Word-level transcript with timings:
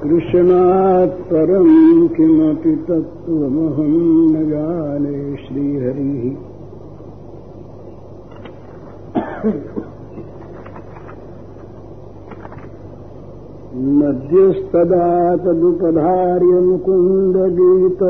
कृष्णात् 0.04 1.20
परम् 1.28 2.08
किमपि 2.08 2.72
तत्त्वमहम् 2.88 4.32
न 4.32 4.34
जाने 4.50 5.36
श्रीहरिः। 5.36 6.26
नद्यस्तदा 14.00 15.36
तदुपधार्य 15.36 16.46
मुकुन्दगीत 16.46 18.02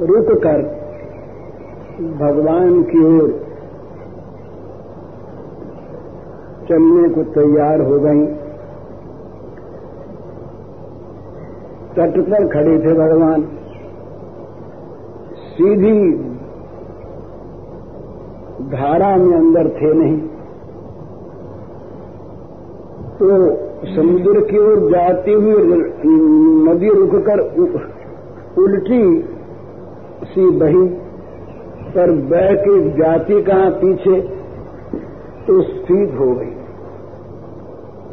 रुक 0.00 0.38
कर 0.42 0.62
भगवान 2.20 2.82
की 2.82 3.04
ओर 3.16 3.47
चलने 6.68 7.08
को 7.08 7.22
तैयार 7.32 7.80
हो 7.80 7.98
गई। 8.00 8.24
तट 11.94 12.18
पर 12.22 12.48
खड़े 12.48 12.78
थे 12.78 12.92
भगवान। 12.94 13.42
सीधी 15.48 15.94
धारा 18.68 19.16
में 19.16 19.34
अंदर 19.36 19.68
थे 19.70 19.92
नहीं। 19.94 20.18
तो 23.18 23.28
समुद्र 23.86 24.40
की 24.40 24.58
ओर 24.58 24.90
जाती 24.90 25.32
हुई 25.32 25.56
नदी 26.64 26.88
रुककर 26.90 27.40
उल्टी 28.58 29.02
सी 30.24 30.50
बही, 30.58 30.86
पर 31.88 32.12
बह 32.30 32.54
के 32.56 32.78
जाती 32.92 33.42
कहाँ 33.42 33.70
पीछे 33.70 34.20
तो 35.46 35.60
स्थित 35.62 36.16
हो 36.20 36.32
गई। 36.32 36.57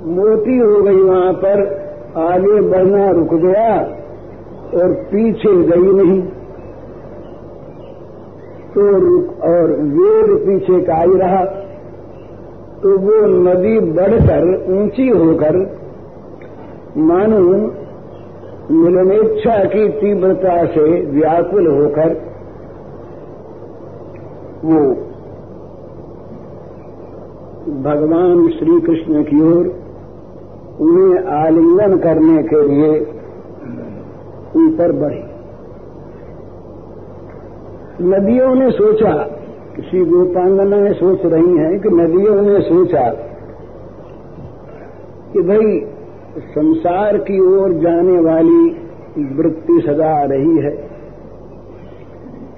मोटी 0.07 0.57
हो 0.57 0.81
गई 0.81 1.01
वहाँ 1.01 1.33
पर, 1.33 1.61
आगे 2.17 2.61
बढ़ना 2.61 3.09
रुक 3.11 3.33
गया 3.35 3.75
और 4.75 4.91
पीछे 5.11 5.53
गई 5.63 5.93
नहीं। 5.93 6.21
तो 8.73 8.87
रुक 8.99 9.43
और 9.43 9.71
वेग 9.93 10.35
पीछे 10.45 10.81
का 10.81 10.95
ही 10.95 11.17
रहा। 11.17 11.43
तो 12.81 12.97
वो 12.99 13.25
नदी 13.43 13.79
बढ़कर 13.93 14.45
ऊँची 14.73 15.07
होकर, 15.09 15.57
मानो 16.97 17.39
मिलनेच्छा 18.71 19.63
की 19.65 19.87
तीव्रता 19.89 20.65
से 20.65 20.83
व्याकुल 21.11 21.67
होकर, 21.67 22.13
वो 24.63 24.83
भगवान 27.83 28.47
श्री 28.49 28.79
कृष्ण 28.81 29.23
की 29.23 29.41
ओर 29.41 29.73
उन्हें 30.79 31.25
आलिंगन 31.25 31.97
करने 31.97 32.43
के 32.43 32.67
लिए 32.67 32.99
ऊपर 34.55 34.75
पर 34.77 34.91
बढ़ी। 34.91 35.23
नदियों 38.01 38.55
ने 38.55 38.71
सोचा 38.71 39.11
किसी 39.75 40.05
गोपांगना 40.05 40.77
ने 40.77 40.93
सोच 40.93 41.25
रही 41.25 41.57
हैं 41.57 41.79
कि 41.79 41.89
नदियों 41.89 42.41
ने 42.41 42.61
सोचा 42.61 43.09
कि 45.33 45.41
भाई, 45.41 45.85
संसार 46.39 47.17
की 47.17 47.39
ओर 47.39 47.73
जाने 47.73 48.19
वाली 48.19 48.69
वृत्ति 49.35 49.83
सदा 49.85 50.09
आ 50.09 50.23
रही 50.23 50.57
है। 50.57 50.95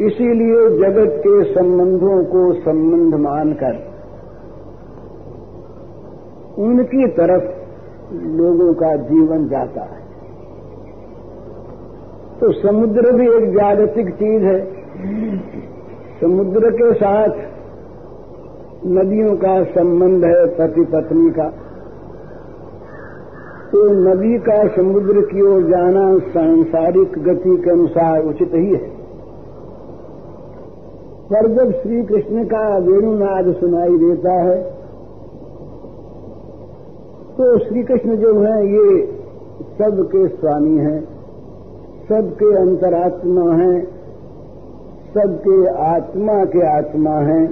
इसीलिए 0.02 0.70
जगत 0.70 1.13
के 1.18 1.44
संबंधों 1.44 2.24
को 2.24 2.54
संबंध 2.54 3.16
मानकर 3.16 3.88
उनकी 6.62 7.08
तरफ़ 7.08 7.56
लोगों 8.13 8.74
का 8.74 8.95
जीवन 8.95 9.48
जाता 9.48 9.81
है। 9.81 10.07
तो 12.39 12.51
समुद्र 12.51 13.12
भी 13.12 13.30
एक 13.30 13.51
जागतिक 13.54 14.09
चीज़ 14.09 14.44
है। 14.44 14.65
समुद्र 16.21 16.71
के 16.71 16.94
साथ 16.94 17.30
नदियों 18.88 19.36
का 19.36 19.63
संबंध 19.63 20.25
है 20.25 20.45
पति 20.45 20.81
पत्नी 20.81 21.30
का। 21.30 21.50
तो 23.71 23.88
नदी 23.88 24.39
का 24.39 24.68
समुद्र 24.68 25.21
की 25.21 25.42
ओर 25.42 25.63
जाना 25.63 26.18
सांसारिक 26.18 27.12
गति 27.24 27.57
के 27.57 27.71
अनुसार 27.71 28.24
उचित 28.24 28.51
ही 28.53 28.71
है। 28.71 28.98
पर 31.33 31.48
जब 31.48 31.71
श्री 31.71 32.03
कृष्ण 32.03 32.44
का 32.44 32.77
वेणुनाद 32.77 33.56
सुनाई 33.56 33.98
देता 33.98 34.33
है 34.33 34.76
तो 37.38 37.57
श्री 37.60 37.84
कृष्ण 37.84 38.16
जो 38.16 38.39
है, 38.42 38.68
ये 38.68 39.06
सबके 39.78 40.28
स्वामी 40.28 40.78
हैं, 40.78 41.01
सबके 42.10 42.56
अंतरात्मा 42.57 43.54
हैं, 43.54 43.84
सबके 45.07 45.57
आत्मा 45.68 46.45
के 46.45 46.78
आत्मा 46.78 47.12
हैं। 47.12 47.45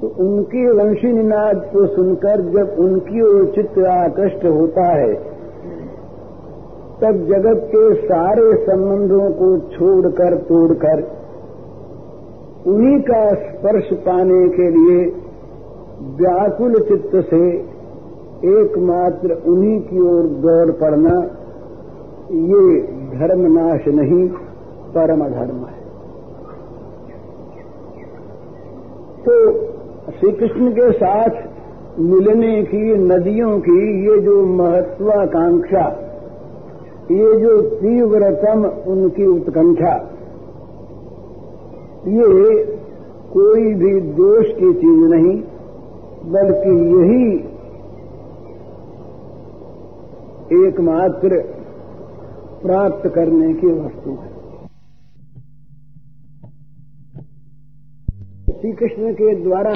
तो 0.00 0.08
उनकी 0.18 0.66
वंशी 0.70 1.12
निनाद 1.12 1.60
को 1.72 1.86
सुनकर 1.86 2.42
जब 2.52 2.76
उनकी 2.78 3.22
ओर 3.22 3.46
चित्त 3.54 3.78
आकृष्ट 3.78 4.44
होता 4.44 4.86
है, 4.86 5.14
तब 7.00 7.24
जगत 7.28 7.62
के 7.74 7.94
सारे 7.94 8.52
संबंधों 8.66 9.30
को 9.30 9.58
छोड़कर 9.68 10.36
तोड़कर 10.36 11.06
उन्हीं 12.66 13.00
का 13.00 13.28
स्पर्श 13.28 13.92
पाने 13.92 14.48
के 14.48 14.70
लिए 14.70 15.27
व्याकुल 16.02 16.74
चित्त 16.74 17.10
से 17.30 17.48
एकमात्र 18.44 19.42
उन्हीं 19.46 19.80
की 19.80 20.00
ओर 20.00 20.22
दौड़ 20.22 20.70
पड़ना, 20.70 21.14
ये 22.32 22.82
धर्मनाश 23.18 23.88
नहीं, 23.88 24.28
परम 24.88 25.20
धर्म 25.28 25.56
है। 25.56 25.78
तो 29.24 29.52
श्री 30.10 30.32
कृष्ण 30.32 30.70
के 30.70 30.92
साथ 30.92 31.30
मिलने 31.98 32.62
की, 32.62 32.94
नदियों 32.94 33.58
की, 33.60 34.08
ये 34.08 34.18
जो 34.18 34.42
महत्वाकांक्षा, 34.44 35.86
ये 37.10 37.40
जो 37.40 37.60
तीव्रतम 37.62 38.64
उनकी 38.64 39.26
उत्कंठा, 39.26 39.94
ये 42.08 42.64
कोई 43.32 43.74
भी 43.74 44.00
दोष 44.00 44.46
की 44.46 44.72
चीज़ 44.72 45.14
नहीं। 45.14 45.42
बल्कि 46.28 46.72
यही 46.90 47.22
एकमात्र 50.58 51.40
प्राप्त 52.62 53.08
करने 53.08 53.52
की 53.54 53.72
वस्तु 53.72 54.10
है। 54.12 54.36
श्री 58.52 58.72
कृष्ण 58.72 59.12
के 59.12 59.34
द्वारा 59.42 59.74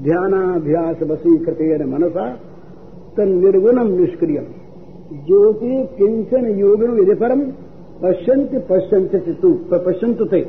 ध्यानाभ्यास 0.00 1.02
वसीकृतेन 1.02 1.88
मनसा 1.88 2.30
तन्निर्गुणम 3.16 3.88
निष्क्रियम। 3.92 4.44
ज्योति 5.24 5.74
किंचन 5.96 6.44
योगिन 6.58 6.98
यदि 6.98 7.14
परम 7.14 7.40
पश्यंत 8.02 8.50
पश्यंत 8.70 9.14
तु 9.42 9.48
पश्यंत 9.72 10.18
थे 10.32 10.40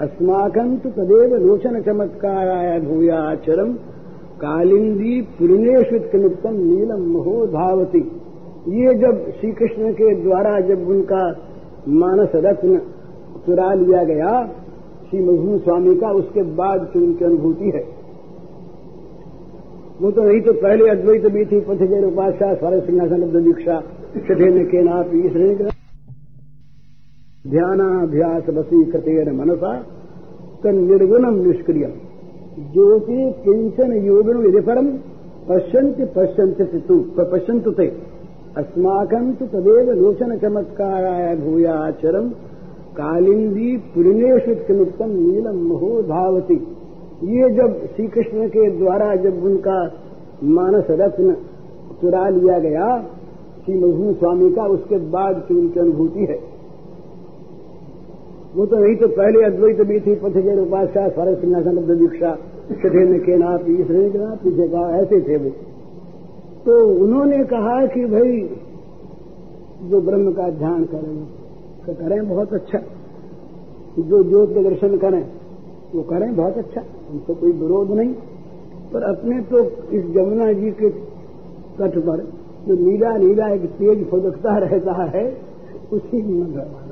अस्माकं 0.00 0.76
तु 0.76 0.90
तदेव 0.90 1.34
लोचन 1.36 1.80
चमत्काराय 1.80 2.78
भूयाचरम 2.80 3.72
कालिंदी 4.38 5.20
पूर्णेश्वित 5.38 6.14
नीलम 6.14 7.02
महो 7.08 7.34
धावती। 7.46 8.00
ये 8.76 8.94
जब 8.94 9.18
श्री 9.30 9.50
कृष्ण 9.52 9.92
के 9.92 10.14
द्वारा 10.22 10.52
जब 10.60 10.88
उनका 10.88 11.22
मानस 11.94 12.32
रत्न 12.36 12.78
चुरा 13.46 13.72
लिया 13.74 14.02
गया, 14.04 14.32
श्री 15.10 15.20
मजनू 15.20 15.58
स्वामी 15.58 15.94
का, 15.96 16.10
उसके 16.12 16.42
बाद 16.54 16.88
की 16.92 16.98
उनकी 16.98 17.24
अनुभूति 17.24 17.70
है। 17.74 17.84
वो 20.02 20.10
तो 20.10 20.22
नहीं 20.22 20.40
तो 20.40 20.52
पहले 20.60 20.88
अद्वैत 20.90 21.26
भी 21.32 21.44
थी 21.44 21.60
पथ 21.60 21.86
जैन 21.86 22.04
उपास्या 22.04 22.52
स्वर 22.54 22.78
सिंहासन 22.80 23.22
दीक्षा 23.36 23.76
कठिन 24.28 24.64
के 24.64 24.82
नाप 24.82 25.14
ध्यानाभ्यास 27.44 28.48
वसी 28.48 28.84
कृतेन 28.84 29.28
मनसा, 29.36 29.72
तन 30.64 30.78
निर्गुणम 30.84 31.36
निष्क्रियम 31.36 31.92
ज्योति 32.72 33.30
किंचन 33.44 33.92
योगिन 34.06 34.40
यदि 34.46 34.60
परम 34.60 34.88
पश्यंत 35.48 36.00
पश्यंत 36.16 36.60
तु 36.88 36.98
पश्यंत 37.18 37.68
थे 37.78 37.86
अस्माकं 38.56 39.32
तदेव 39.42 39.90
लोचन 39.92 40.36
चमत्काराय 40.36 41.34
भूयाचरम 41.36 42.28
कालिंदी 42.96 43.76
पूर्णेशुत्तम 43.94 45.10
नीलम 45.10 45.64
महो 45.68 46.02
धावती 46.02 46.60
ये 47.30 47.50
जब 47.54 47.80
श्री 47.96 48.06
कृष्ण 48.08 48.48
के 48.48 48.70
द्वारा 48.78 49.14
जब 49.16 49.44
उनका 49.44 49.80
मानस 50.50 50.86
रत्न 50.90 51.32
चुरा 52.00 52.28
लिया 52.28 52.58
गया, 52.58 52.86
श्री 53.64 53.74
मजनू 53.74 54.12
स्वामी 54.12 54.50
का, 54.50 54.66
उसके 54.66 54.98
बाद 55.10 55.44
की 55.48 55.54
उनकी 55.54 55.80
अनुभूति 55.80 56.20
है। 56.20 56.49
वो 58.56 58.66
तो 58.66 58.76
नहीं 58.76 58.96
तो 58.96 59.08
पहले 59.08 59.44
अद्वैत 59.44 59.80
भी 59.80 60.00
थी 60.00 60.14
पथजर 60.14 60.60
उपास्या 60.60 61.08
स्वर 61.08 61.34
सिंहासन 61.34 61.76
दीक्षा 61.76 62.30
कठिन 62.72 63.18
के 63.18 63.36
नाथ 63.36 63.58
श्रेणी 63.58 64.10
के 64.10 64.36
पीछे 64.36 64.68
का 64.68 64.96
ऐसे 64.96 65.20
थे 65.20 65.36
वो। 65.36 65.50
तो 66.66 67.04
उन्होंने 67.04 67.44
कहा 67.44 67.86
कि 67.86 68.04
भाई, 68.04 68.56
जो 69.90 70.00
ब्रह्म 70.00 70.32
का 70.32 70.50
ध्यान 70.50 70.84
करें 70.84 71.24
तो 71.86 71.92
करें 71.94 72.28
बहुत 72.28 72.52
अच्छा। 72.52 72.78
जो 73.98 74.24
ज्योत 74.24 74.48
के 74.50 74.64
दर्शन 74.64 74.96
करें, 74.96 75.26
वो 75.94 76.02
करें 76.02 76.36
बहुत 76.36 76.58
अच्छा। 76.58 76.80
उनको 77.10 77.34
कोई 77.34 77.52
विरोध 77.52 77.90
नहीं। 77.90 78.14
पर 78.92 79.02
अपने 79.02 79.40
तो 79.40 79.58
इस 79.90 80.04
जमुना 80.04 80.52
जी 80.52 80.70
के 80.70 80.90
तट 81.78 81.98
पर 81.98 82.28
जो 82.68 82.74
नीला 82.74 83.16
नीला 83.16 83.48
एक 83.48 83.64
तेज 83.64 84.08
फुदकता 84.08 84.58
रहता 84.58 84.92
है, 84.92 85.36
उसी 85.92 86.22
में 86.22 86.52
भरवाना 86.52 86.84
है 86.84 86.89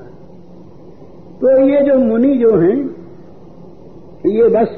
तो 1.40 1.58
ये 1.68 1.80
जो 1.82 1.98
मुनि 1.98 2.36
जो 2.36 2.50
हैं, 2.56 2.76
ये 4.26 4.48
बस 4.48 4.70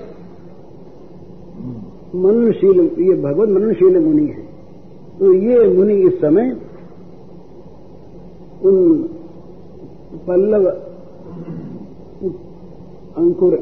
मनुशील 2.15 2.81
ये 3.01 3.15
भगवत 3.15 3.49
मनुशील 3.49 3.99
मुनि 3.99 4.27
है। 4.27 4.43
तो 5.19 5.33
ये 5.35 5.69
मुनि 5.69 5.95
इस 5.95 6.21
समय 6.21 6.51
उन 8.65 8.77
पल्लव 10.27 10.67
अंकुर 13.17 13.57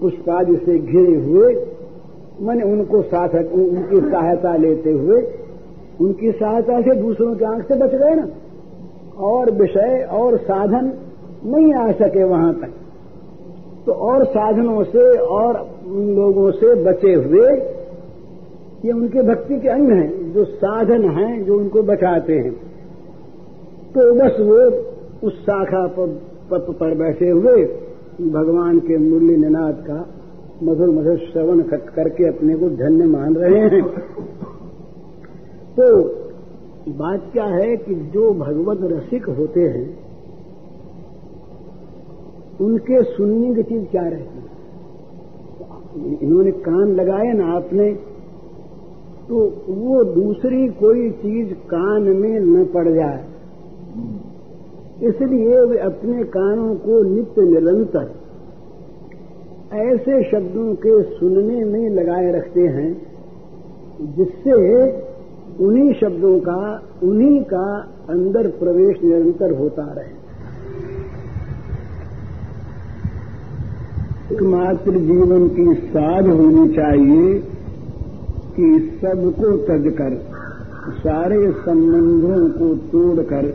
पुष्पाद 0.00 0.46
से 0.58 0.78
घिरे 0.78 1.14
हुए, 1.16 1.54
मैंने 2.40 2.64
उनको 2.72 3.02
साथ 3.02 3.34
उनकी 3.52 4.00
सहायता 4.00 4.56
लेते 4.56 4.92
हुए, 4.92 5.22
उनकी 6.00 6.32
सहायता 6.32 6.80
से 6.80 6.94
दूसरों 6.94 7.34
की 7.36 7.44
आँख 7.44 7.68
से 7.68 7.74
बच 7.74 7.94
गए 7.94 8.14
ना। 8.14 8.26
और 9.18 9.50
विषय, 9.50 10.08
और 10.12 10.36
साधन 10.36 10.92
नहीं 11.44 11.74
आ 11.74 11.90
सके 11.92 12.24
वहाँ 12.24 12.52
तक। 12.54 12.72
तो 13.86 13.92
और 13.92 14.24
साधनों 14.24 14.82
से 14.84 15.18
और 15.18 15.56
उन 15.86 16.14
लोगों 16.14 16.50
से 16.50 16.74
बचे 16.84 17.14
हुए 17.14 17.46
ये 18.84 18.92
उनके 18.92 19.22
भक्ति 19.22 19.60
के 19.60 19.68
अंग 19.68 19.90
हैं 19.92 20.32
जो 20.32 20.44
साधन 20.44 21.08
हैं 21.10 21.44
जो 21.44 21.58
उनको 21.58 21.82
बचाते 21.82 22.32
हैं। 22.32 22.52
तो 23.94 24.14
बस 24.14 24.36
वो 24.40 24.60
उस 25.26 25.40
शाखा 25.42 25.86
पर, 25.86 26.06
पर 26.52 26.94
बैठे 26.94 27.28
हुए 27.28 27.64
भगवान 28.32 28.78
के 28.78 28.96
मुरली 28.96 29.36
निनाद 29.36 29.84
का 29.90 30.06
मधुर 30.62 30.90
मधुर 30.90 31.16
श्रवण 31.16 31.60
करके 31.60 32.28
अपने 32.28 32.54
को 32.54 32.68
धन्य 32.68 33.04
मान 33.04 33.34
रहे 33.34 33.60
हैं। 33.60 33.82
तो 35.76 36.02
बात 36.88 37.30
क्या 37.32 37.44
है 37.44 37.76
कि 37.76 37.94
जो 37.94 38.30
भगवत 38.34 38.78
रसिक 38.92 39.28
होते 39.28 39.60
हैं 39.60 40.01
उनके 42.60 43.02
सुनने 43.02 43.54
की 43.54 43.62
चीज़ 43.62 43.84
क्या 43.84 44.02
रहती 44.02 44.38
है? 44.38 44.50
इन्होंने 46.22 46.50
कान 46.50 46.94
लगाए 46.94 47.32
ना 47.32 47.46
आपने 47.46 47.92
तो 49.28 49.36
वो 49.68 50.04
दूसरी 50.04 50.68
कोई 50.68 51.10
चीज़ 51.10 51.52
कान 51.54 52.02
में 52.02 52.40
न 52.40 52.64
पड़ 52.64 52.88
जाए। 52.88 53.24
इसलिए 55.02 55.60
वे 55.60 55.78
अपने 55.78 56.24
कानों 56.24 56.74
को 56.74 57.02
नित्य 57.02 57.42
निरंतर 57.42 58.10
ऐसे 59.72 60.22
शब्दों 60.30 60.74
के 60.74 61.02
सुनने 61.02 61.64
में 61.64 61.88
लगाए 61.90 62.32
रखते 62.32 62.60
हैं, 62.60 62.90
जिससे 64.16 64.52
उन्हीं 65.64 65.92
शब्दों 65.94 66.38
का, 66.40 66.82
उन्हीं 67.02 67.42
का 67.44 67.66
अंदर 68.10 68.48
प्रवेश 68.48 69.02
निरंतर 69.04 69.50
होता 69.58 69.92
रहे। 69.92 70.21
एकमात्र 74.32 74.92
जीवन 74.92 75.48
की 75.48 75.74
साध 75.74 76.26
होनी 76.26 76.68
चाहिए 76.74 77.34
कि 78.56 78.98
सबको 79.02 79.56
तज 79.56 79.92
कर, 79.92 80.14
सारे 80.90 81.52
संबंधों 81.52 82.48
को 82.48 82.74
तोड़कर 82.74 83.46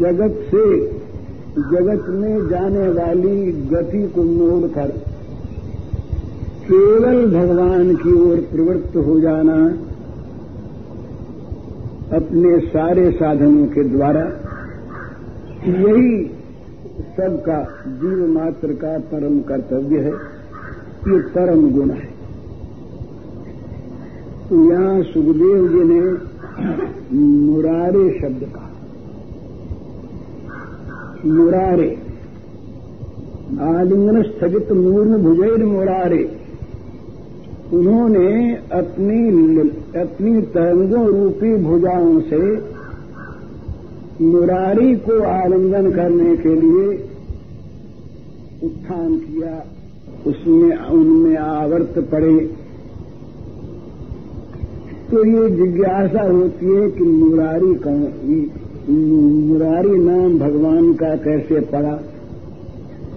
जगत 0.00 0.38
से, 0.50 0.64
जगत 1.58 2.08
में 2.08 2.48
जाने 2.48 2.88
वाली 2.88 3.52
गति 3.52 4.02
को 4.08 4.22
मोड़कर 4.22 4.88
केवल 6.66 7.26
भगवान 7.26 7.94
की 7.94 8.12
ओर 8.20 8.36
प्रवृत्त 8.36 8.96
हो 8.96 9.20
जाना, 9.20 9.56
अपने 12.16 12.58
सारे 12.60 13.10
साधनों 13.10 13.66
के 13.66 13.84
द्वारा, 13.84 14.24
यही 15.66 16.33
सबका 17.16 17.68
जीव 17.86 18.26
मात्र 18.26 18.72
का 18.72 18.98
परम 18.98 19.40
कर्तव्य 19.40 19.98
है। 19.98 20.12
ये 21.12 21.18
परम 21.18 21.70
गुण 21.70 21.90
है। 21.90 22.14
तो 24.48 24.72
यहाँ 24.72 25.02
सुखदेव 25.02 25.68
जी 25.68 25.84
ने 25.84 26.00
मुरारे 27.16 28.20
शब्द 28.22 28.44
कहा। 28.44 28.70
मुरारे। 31.26 31.98
आलिंगन 33.60 34.22
स्थगित 34.22 34.72
मूर्ण 34.72 35.18
भुजैर 35.18 35.64
मुरारे। 35.64 36.38
उन्होंने 37.72 38.54
अपनी 38.54 39.58
अपनी 40.00 40.40
तरंगों 40.40 41.06
रूपी 41.06 41.56
भुजाओं 41.56 42.20
से 42.20 42.73
मुरारी 44.22 44.96
को 44.96 45.22
आलिंगन 45.22 45.90
करने 45.90 46.36
के 46.36 46.54
लिए 46.54 47.04
उत्थान 48.64 49.16
किया। 49.16 49.66
उसमें, 50.26 50.76
उनमें 50.78 51.36
आवर्त 51.36 52.08
पड़े। 52.12 52.50
तो 55.10 55.24
ये 55.26 55.50
जिज्ञासा 55.50 56.22
होती 56.22 56.66
है 56.66 56.90
कि 56.90 57.02
मुरारी 57.02 57.74
कौन 57.74 58.50
मुरारी 59.48 59.98
नाम 59.98 60.38
भगवान 60.38 60.94
का 60.94 61.16
कैसे 61.16 61.60
पड़ा? 61.60 62.02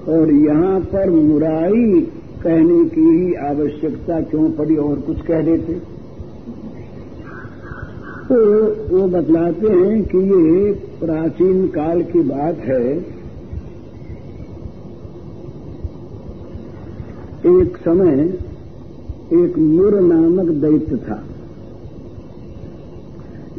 और 0.07 0.31
यहाँ 0.31 0.79
पर 0.79 1.09
मुरारी 1.09 2.01
कहने 2.43 2.85
की 2.85 3.01
ही 3.01 3.33
आवश्यकता 3.33 4.21
क्यों 4.21 4.51
पड़ी 4.51 4.75
और 4.75 4.95
कुछ 4.95 5.21
कह 5.21 5.41
देते? 5.41 5.96
तो 8.29 8.65
वो 8.97 9.07
बतलाते 9.07 9.67
हैं 9.67 10.03
कि 10.03 10.17
ये 10.17 10.71
प्राचीन 10.73 11.67
काल 11.67 12.01
की 12.01 12.19
बात 12.19 12.55
है। 12.55 12.97
एक 17.45 17.77
समय 17.77 18.19
एक 19.43 19.57
मुर 19.57 19.99
नामक 19.99 20.49
दैत्य 20.51 20.95
था। 20.97 21.23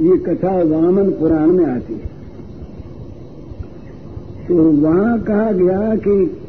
ये 0.00 0.18
कथा 0.18 0.62
वामन 0.62 1.10
पुराण 1.10 1.46
में 1.46 1.66
आती 1.66 1.94
है। 1.94 2.08
तो 4.48 4.54
वहाँ 4.54 5.22
कहा 5.22 5.52
गया 5.52 5.96
कि 5.96 6.40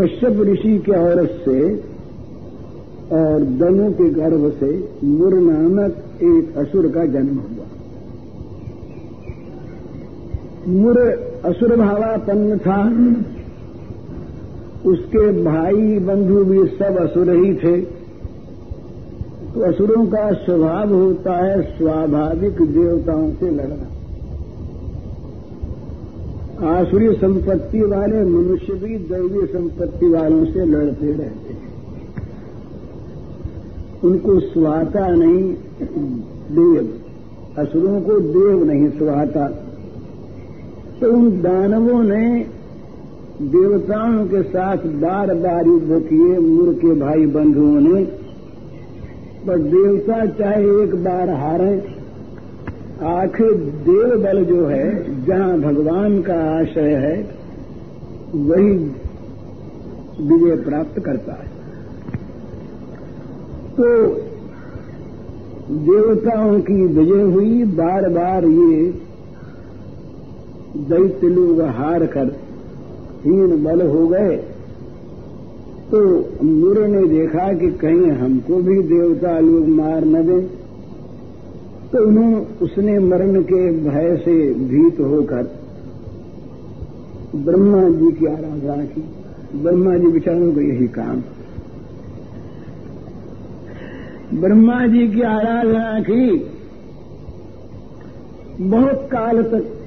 कश्यप 0.00 0.40
ऋषि 0.40 0.78
के 0.78 0.92
औरत 0.92 1.42
से 1.44 1.91
और 3.12 3.40
दनु 3.40 3.90
के 3.92 4.10
गर्भ 4.10 4.52
से 4.60 4.88
मुर 5.04 5.34
नामक 5.34 5.96
एक 6.22 6.54
असुर 6.56 6.88
का 6.88 7.04
जन्म 7.04 7.36
हुआ। 7.38 7.66
मुर 10.68 10.98
असुर 11.44 11.76
भावापन्न 11.76 12.58
था। 12.58 12.78
उसके 14.90 15.44
भाई 15.44 15.98
बंधु 15.98 16.44
भी 16.44 16.66
सब 16.66 16.96
असुर 16.98 17.30
ही 17.30 17.54
थे। 17.54 18.02
तो 19.54 19.60
असुरों 19.60 20.06
का 20.06 20.32
स्वभाव 20.32 20.94
होता 20.94 21.32
है 21.44 21.62
स्वाभाविक 21.62 22.62
देवताओं 22.62 23.30
से 23.30 23.50
लड़ना। 23.50 23.88
आसुरी 26.68 27.12
संपत्ति 27.14 27.80
वाले 27.80 28.24
मनुष्य 28.24 28.72
भी 28.72 28.96
दैवीय 28.96 29.46
संपत्ति 29.46 30.08
वालों 30.08 30.44
से 30.44 30.64
लड़ते 30.64 31.06
रहते 31.06 31.51
हैं। 31.51 31.51
उनको 34.04 34.40
सुहाता 34.40 35.08
नहीं, 35.08 35.54
देव। 36.50 36.98
असुरों 37.58 38.00
को 38.00 38.20
देव 38.20 38.64
नहीं 38.64 38.90
सुहाता। 38.90 39.48
तो 41.00 41.12
उन 41.12 41.30
दानवों 41.30 42.02
ने 42.02 42.46
देवताओं 43.42 44.26
के 44.26 44.42
साथ 44.42 44.76
बार 44.76 45.34
बार 45.34 45.66
युद्ध 45.66 46.06
किए, 46.06 46.38
मुर 46.38 46.74
के 46.74 46.94
भाई 47.00 47.26
बंधुओं 47.26 47.80
ने। 47.80 48.04
पर 49.46 49.58
देवता 49.58 50.26
चाहे 50.26 50.82
एक 50.82 50.94
बार 50.94 51.30
हारे, 51.30 52.02
आखिर 53.02 53.52
देव 53.88 54.22
बल 54.24 54.44
जो 54.44 54.66
है, 54.66 55.24
जहाँ 55.24 55.60
भगवान 55.60 56.22
का 56.22 56.60
आशय 56.60 56.94
है, 56.94 57.30
वही 58.34 58.70
विजय 60.26 60.56
प्राप्त 60.56 61.00
करता 61.00 61.32
है। 61.32 61.51
तो 63.72 63.84
देवताओं 65.70 66.60
की 66.60 66.86
विजय 66.86 67.22
हुई। 67.22 67.64
बार 67.64 68.08
बार 68.08 68.44
ये 68.44 68.82
दैत्य 70.88 71.28
लोग 71.28 71.60
हार 71.60 72.06
कर 72.06 72.32
हीन 73.24 73.62
बल 73.64 73.82
हो 73.88 74.06
गए। 74.08 74.36
तो 75.90 76.00
मुरे 76.44 76.86
ने 76.86 77.06
देखा 77.06 77.52
कि 77.52 77.70
कहीं 77.70 78.10
हमको 78.10 78.56
भी 78.56 78.82
देवता 78.82 79.38
लोग 79.40 79.68
मार 79.68 80.04
न 80.04 80.22
दें। 80.26 80.42
तो 81.92 82.06
उन्होंने 82.06 82.46
उसने 82.62 82.98
मरण 82.98 83.42
के 83.42 83.66
भय 83.80 84.16
से 84.16 84.38
भीत 84.54 85.00
होकर 85.00 85.50
ब्रह्मा 87.36 87.82
जी 87.90 88.10
की 88.12 88.26
आराधना 88.26 88.84
की। 88.84 89.04
ब्रह्मा 89.62 89.96
जी 89.96 90.06
विचारों 90.06 90.52
को 90.52 90.60
यही 90.60 90.86
काम। 90.88 91.22
ब्रह्मा 94.34 94.86
जी 94.86 95.08
की 95.08 95.22
आराधना 95.22 96.00
की। 96.00 96.46
बहुत 98.60 99.08
काल 99.12 99.42
तक 99.42 99.78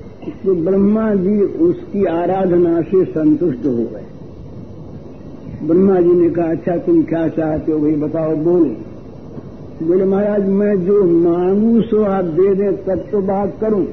तो 0.45 0.55
ब्रह्मा 0.55 1.15
जी 1.15 1.41
उसकी 1.41 2.05
आराधना 2.05 2.81
से 2.81 3.05
संतुष्ट 3.05 3.65
हो 3.65 3.75
गए। 3.75 4.05
ब्रह्मा 5.67 6.01
जी 6.01 6.09
ने 6.09 6.29
कहा 6.29 6.45
अच्छा 6.45 6.77
तुम 6.77 7.03
क्या 7.03 7.27
चाहते 7.27 7.71
हो? 7.71 7.79
भाई 7.79 7.91
बताओ, 7.91 8.35
बोले। 8.35 8.95
बोले, 9.85 10.05
महाराज, 10.05 10.49
मैं 10.49 10.85
जो 10.85 11.03
मांगू 11.03 11.81
सो 11.81 12.03
आप 12.03 12.25
दे 12.25 12.55
दें, 12.55 12.83
तब 12.83 13.05
तो 13.11 13.21
बात 13.21 13.53
करूँ। 13.61 13.85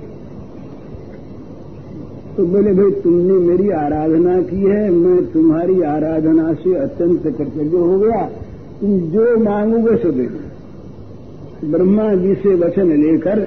तो 2.37 2.47
बोले, 2.47 2.73
भाई, 2.75 2.91
तुमने 2.91 3.33
मेरी 3.33 3.71
आराधना 3.71 4.43
की 4.43 4.57
है, 4.57 4.91
मैं 4.91 5.33
तुम्हारी 5.33 5.83
आराधना 5.83 6.53
से 6.53 6.75
अत्यंत 6.75 7.23
कृतज्ञ 7.23 7.77
हो 7.77 7.99
गया। 7.99 8.31
जो 8.83 9.25
मांगोगे 9.41 9.97
सो 9.97 10.11
दे। 10.11 10.27
ब्रह्मा 11.67 12.09
जी 12.15 12.35
से 12.35 12.55
वचन 12.55 12.89
लेकर, 13.03 13.41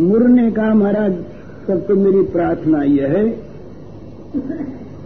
मुरने 0.00 0.50
का 0.50 0.72
महाराज, 0.74 1.12
तब 1.68 1.84
तो 1.88 1.96
मेरी 1.96 2.22
प्रार्थना 2.32 2.82
यह 2.82 3.08
है 3.08 3.24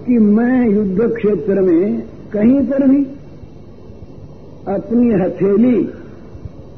कि 0.07 0.19
मैं 0.19 0.69
युद्ध 0.69 1.09
क्षेत्र 1.15 1.61
में 1.61 2.01
कहीं 2.33 2.61
पर 2.67 2.87
भी 2.89 3.03
अपनी 4.69 5.13
हथेली 5.15 5.77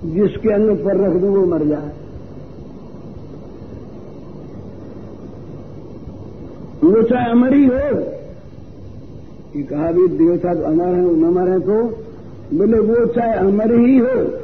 जिसके 0.07 0.53
अंग 0.55 0.77
पर 0.79 0.97
रख 0.97 1.21
दू, 1.21 1.29
वो 1.29 1.45
मर 1.47 1.65
जाए। 1.67 1.93
वो 6.85 7.03
चाहे 7.03 7.31
अमर 7.31 7.55
ही 7.55 7.69
कि 9.53 9.63
कहा 9.63 9.93
भी 9.93 10.09
देवता 10.19 10.51
अमर 10.67 10.87
है, 10.87 11.03
न 11.17 11.25
अमर 11.27 11.49
है 11.49 11.61
तो 11.61 11.77
बोले, 12.55 12.79
वो 12.79 13.07
चाहे 13.07 13.33
अमर 13.33 13.75
ही 13.81 13.99
हो 13.99 14.39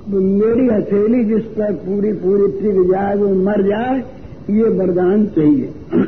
तो 0.00 0.20
मेरी 0.20 0.66
हथेली 0.66 1.24
जिस 1.24 1.42
पर 1.42 1.72
पूरी 1.72 2.12
पूरी 2.12 2.60
टिक 2.60 2.90
जाए 2.90 3.16
वो 3.16 3.28
मर 3.28 3.62
जाए, 3.62 4.04
ये 4.50 4.62
वरदान 4.62 5.26
चाहिए। 5.26 5.72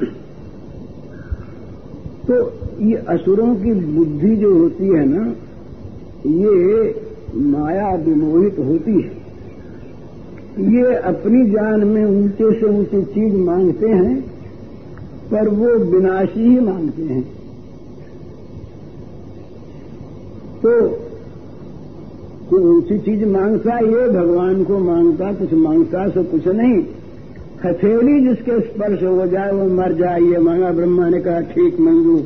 तो 2.31 2.53
ये 2.81 2.95
असुरों 2.97 3.55
की 3.55 3.73
बुद्धि 3.73 4.37
जो 4.37 4.59
होती 4.59 4.85
है 4.85 5.05
ना, 5.09 5.35
ये 6.27 6.95
माया 7.37 7.95
विमोहित 7.95 8.59
होती 8.59 8.93
है। 8.93 9.23
ये 10.73 10.95
अपनी 10.95 11.51
जान 11.51 11.85
में 11.85 12.05
ऊँचे 12.05 12.61
से 12.61 12.67
ऊँची 12.67 13.03
चीज़ 13.03 13.37
मांगते 13.37 13.89
हैं, 13.89 14.21
पर 15.31 15.49
वो 15.49 15.67
विनाशी 15.67 16.41
ही 16.41 16.61
मांगते 16.61 17.03
हैं। 17.03 17.23
तो 20.63 21.02
कोई 22.53 22.63
ऊँची 22.63 22.99
चीज़ 22.99 23.25
माँगता 23.25 23.79
ये 23.79 24.09
भगवान 24.09 24.65
को 24.65 24.79
माँगता, 24.79 25.33
कुछ 25.33 25.53
माँगता 25.53 26.09
सो 26.09 26.23
कुछ 26.23 26.49
नहीं। 26.49 26.85
हथेली 27.65 28.29
जिसके 28.29 28.61
स्पर्श 28.61 29.03
हो 29.03 29.27
जाए, 29.27 29.53
वो 29.53 29.65
मर 29.65 29.93
जाए 29.93 30.21
ये 30.21 30.39
मांगा 30.39 30.71
ब्रह्मा 30.71 31.09
ने 31.09 31.21
कहा, 31.21 31.41
ठीक 31.41 31.81
मंजू। 31.81 32.19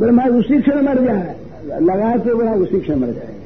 ब्रह्मा 0.00 0.24
उसी 0.24 0.60
क्षण 0.60 0.82
मर 0.82 1.04
जाए। 1.04 1.36
लगाते 1.80 2.34
बड़ा 2.34 2.52
उसी 2.52 2.80
क्षण 2.80 2.96
मर 2.96 3.06
जाए। 3.06 3.36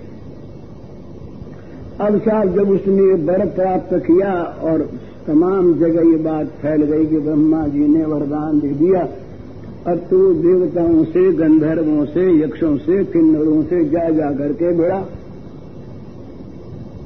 अब 2.00 2.18
साहब 2.18 2.54
जब 2.54 2.70
उसने 2.70 3.02
वर 3.02 3.46
प्राप्त 3.46 3.94
किया 3.94 4.32
और 4.42 4.90
तमाम 5.26 5.74
जगह 5.74 6.10
ये 6.10 6.16
बात 6.16 6.46
फैल 6.46 6.82
गई 6.82 7.06
कि 7.06 7.18
ब्रह्मा 7.18 7.66
जी 7.66 7.86
ने 7.86 8.04
वरदान 8.04 8.60
दे 8.60 8.68
दिया 8.68 9.08
अब 9.86 9.96
तो 9.96 10.34
देवताओं 10.34 11.04
से, 11.04 11.32
गंधर्वों 11.32 12.04
से, 12.04 12.44
यक्षों 12.44 12.76
से, 12.76 13.04
किन्नरों 13.04 13.62
से 13.62 13.84
जा 13.84 14.10
जा 14.10 14.30
करके 14.30 14.72
बेड़ा। 14.72 15.04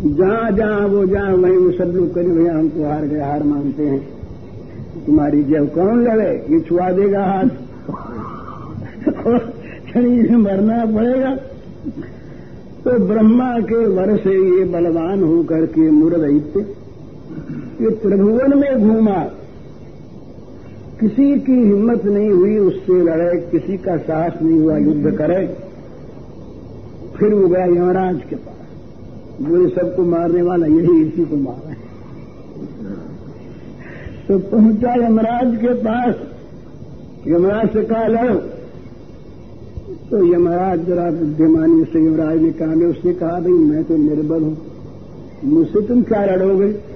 जहाँ 0.04 0.50
जहाँ 0.50 0.88
वो 0.88 1.04
जहाँ 1.06 1.32
वहीं 1.32 1.56
वो 1.56 1.72
सब 1.72 1.84
लोग 1.84 2.14
करें 2.14 2.36
भैया 2.36 2.58
हमको 2.58 2.84
हार 2.84 3.06
गए, 3.06 3.20
हार 3.20 3.42
मानते 3.42 3.82
हैं। 3.82 4.08
तुम्हारी 5.06 5.42
जब 5.42 5.74
कौन 5.74 6.04
लड़े? 6.04 6.46
ये 6.50 6.60
छुआ 6.60 6.90
देगा 6.90 7.24
हाथ। 7.24 7.48
शरीर 9.92 10.36
मरना 10.36 10.84
पड़ेगा। 10.84 11.36
तो 12.84 12.98
ब्रह्मा 13.06 13.60
के 13.60 13.86
वर 13.86 14.16
से 14.16 14.58
ये 14.58 14.64
बलवान 14.64 15.22
होकर 15.22 15.66
के 15.66 15.90
मुरदैत्य 15.90 16.60
ये 17.84 17.90
त्रिभुवन 17.90 18.58
में 18.58 18.88
घूमा। 18.88 19.24
किसी 21.04 21.40
की 21.40 21.52
हिम्मत 21.52 22.04
नहीं 22.04 22.30
हुई, 22.30 22.58
उससे 22.58 23.02
लड़े, 23.02 23.40
किसी 23.40 23.76
का 23.76 23.96
साहस 23.96 24.32
नहीं 24.42 24.60
हुआ, 24.60 24.76
युद्ध 24.76 25.10
करे। 25.10 25.56
फिर 27.16 27.34
वो 27.34 27.48
गया 27.48 27.64
यमराज 27.64 28.20
के 28.30 28.36
पास। 28.36 28.68
बोले 29.42 29.68
सबको 29.68 30.02
मारने 30.02 30.42
वाला, 30.42 30.66
यही 30.66 31.02
इसी 31.02 31.24
को 31.24 31.36
मारा 31.36 31.68
है। 31.68 31.76
तो 34.28 34.38
पहुँचा 34.38 35.06
यमराज 35.06 35.56
के 35.56 35.74
पास। 35.74 36.14
यमराज 37.28 37.72
से 37.72 37.82
कहा 37.82 38.06
लड़ो 38.06 38.40
तो 40.10 40.34
यमराज 40.34 40.86
जरा 40.86 41.10
बुद्धिमानी 41.10 41.84
से 41.84 41.98
यमराज 41.98 42.42
ने 42.42 42.52
कहा 42.52 42.72
उसने 42.72 43.14
कहा, 43.14 43.40
भाई, 43.40 43.52
मैं 43.52 43.84
तो 43.84 43.96
निर्बल 43.96 44.42
हूँ। 44.42 44.58
मुझसे 45.44 45.86
तुम 45.86 46.02
क्या 46.02 46.24
लड़ोगे? 46.24 46.93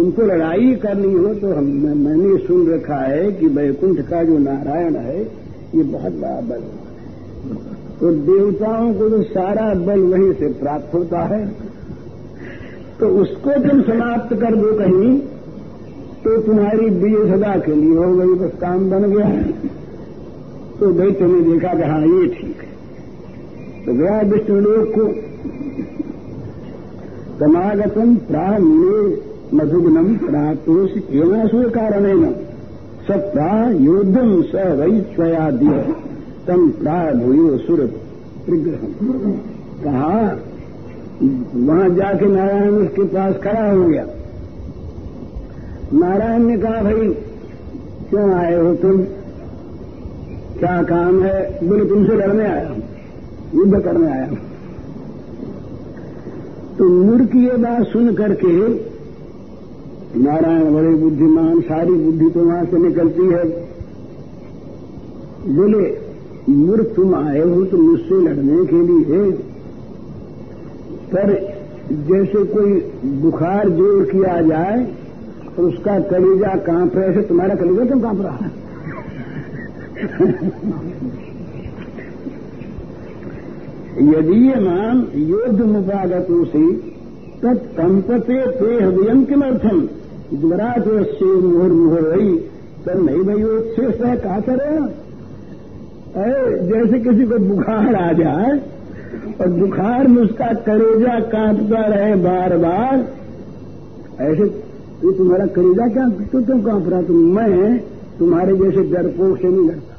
तुमको 0.00 0.22
लड़ाई 0.22 0.74
करनी 0.74 1.12
हो 1.14 1.32
तो 1.34 1.48
हम 1.54 1.64
मैं, 1.64 1.94
मैंने 1.94 2.36
सुन 2.38 2.66
रखा 2.68 2.98
है 2.98 3.32
कि 3.32 3.46
वैकुंठ 3.46 3.98
का 4.00 4.22
जो 4.22 4.38
नारायण 4.38 4.94
है 4.96 5.22
ये 5.74 5.82
बहुत 5.82 6.12
बड़ा 6.12 6.40
बल 6.40 6.60
तो 8.00 8.12
देवताओं 8.26 8.94
को 8.94 9.08
तो 9.08 9.22
सारा 9.22 9.66
बल 9.74 10.00
वहीं 10.00 10.32
से 10.32 10.48
प्राप्त 10.52 10.94
होता 10.94 11.24
है। 11.24 11.40
तो 13.00 13.08
उसको 13.22 13.58
तुम 13.68 13.82
समाप्त 13.82 14.34
कर 14.34 14.56
दो 14.56 14.72
कहीं 14.78 15.18
तो 16.24 16.40
तुम्हारी 16.42 16.88
विजय 16.88 17.28
सदा 17.32 17.56
के 17.58 17.74
लिए 17.74 17.96
हो 17.96 18.16
गई 18.16 18.34
बस 18.34 18.58
काम 18.60 18.90
बन 18.90 19.04
गया। 19.10 19.28
तो 20.80 20.92
भाई 20.94 21.12
तुमने 21.12 21.40
देखा 21.50 21.74
कि 21.74 21.82
हाँ 21.82 22.00
ये 22.00 22.26
ठीक 22.26 22.62
है। 22.62 22.70
तो 23.86 23.98
गया 23.98 24.20
विष्णुलोक 24.20 24.88
को। 24.88 25.08
समागतम 27.38 28.16
प्राण 28.16 28.62
मधुग्नम 29.54 30.16
प्रातोष 30.16 30.90
एवं 31.10 31.70
कारण 31.70 32.32
सत्ता 33.08 33.70
योद्धम 33.70 34.42
स 34.42 34.54
वही 34.54 35.00
स्वयाद्य 35.00 35.94
तम 36.46 36.68
प्राभूयो 36.68 37.58
सुर 37.58 37.78
त्रिग्रह 38.46 38.78
कहा? 39.84 40.38
वहाँ 41.54 41.88
जाके 41.88 42.26
नारायण 42.26 42.70
उसके 42.70 43.02
पास 43.02 43.34
खड़ा 43.34 43.72
हो 43.72 43.84
गया। 43.84 44.06
नारायण 45.92 46.42
ने 46.42 46.58
कहा, 46.58 46.82
भाई, 46.82 47.08
क्यों 48.10 48.34
आए 48.34 48.60
हो 48.60 48.74
तुम? 48.74 49.02
क्या 50.58 50.82
काम 50.82 51.22
है? 51.22 51.68
बोले, 51.68 51.84
तुमसे 51.84 52.12
लड़ने 52.12 52.46
आया 52.46 52.68
हूँ। 52.68 52.82
युद्ध 53.54 53.80
करने 53.84 54.10
आया 54.10 54.26
हूँ। 54.26 54.38
तो 56.78 56.88
मूर्ख 56.88 57.36
ये 57.36 57.56
बात 57.56 57.86
सुन 57.86 58.14
करके 58.14 58.89
नारायण 60.16 60.72
बड़े 60.74 60.94
बुद्धिमान, 60.94 61.60
सारी 61.60 61.92
बुद्धि 61.94 62.28
तो 62.30 62.44
वहाँ 62.44 62.64
से 62.64 62.78
निकलती 62.78 63.26
है। 63.26 63.44
बोले, 65.56 65.84
मूर्ख 66.48 66.86
तुम 66.96 67.14
आए 67.14 67.40
हो 67.40 67.64
तो 67.64 67.76
मुझसे 67.76 68.20
लड़ने 68.20 68.64
के 68.66 68.80
लिए। 68.82 69.30
पर 71.12 71.30
जैसे 72.08 72.44
कोई 72.46 72.72
बुखार 73.20 73.68
ज़ोर 73.68 74.02
किया 74.04 74.40
जाए 74.42 74.84
और 75.48 75.64
उसका 75.64 75.98
कलेजा 76.10 76.54
काँप 76.66 76.96
रहे 76.96 77.08
ऐसे 77.10 77.22
तुम्हारा 77.22 77.54
कलेजा 77.54 77.84
क्यों 77.84 78.00
काँप 78.00 78.20
रहा 78.20 78.36
है? 78.36 78.50
यदि 84.10 84.36
ये 84.48 84.60
मान 84.60 85.06
योद्ध 85.22 85.60
मुपागत 85.60 86.26
से 86.52 86.64
तत्कंपते 87.42 88.38
ते 88.50 89.24
किमर्थम? 89.26 89.78
से 90.30 91.24
मुहर 91.24 91.70
मुहर 91.70 92.02
रही 92.02 92.34
तो 92.84 92.98
नहीं 92.98 93.22
भाई, 93.22 93.42
वो 93.42 93.60
शेष 93.74 94.00
है, 94.00 94.16
कहा 94.16 94.40
करे? 94.40 94.74
जैसे 96.68 96.98
किसी 96.98 97.24
को 97.26 97.38
बुखार 97.38 97.94
आ 97.94 98.12
जाए, 98.12 98.52
और 99.40 99.48
बुखार 99.50 100.06
में 100.08 100.22
उसका 100.22 100.52
करेजा 100.66 101.18
कांपता 101.30 101.80
रहे 101.86 102.14
बार 102.14 102.56
बार 102.58 102.94
ऐसे, 104.20 104.44
ये 105.04 105.16
तुम्हारा 105.18 105.46
करेजा 105.46 105.86
क्या 105.88 106.08
तो 106.08 106.42
क्यों 106.44 106.60
काँप 106.62 106.88
रहा 106.88 107.02
तुम? 107.02 107.16
मैं, 107.36 107.78
तुम्हारे 108.18 108.56
जैसे 108.56 108.82
डरपोक 108.92 109.36
से 109.38 109.48
नहीं 109.48 109.68
लड़ता 109.68 109.96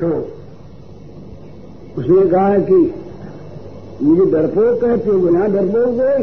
तो 0.00 0.08
उसने 1.98 2.30
कहा 2.30 2.58
कि, 2.58 2.78
मुझे 4.02 4.30
डरपोक 4.32 4.80
कहते 4.80 5.10
हो, 5.10 5.18
बिना 5.18 5.46
डरपोक 5.46 5.94
गए? 5.94 6.22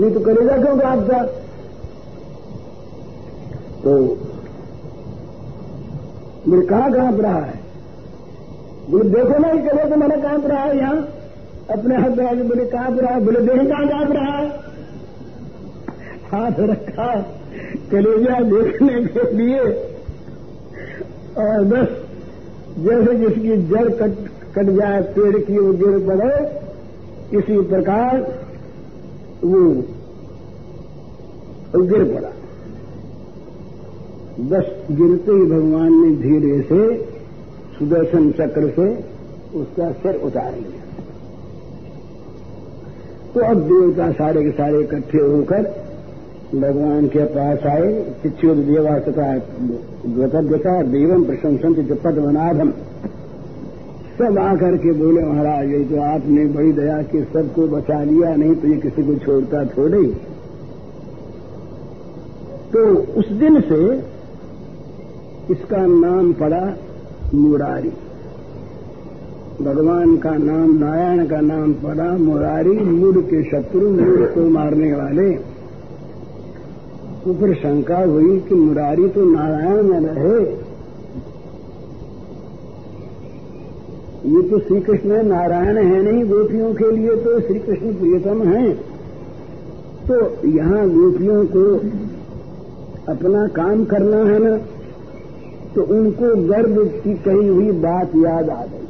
नहीं 0.00 0.10
तो 0.14 0.20
करेगा 0.20 0.56
क्यों 0.56 0.82
आपका 0.82 1.22
तो 3.82 3.92
मेरे 6.46 6.66
कहाँ 6.66 6.92
काँप 6.92 7.20
रहा 7.20 7.38
है? 7.38 7.58
बोले, 8.90 9.08
देखो 9.10 9.38
ना 9.38 9.48
करे 9.66 9.90
तो 9.90 9.96
मैंने 9.96 10.16
काँप 10.22 10.46
रहा 10.46 10.62
है 10.62 10.76
यहाँ। 10.78 10.96
अपने 11.70 11.96
हाथ 11.96 12.10
में 12.10 12.26
आगे 12.26 12.42
बोले, 12.42 12.64
काँप 12.64 12.98
रहा 13.00 13.14
है। 13.14 13.20
बोले 13.20 13.40
देख 13.40 13.68
कहाँ 13.68 13.88
काँप 13.88 14.12
रहा 14.12 14.36
है? 14.36 14.48
हाथ 16.32 16.60
रखा, 16.60 17.08
कलेजा 17.90 18.40
देखने 18.40 18.94
के 19.04 19.30
लिए। 19.36 19.60
और 21.36 21.64
बस, 21.64 21.88
जैसे 22.78 23.14
जिसकी 23.14 23.56
जड़ 23.56 23.88
कट 23.90 24.14
कट 24.54 24.70
जाए, 24.70 25.00
पेड़ 25.02 25.36
की 25.36 25.58
वो 25.58 25.72
गिर 25.72 25.98
पड़े, 26.06 26.32
इसी 27.38 27.60
प्रकार 27.62 28.20
वो 29.44 29.60
गिर 31.82 32.04
पड़ा। 32.04 32.30
बस 34.50 34.70
गिरते 34.90 35.32
ही 35.32 35.44
भगवान 35.46 35.90
ने 35.94 36.10
धीरे 36.18 36.60
से 36.62 36.80
सुदर्शन 37.78 38.30
चक्र 38.32 38.68
से 38.70 38.86
उसका 39.58 39.90
सिर 39.92 40.14
उतार 40.26 40.52
लिया। 40.54 40.82
तो 43.34 43.40
अब 43.40 43.60
देवता 43.68 44.10
सारे 44.12 44.42
के 44.44 44.50
सारे 44.52 44.80
इकट्ठे 44.80 45.20
होकर 45.20 45.62
भगवान 46.54 47.06
के 47.08 47.24
पास 47.34 47.66
आए 47.66 47.92
चिच्योद 48.22 48.58
देवा 48.66 48.98
तथा 49.00 49.28
गतव्यता 50.16 50.74
देवम 50.88 51.24
प्रशंसन 51.24 51.72
पद्मनाभम 52.04 52.70
सब 54.18 54.38
आकर 54.38 54.76
के 54.76 54.92
बोले, 54.92 55.22
महाराज, 55.22 55.70
ये 55.70 55.84
तो 55.84 56.00
आपने 56.04 56.44
बड़ी 56.46 56.72
दया 56.72 57.00
की 57.02 57.22
सबको 57.24 57.66
बचा 57.68 58.02
लिया, 58.02 58.34
नहीं 58.36 58.54
तो 58.54 58.68
ये 58.68 58.76
किसी 58.76 59.02
को 59.02 59.14
छोड़ता 59.16 59.64
थोड़े 59.68 60.02
तो 62.72 62.80
उस 63.14 63.28
दिन 63.32 63.60
से 63.60 63.80
इसका 65.52 65.84
नाम 65.86 66.32
पड़ा 66.32 66.64
मुरारी। 67.34 67.92
भगवान 69.60 70.16
का 70.16 70.30
नाम, 70.30 70.78
नारायण 70.78 71.26
का 71.26 71.40
नाम 71.40 71.72
पड़ा 71.82 72.10
मुरारी 72.18 72.72
मूड 72.80 73.20
के 73.24 73.42
शत्रु 73.42 73.90
मूड 73.90 74.26
को 74.34 74.48
मारने 74.50 74.92
वाले। 74.92 75.28
ऊपर 77.30 77.54
शंका 77.54 77.98
हुई 77.98 78.38
कि 78.40 78.54
मुरारी 78.54 79.08
तो 79.08 79.24
नारायण 79.24 79.82
में 79.82 80.00
रहे। 80.00 80.63
ये 84.24 84.42
तो 84.42 84.58
श्री 84.58 84.80
कृष्ण 84.80 85.22
नारायण 85.24 85.76
है 85.76 86.02
नहीं, 86.02 86.24
गोपियों 86.24 86.72
के 86.74 86.90
लिए 86.90 87.16
तो 87.16 87.40
श्री 87.40 87.58
कृष्ण 87.58 87.92
प्रियतम 87.94 88.42
है। 88.42 88.72
तो 90.08 90.16
यहाँ 90.48 90.88
गोपियों 90.90 91.44
को 91.46 91.64
अपना 93.12 93.46
काम 93.56 93.84
करना 93.84 94.16
है 94.30 94.38
ना 94.38 94.56
तो 95.74 95.82
उनको 95.94 96.34
गर्भ 96.48 96.78
की 97.04 97.14
कही 97.24 97.48
हुई 97.48 97.70
बात 97.82 98.16
याद 98.16 98.48
आ 98.50 98.64
गई। 98.64 98.84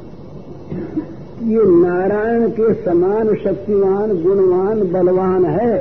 ये 1.46 1.62
नारायण 1.76 2.48
के 2.50 2.72
समान 2.74 3.34
शक्तिवान, 3.34 4.22
गुणवान, 4.22 4.82
बलवान 4.92 5.44
है। 5.44 5.74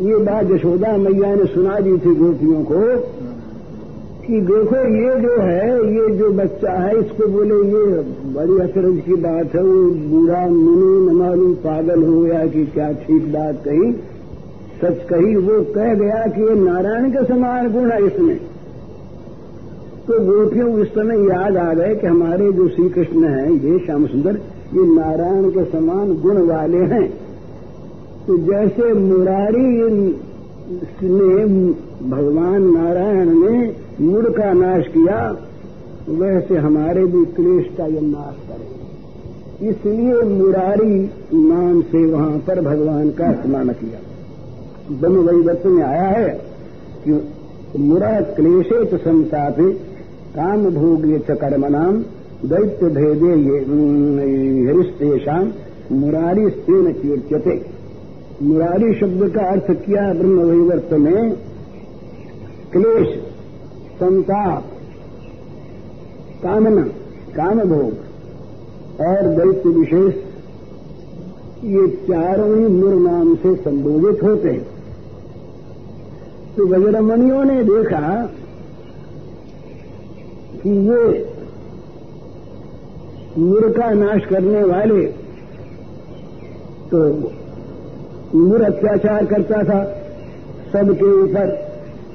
ये 0.00 0.16
बात 0.24 0.50
यशोदा 0.50 0.96
मैया 0.98 1.34
ने 1.34 1.44
सुना 1.46 1.78
दी 1.80 1.96
थी 1.98 2.14
गोपियों 2.14 2.62
को। 2.64 2.80
कि 4.26 4.40
देखो 4.40 4.76
ये 4.76 5.20
जो 5.20 5.40
है, 5.40 5.94
ये 5.94 6.16
जो 6.16 6.30
बच्चा 6.30 6.72
है, 6.72 7.00
इसको 7.00 7.26
बोले, 7.28 7.54
ये 7.54 8.00
बड़ी 8.34 8.70
अचरज 8.70 9.02
की 9.06 9.14
बात 9.14 9.54
है, 9.54 9.62
वो 9.62 9.90
बूढ़ा 9.90 10.46
मुनि 10.46 10.94
न 11.12 11.54
पागल 11.54 12.02
हो 12.02 12.20
गया 12.20 12.46
कि 12.46 12.64
क्या 12.64 12.92
ठीक 12.92 13.32
बात 13.32 13.62
कही। 13.68 13.92
सच 14.82 15.06
कही, 15.08 15.36
वो 15.36 15.62
कह 15.62 15.94
गया 15.94 16.26
कि 16.26 16.42
ये 16.42 16.54
नारायण 16.54 17.10
के 17.10 17.24
समान 17.24 17.72
गुण 17.72 17.90
है 17.90 18.06
इसमें। 18.06 18.36
तो 20.06 20.20
गोपियों, 20.20 20.78
इस 20.78 20.88
समय 20.88 21.28
याद 21.28 21.56
आ 21.56 21.74
गए 21.74 21.94
कि 21.94 22.06
हमारे 22.06 22.52
जो 22.52 22.68
श्री 22.68 22.88
कृष्ण 22.88 23.24
हैं, 23.24 23.50
ये 23.50 23.78
श्याम 23.78 24.06
सुंदर, 24.06 24.32
ये 24.74 24.94
नारायण 24.94 25.50
के 25.50 25.64
समान 25.64 26.20
गुण 26.20 26.46
वाले 26.46 26.78
हैं। 26.78 27.08
तो 28.26 28.38
जैसे 28.38 28.92
मुरारी 28.94 29.82
ने, 31.02 31.46
भगवान 32.10 32.62
नारायण 32.62 33.28
ने 33.28 33.83
मूड 34.00 34.28
का 34.36 34.52
नाश 34.54 34.86
किया, 34.88 35.16
वैसे 36.10 36.56
हमारे 36.58 37.04
भी 37.06 37.24
क्लेश 37.34 37.66
का 37.76 37.86
ये 37.86 38.00
नाश 38.02 38.36
करें। 38.48 39.68
इसलिए 39.68 40.22
मुरारी 40.30 40.94
नाम 41.34 41.80
से 41.82 42.04
वहाँ 42.06 42.38
पर 42.38 42.60
भगवान 42.62 43.10
का 43.10 43.32
स्मरण 43.34 43.68
किया। 43.74 44.00
ब्रह्म 44.90 45.20
वैवत्व 45.20 45.68
में 45.68 45.82
आया 45.84 46.08
है 46.08 46.28
कि 47.04 47.12
मुरा 47.80 48.20
क्लेशे 48.36 48.84
तो 48.84 48.96
संतापे, 48.98 49.70
काम 50.34 50.64
भोगे 50.70 51.18
च 51.20 51.36
कर्म 51.40 51.66
नाम 51.66 52.02
दैत्य 52.44 52.88
भेदे 52.90 53.34
ये 53.42 53.58
हरिस्तेषाम 54.66 55.52
मुरारी 55.92 56.48
स्तेन 56.50 56.92
कीर्त्यते 56.92 57.54
मुरारी 58.42 58.92
शब्द 58.94 59.28
का 59.30 59.46
अर्थ 59.48 59.70
किया 59.80 60.12
ब्रह्म 60.14 60.42
वैवर्त 60.42 60.92
में, 60.94 61.32
क्लेश 62.72 63.08
संताप 63.94 64.70
कामना 66.42 66.82
काम 67.34 67.60
भोग 67.68 69.00
और 69.00 69.28
दैत्य 69.36 69.70
विशेष, 69.70 70.14
ये 71.66 71.86
चारों 72.06 72.48
ही 72.50 72.66
मुर 72.70 72.94
नाम 73.02 73.34
से 73.36 73.54
संबोधित 73.56 74.22
होते 74.22 74.50
हैं। 74.50 74.64
तो 76.56 76.66
गजरमणियों 76.66 77.44
ने 77.44 77.62
देखा 77.64 78.00
कि 80.62 80.70
ये 80.88 81.04
मुर 83.38 83.68
का 83.70 83.90
नाश 83.94 84.26
करने 84.26 84.62
वाले 84.64 85.02
तो 86.90 87.00
मुर 88.34 88.62
अत्याचार 88.64 89.26
करता 89.26 89.62
था, 89.62 89.82
सबके 90.72 91.10
ऊपर 91.14 91.46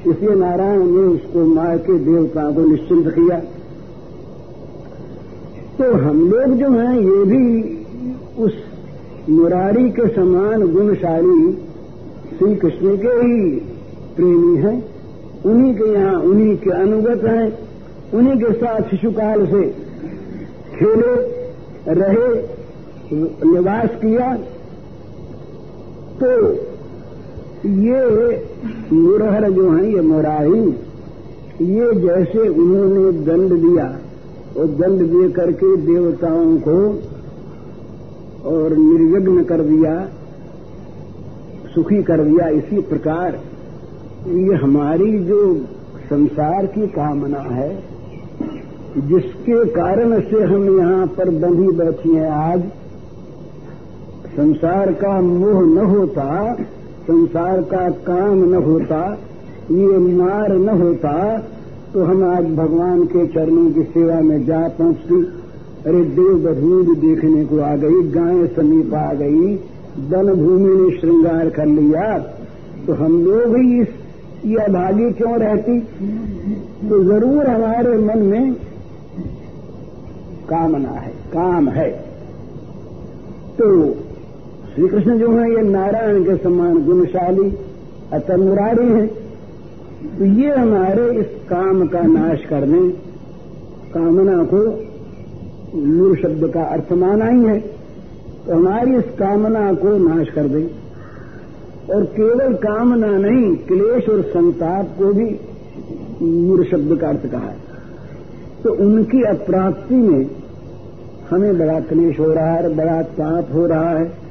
इसलिए 0.07 0.35
नारायण 0.35 0.79
ने 0.79 1.01
उसको 1.01 1.45
मार 1.45 1.77
के 1.77 1.99
देवताओं 1.99 2.53
को 2.53 2.61
निश्चिंत 2.61 3.07
किया। 3.07 3.39
तो 5.77 5.97
हम 5.97 6.29
लोग 6.29 6.57
जो 6.57 6.69
हैं, 6.69 6.99
ये 6.99 7.23
भी 7.25 7.77
उस 8.43 8.53
मुरारी 9.29 9.89
के 9.89 10.07
समान 10.07 10.73
गुणशाली 10.73 11.51
श्री 12.37 12.55
कृष्ण 12.55 12.97
के 12.97 13.07
ही 13.07 13.55
प्रेमी 14.15 14.57
हैं। 14.57 14.85
उन्हीं 15.45 15.75
के 15.75 15.91
यहाँ, 15.93 16.15
उन्हीं 16.15 16.57
के 16.57 16.69
अनुगत 16.69 17.23
हैं, 17.23 17.59
उन्हीं 18.13 18.37
के 18.37 18.53
साथ 18.53 18.81
शिशुकाल 18.81 19.45
से 19.45 19.61
खेले, 20.75 21.15
रहे, 21.87 22.43
निवास 23.51 23.89
किया। 23.89 24.35
तो 26.23 26.53
ये 27.59 28.01
मुरहर 28.93 29.49
जो 29.49 29.69
हैं, 29.71 29.83
ये 29.83 30.01
मुरारी 30.01 30.59
ये 31.61 31.93
जैसे 31.95 32.47
उन्होंने 32.49 33.11
दंड 33.25 33.53
दिया 33.53 33.85
और 34.57 34.67
दंड 34.77 35.01
दे 35.03 35.27
करके 35.29 35.75
देवताओं 35.77 36.55
को 36.57 36.77
और 38.49 38.75
निर्विघ्न 38.77 39.43
कर 39.43 39.61
दिया, 39.61 39.93
सुखी 41.75 42.01
कर 42.03 42.23
दिया, 42.23 42.47
इसी 42.49 42.81
प्रकार 42.83 43.39
ये 44.29 44.55
हमारी 44.55 45.11
जो 45.19 45.41
संसार 46.09 46.65
की 46.67 46.87
कामना 46.87 47.41
है, 47.51 47.69
जिसके 49.07 49.63
कारण 49.71 50.19
से 50.21 50.43
हम 50.45 50.79
यहाँ 50.79 51.05
पर 51.07 51.29
बंधी 51.39 51.71
बैठी 51.77 52.15
हैं 52.15 52.29
आज, 52.31 52.63
संसार 54.31 54.91
का 54.93 55.19
मोह 55.21 55.61
न 55.65 55.85
होता 55.87 56.23
संसार 57.09 57.61
का 57.65 57.89
काम 58.05 58.43
न 58.45 58.63
होता, 58.63 59.01
ये 59.73 59.97
मार 59.97 60.53
न 60.59 60.81
होता 60.81 61.13
तो 61.93 62.03
हम 62.05 62.23
आज 62.25 62.45
भगवान 62.55 63.03
के 63.05 63.25
चरणों 63.27 63.69
की 63.71 63.83
सेवा 63.91 64.19
में 64.21 64.45
जा 64.45 64.67
पहुँचती। 64.77 65.21
अरे 65.85 66.01
देव 66.15 66.33
बधूर 66.43 66.95
देखने 66.97 67.43
को 67.45 67.59
आ 67.61 67.75
गई, 67.75 68.01
गाय 68.11 68.47
समीप 68.55 68.93
आ 68.95 69.13
गई 69.13 69.55
वन 70.09 70.33
भूमि 70.35 70.73
ने 70.73 70.97
श्रृंगार 70.99 71.49
कर 71.49 71.65
लिया 71.67 72.17
तो 72.87 72.93
हम 72.95 73.17
लोग 73.23 73.55
ही 73.57 73.79
इस 73.81 73.87
ये 74.45 74.57
अभागी 74.63 75.09
क्यों 75.13 75.37
रहती? 75.39 75.79
तो 76.89 77.03
ज़रूर 77.03 77.47
हमारे 77.47 77.97
मन 77.99 78.19
में 78.25 78.53
कामना 80.49 80.99
है, 80.99 81.11
काम 81.33 81.67
है। 81.69 81.89
तो 83.57 83.67
श्री 84.79 84.87
कृष्ण 84.87 85.19
जो 85.19 85.31
है, 85.31 85.51
ये 85.51 85.61
नारायण 85.61 86.23
के 86.23 86.37
समान 86.37 86.85
गुणशाली 86.85 87.53
अतमुरारी 88.13 88.87
हैं। 88.87 89.07
तो 90.17 90.25
ये 90.25 90.51
हमारे 90.55 91.19
इस 91.19 91.25
काम 91.49 91.87
का 91.87 92.01
नाश 92.01 92.45
करने, 92.45 92.89
कामना 93.93 94.43
को 94.43 94.57
मूल 95.77 96.15
शब्द 96.15 96.51
का 96.53 96.61
अर्थ 96.61 96.93
माना 96.93 97.25
ही 97.25 97.43
है। 97.43 97.59
तो 98.47 98.55
हमारी 98.55 98.95
इस 98.95 99.03
कामना 99.03 99.73
को 99.73 100.15
नाश 100.15 100.27
कर 100.29 100.43
दें। 100.43 100.69
और 101.95 102.03
केवल 102.03 102.53
कामना 102.53 103.17
नहीं, 103.17 103.55
क्लेश 103.55 104.09
और 104.09 104.21
संताप 104.21 104.85
को 104.85 105.13
भी 105.13 105.39
मूल 106.25 106.63
शब्द 106.63 106.97
का 107.01 107.07
अर्थ 107.07 107.31
कहा 107.31 107.47
है। 107.47 107.57
तो 108.63 108.73
उनकी 108.73 109.21
अप्राप्ति 109.21 109.95
में 109.95 110.29
हमें 111.29 111.59
बड़ा 111.59 111.79
क्लेश 111.79 112.19
हो 112.19 112.33
रहा 112.33 112.53
है, 112.53 112.75
बड़ा 112.75 113.01
ताप 113.01 113.47
हो 113.53 113.65
रहा 113.65 113.89
है। 113.89 114.28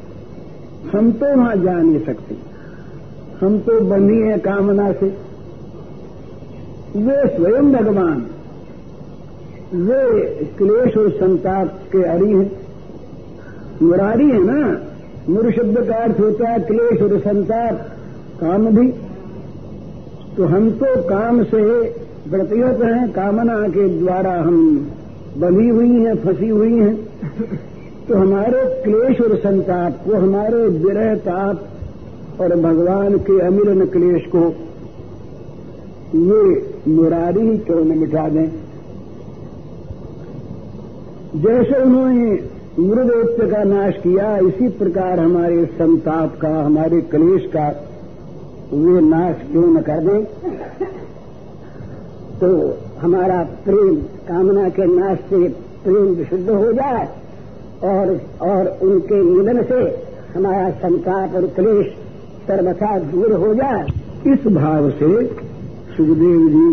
हम 0.93 1.13
तो 1.13 1.37
वहाँ 1.37 1.57
जा 1.57 1.73
नहीं 1.73 2.05
सकते। 2.05 2.37
हम 3.41 3.59
तो 3.59 3.81
बनी 3.81 4.19
है 4.19 4.39
कामना 4.39 4.93
से। 4.93 5.07
वे 6.97 7.37
स्वयं 7.37 7.73
भगवान। 7.73 8.27
वे 9.75 10.21
क्लेश 10.59 10.97
और 10.97 11.11
संताप 11.11 11.67
के 11.93 12.03
अरी 12.03 12.33
हैं। 12.33 12.61
मुरारी 13.83 14.31
है 14.31 14.45
ना? 14.45 14.79
मुर 15.29 15.53
शब्द 15.53 15.89
का 15.89 15.95
अर्थ 15.95 16.21
होता 16.21 16.49
है 16.49 16.61
क्लेश 16.61 17.03
और 17.03 17.19
संताप। 17.19 17.75
काम 18.41 18.67
भी। 18.67 18.89
तो 20.37 20.45
हम 20.45 20.71
तो 20.71 21.03
काम 21.03 21.45
से 21.45 21.83
प्रतिहत 22.31 22.83
हैं। 22.83 23.13
कामना 23.13 23.69
के 23.69 24.01
द्वारा 24.01 24.33
हम 24.33 24.91
बनी 25.39 25.69
हुई 25.69 25.91
हैं, 25.91 26.17
फंसी 26.17 26.49
हुई 26.49 26.75
हैं। 26.75 27.09
तो 28.09 28.15
हमारे 28.15 28.83
क्लेश 28.85 29.21
और 29.21 29.37
संताप 29.37 29.93
को, 30.05 30.17
हमारे 30.17 30.57
विरह 30.57 31.15
ताप 31.15 31.69
और 32.41 32.57
भगवान 32.57 33.19
के 33.19 33.41
अमिलन 33.41 33.87
क्लेश 33.87 34.23
को, 34.35 34.41
ये 36.15 36.75
मुरारी 36.89 37.41
ही 37.41 37.59
क्यों 37.59 37.85
न 37.85 37.99
मिटा 37.99 38.29
दें। 38.29 38.49
जैसे 41.37 41.83
उन्होंने 41.83 42.31
मृदेत्य 42.79 43.47
का 43.47 43.63
नाश 43.65 43.95
किया, 43.95 44.37
इसी 44.39 44.69
प्रकार 44.69 45.21
हमारे 45.21 45.65
संताप 45.67 46.39
का, 46.41 46.63
हमारे 46.63 47.01
क्लेश 47.01 47.51
का, 47.57 47.69
वे 48.73 49.01
नाश 49.01 49.37
क्यों 49.53 49.67
न 49.67 49.83
कर 49.83 50.01
दें? 50.01 50.25
तो 52.39 52.79
हमारा 53.01 53.43
प्रेम, 53.65 53.97
कामना 53.97 54.69
के 54.69 54.85
नाश 54.85 55.19
से 55.19 55.49
प्रेम 55.85 56.07
विशुद्ध 56.15 56.51
हो 56.51 56.73
जाए। 56.73 57.09
और 57.85 58.11
और 58.43 58.69
उनके 58.83 59.23
मिलन 59.23 59.63
से 59.63 59.81
हमारा 60.35 60.71
संताप 60.79 61.35
और 61.35 61.47
क्लेश 61.57 61.93
सर्वथा 62.47 62.99
दूर 63.11 63.33
हो 63.35 63.55
जाए। 63.55 63.87
इस 64.27 64.47
भाव 64.55 64.91
से 64.93 65.11
सुखदेव 65.97 66.49
जी 66.49 66.69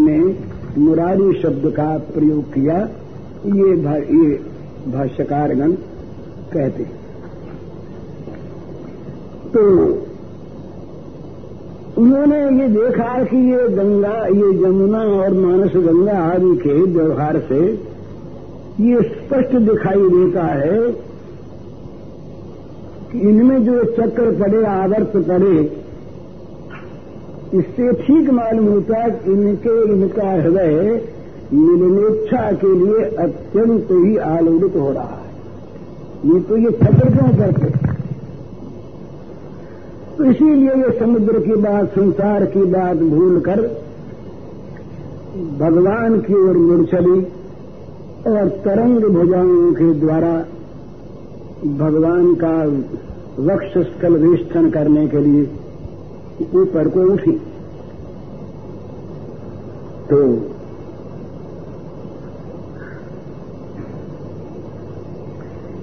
ने 0.00 0.18
मुरारी 0.78 1.32
शब्द 1.42 1.70
का 1.76 1.86
प्रयोग 2.14 2.52
किया। 2.54 2.78
ये 3.46 3.76
भा, 3.76 3.96
ये 3.96 4.28
भाष्यकारगण 4.88 5.72
कहते 6.52 6.84
तो 9.52 9.62
उन्होंने 11.98 12.38
ये 12.56 12.68
देखा 12.68 13.12
कि 13.24 13.36
ये 13.50 13.68
गंगा 13.68 14.16
ये 14.28 14.52
जमुना 14.58 15.02
और 15.14 15.34
मानस 15.34 15.76
गंगा 15.84 16.18
आदि 16.24 16.56
के 16.58 16.74
व्यवहार 16.92 17.38
से 17.48 17.60
ये 18.80 19.02
स्पष्ट 19.02 19.54
दिखाई 19.56 20.08
देता 20.08 20.46
है 20.46 20.78
कि 23.12 23.20
इनमें 23.20 23.64
जो 23.64 23.84
चक्र 23.84 24.30
पड़े, 24.40 24.64
आवर्त 24.64 25.12
पड़े, 25.28 25.56
इससे 27.54 27.92
ठीक 28.02 28.30
मालूम 28.30 28.66
होता 28.66 28.98
है 28.98 29.08
इनके, 29.26 29.92
इनका 29.92 30.30
हृदय 30.32 31.00
मिलनेच्छा 31.52 32.50
के 32.52 32.72
लिए 32.74 33.04
अत्यंत 33.16 33.88
ही 33.92 34.16
आलोड़ित 34.16 34.76
हो 34.76 34.90
रहा 34.92 35.04
है। 35.04 35.24
ये 36.26 36.40
तो 36.40 36.56
ये 36.56 36.70
चक्र 36.70 37.10
क्यों 37.10 37.30
करते? 37.36 37.70
तो 40.18 40.24
इसीलिए 40.24 40.74
ये 40.74 40.98
समुद्र 40.98 41.40
की 41.40 41.56
बात, 41.56 41.88
संसार 41.90 42.44
की 42.46 42.64
बात 42.64 42.96
भूलकर 42.96 43.60
भगवान 45.58 46.18
की 46.20 46.34
ओर 46.34 46.56
मुड़ 46.56 46.86
चली। 46.86 47.20
और 48.26 48.48
तरंग 48.48 49.04
भुजाओं 49.04 49.72
के 49.74 49.92
द्वारा 49.94 50.32
भगवान 51.76 52.34
का 52.34 52.54
वक्ष 53.44 53.78
स्थल 53.78 54.16
वेष्टन 54.16 54.70
करने 54.70 55.06
के 55.08 55.18
लिए 55.18 55.42
ऊपर 56.54 56.88
को 56.88 57.00
उठी। 57.12 57.32
तो 60.10 60.22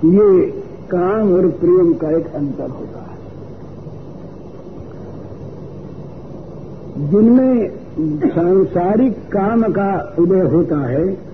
ये 0.07 0.51
काम 0.91 1.33
और 1.33 1.47
प्रेम 1.49 1.93
का 1.93 2.09
एक 2.17 2.33
अंतर 2.35 2.69
होता 2.69 3.01
है। 3.01 3.17
जिनमें 7.09 7.69
सांसारिक 8.29 9.13
काम 9.29 9.63
का 9.63 9.91
उदय 10.19 10.41
होता 10.55 10.85
है 10.87 11.32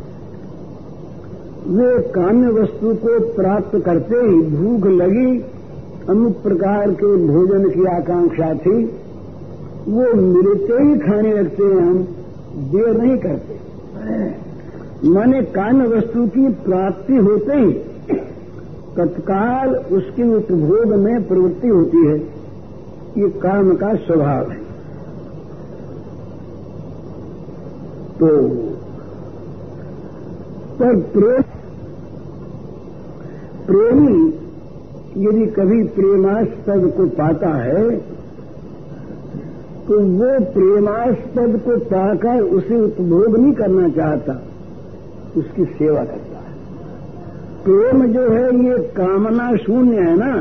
वे 1.67 2.01
काम्य 2.01 2.47
वस्तु 2.47 2.95
को 2.95 3.19
प्राप्त 3.19 3.79
करते 3.85 4.15
ही 4.15 4.41
भूख 4.41 4.87
लगी, 4.91 5.45
अमुक 6.09 6.33
प्रकार 6.43 6.91
के 6.91 7.27
भोजन 7.27 7.69
की 7.69 7.85
आकांक्षा 7.85 8.53
थी। 8.53 8.85
वो 9.87 10.13
मिलते 10.13 10.73
ही 10.73 10.99
खाने 10.99 11.33
लगते 11.33 11.63
हैं 11.63 11.81
हम, 11.81 12.07
देर 12.57 12.97
नहीं 12.97 13.17
करते। 13.17 13.59
माने 15.09 15.41
काम्य 15.41 15.87
वस्तु 15.87 16.27
की 16.27 16.47
प्राप्ति 16.47 17.15
होते 17.15 17.53
ही, 17.53 17.71
तत्काल 18.97 19.75
उसके 19.75 20.35
उपभोग 20.35 20.95
में 20.95 21.27
प्रवृत्ति 21.27 21.67
होती 21.67 22.05
है। 22.05 22.17
ये 23.17 23.29
काम 23.29 23.75
का 23.75 23.93
स्वभाव 23.93 24.49
है। 24.49 24.69
तो 28.19 28.27
पर 30.79 30.95
प्रेम, 31.13 31.41
प्रेमी 33.67 34.19
यदि 35.17 35.45
कभी 35.45 35.83
प्रेमास्पद 35.83 36.93
को 36.97 37.05
पाता 37.07 37.49
है 37.49 37.97
तो 39.87 39.99
वो 39.99 40.29
प्रेमास्पद 40.45 41.59
को 41.65 41.77
पाकर 41.85 42.41
उसे 42.41 42.79
उपभोग 42.81 43.37
नहीं 43.37 43.53
करना 43.53 43.89
चाहता, 43.89 44.33
उसकी 45.37 45.65
सेवा 45.65 46.03
करता 46.03 46.37
है। 46.37 46.53
प्रेम 47.63 48.05
जो 48.05 48.29
है, 48.29 48.43
ये 48.65 48.77
कामना 48.97 49.55
शून्य 49.55 49.97
है 49.97 50.15
ना, 50.17 50.31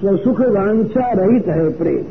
स्वसुख 0.00 0.40
वांछा 0.40 1.12
रहित 1.12 1.46
है 1.46 1.68
प्रेम। 1.72 2.04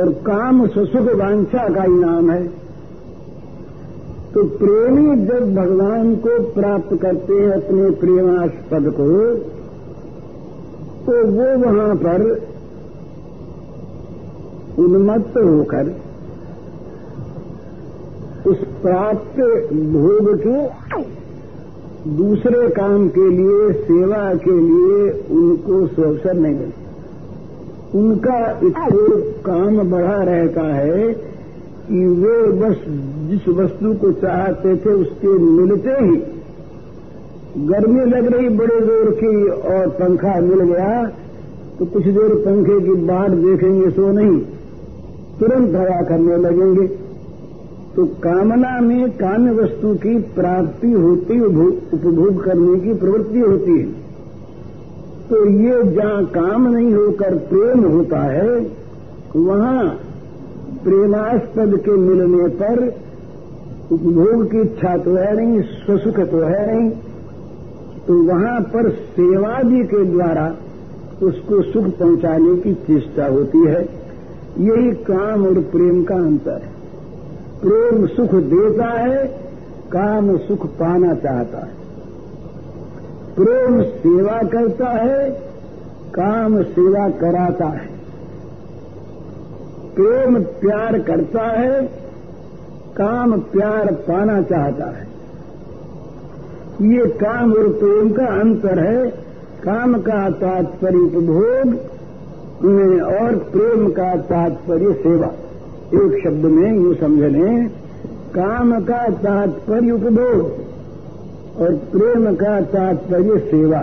और 0.00 0.12
काम 0.26 0.66
स्वसुख 0.66 1.06
वांछा 1.14 1.68
का 1.74 1.82
ही 1.82 1.94
नाम 1.94 2.30
है। 2.30 2.65
तो 4.36 4.42
प्रेमी 4.44 5.16
जब 5.26 5.54
भगवान 5.54 6.14
को 6.16 6.32
प्राप्त 6.52 6.90
करते 7.02 7.34
हैं 7.34 7.50
अपने 7.52 7.90
प्रेमास्पद 7.90 8.88
को 8.96 9.06
तो 11.04 11.14
वो 11.26 11.46
वहाँ 11.62 11.94
पर 11.96 12.24
उन्मत्त 14.78 15.38
होकर 15.38 15.88
उस 18.50 18.58
प्राप्त 18.82 19.40
भोग 19.72 20.28
के 20.46 20.58
दूसरे 22.16 22.68
काम 22.70 23.08
के 23.08 23.28
लिए 23.28 23.72
सेवा 23.82 24.34
के 24.34 24.58
लिए 24.58 25.10
उनको 25.36 25.86
सुअवसर 25.86 26.34
नहीं 26.34 26.54
मिलता। 26.54 27.98
उनका 27.98 28.38
इतना 28.62 29.16
काम 29.42 29.90
बढ़ा 29.90 30.22
रहता 30.22 30.66
है 30.74 31.35
कि 31.86 32.06
वे 32.16 32.36
बस, 32.58 32.76
जिस 33.28 33.48
वस्तु 33.56 33.92
को 33.96 34.10
चाहते 34.20 34.76
थे 34.76 34.92
उसके 34.94 35.38
मिलते 35.40 35.90
ही। 36.00 36.16
गर्मी 37.66 38.04
लग 38.06 38.26
रही 38.26 38.48
बड़े 38.56 38.80
ज़ोर 38.82 39.10
की 39.14 39.48
और 39.70 39.88
पंखा 39.98 40.40
मिल 40.42 40.60
गया 40.64 41.02
तो 41.78 41.86
कुछ 41.86 42.04
देर 42.06 42.34
पंखे 42.42 42.80
की 42.80 42.94
बाट 43.04 43.30
देखेंगे 43.32 43.90
सो 43.90 44.10
नहीं, 44.12 44.38
तुरंत 45.38 45.74
हवा 45.74 46.00
करने 46.08 46.36
लगेंगे। 46.38 46.86
तो 47.96 48.04
कामना 48.22 48.80
में 48.80 49.10
काम्य 49.18 49.52
वस्तु 49.54 49.94
की 49.98 50.16
प्राप्ति 50.34 50.90
होती 50.92 51.38
उपभोग 51.40 52.42
करने 52.44 52.78
की 52.80 52.94
प्रवृत्ति 52.96 53.40
होती 53.40 53.78
है। 53.78 53.86
तो 55.28 55.44
ये 55.60 55.82
जहाँ 55.92 56.24
काम 56.32 56.66
नहीं 56.68 56.92
होकर 56.94 57.36
प्रेम 57.46 57.84
होता 57.86 58.20
है, 58.24 58.58
वहाँ 59.36 59.84
प्रेमास्पद 60.86 61.76
के 61.76 61.90
मिलने 61.90 62.48
पर 62.48 62.80
उपभोग 63.92 64.50
की 64.50 64.60
इच्छा 64.60 64.96
तो 64.96 65.14
है 65.16 65.36
नहीं, 65.36 65.62
स्वसुख 65.62 66.20
तो 66.30 66.40
है 66.40 66.74
नहीं 66.74 66.90
तो 68.06 68.22
वहाँ 68.22 68.60
पर 68.60 68.90
सेवादि 68.90 69.82
के 69.84 70.04
द्वारा 70.04 70.54
उसको 71.22 71.62
सुख 71.62 71.84
पहुँचाने 71.98 72.56
की 72.56 72.74
चेष्टा 72.74 73.26
होती 73.26 73.58
है। 73.58 73.80
यही 74.58 74.90
काम 74.90 75.46
और 75.46 75.60
प्रेम 75.72 76.04
का 76.04 76.14
अंतर 76.14 76.62
है। 76.64 76.74
प्रेम 77.62 78.06
सुख 78.06 78.34
देता 78.34 78.90
है, 78.90 79.26
काम 79.92 80.36
सुख 80.38 80.66
पाना 80.66 81.14
चाहता 81.14 81.58
है। 81.58 81.74
प्रेम 83.36 83.82
सेवा 83.82 84.38
करता 84.42 84.88
है, 84.88 85.30
काम 86.14 86.62
सेवा 86.62 87.08
कराता 87.08 87.66
है। 87.66 87.95
प्रेम 89.96 90.42
प्यार 90.42 90.98
करता 90.98 91.42
है, 91.42 91.82
काम 92.96 93.40
प्यार 93.40 93.92
पाना 93.92 94.42
चाहता 94.42 94.86
है। 94.90 95.06
ये 96.90 97.06
काम 97.06 97.52
और 97.52 97.68
प्रेम 97.68 98.10
का 98.10 98.26
अंतर 98.40 98.78
है। 98.78 99.06
काम 99.64 99.94
का 99.94 100.30
तात्पर्य 100.30 100.98
उपभोग 100.98 101.74
और 103.04 103.36
प्रेम 103.52 103.88
का 103.88 104.14
तात्पर्य 104.16 104.92
सेवा। 104.92 105.26
एक 105.94 106.20
शब्द 106.24 106.44
में 106.44 106.74
यूँ 106.74 106.94
समझ 106.94 107.32
लें, 107.32 107.68
काम 108.34 108.80
का 108.80 109.08
तात्पर्य 109.08 109.90
उपभोग 109.90 111.62
और 111.62 111.74
प्रेम 111.92 112.34
का 112.34 112.60
तात्पर्य 112.60 113.38
सेवा। 113.38 113.80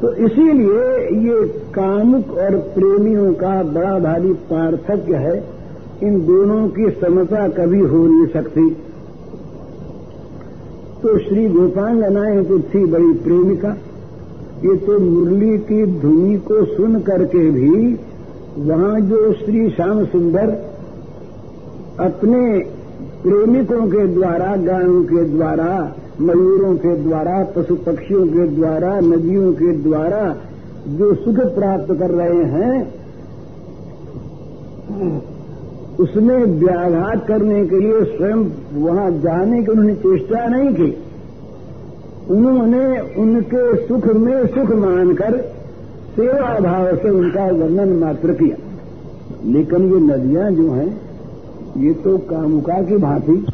तो 0.00 0.12
इसीलिए 0.14 0.84
ये 1.28 1.61
कामुक 1.74 2.30
और 2.30 2.56
प्रेमियों 2.56 3.32
का 3.34 3.62
बड़ा 3.62 3.98
भारी 3.98 4.32
पार्थक्य 4.32 5.14
है। 5.14 5.44
इन 6.02 6.26
दोनों 6.26 6.68
की 6.68 6.90
समता 6.90 7.48
कभी 7.48 7.80
हो 7.80 8.06
नहीं 8.06 8.26
सकती। 8.26 8.70
तो 11.02 11.18
श्री 11.18 11.48
गोपांगनाएँ 11.48 12.44
तो 12.44 12.58
थी 12.58 12.84
बड़ी 12.84 13.12
प्रेमिका। 13.12 13.68
ये 14.64 14.76
तो 14.76 14.98
मुरली 14.98 15.58
की 15.58 16.00
धुनी 16.00 16.36
को 16.36 16.64
सुन 16.64 17.00
करके 17.00 17.50
भी 17.50 17.98
वहाँ 18.58 19.00
जो 19.00 19.32
श्री 19.32 19.70
श्याम 19.70 20.04
सुंदर 20.04 20.50
अपने 22.00 22.58
प्रेमिकों 23.22 23.86
के 23.86 24.06
द्वारा, 24.06 24.56
गायों 24.56 25.02
के 25.04 25.24
द्वारा, 25.24 25.96
मयूरों 26.20 26.76
के 26.76 26.96
द्वारा, 26.96 27.44
पशु 27.56 27.74
पक्षियों 27.74 28.26
के 28.26 28.46
द्वारा, 28.46 29.00
नदियों 29.00 29.52
के 29.52 29.72
द्वारा 29.72 30.36
जो 30.88 31.14
सुख 31.14 31.36
प्राप्त 31.54 31.94
कर 31.98 32.10
रहे 32.10 32.44
हैं, 32.44 32.94
उसमें 35.96 36.44
व्याघात 36.44 37.26
करने 37.26 37.66
के 37.66 37.80
लिए 37.80 38.04
स्वयं 38.16 38.44
वहाँ 38.82 39.10
जाने 39.10 39.62
की 39.62 39.70
उन्होंने 39.70 39.94
चेष्टा 39.94 40.46
नहीं 40.46 40.74
की। 40.74 40.96
उन्होंने 42.30 43.00
उनके 43.00 43.86
सुख 43.86 44.06
में 44.06 44.46
सुख 44.46 44.70
मानकर 44.76 45.40
सेवा 46.16 46.58
भाव 46.58 46.96
से 46.96 47.10
उनका 47.10 47.44
वर्णन 47.44 47.92
मात्र 47.92 48.32
किया। 48.32 48.56
लेकिन 49.44 49.92
ये 49.92 50.00
नदियाँ 50.00 50.50
जो 50.50 50.70
हैं, 50.70 51.00
ये 51.76 51.92
तो 51.94 52.18
कामुका 52.18 52.82
की 52.82 52.96
भांति। 52.96 53.46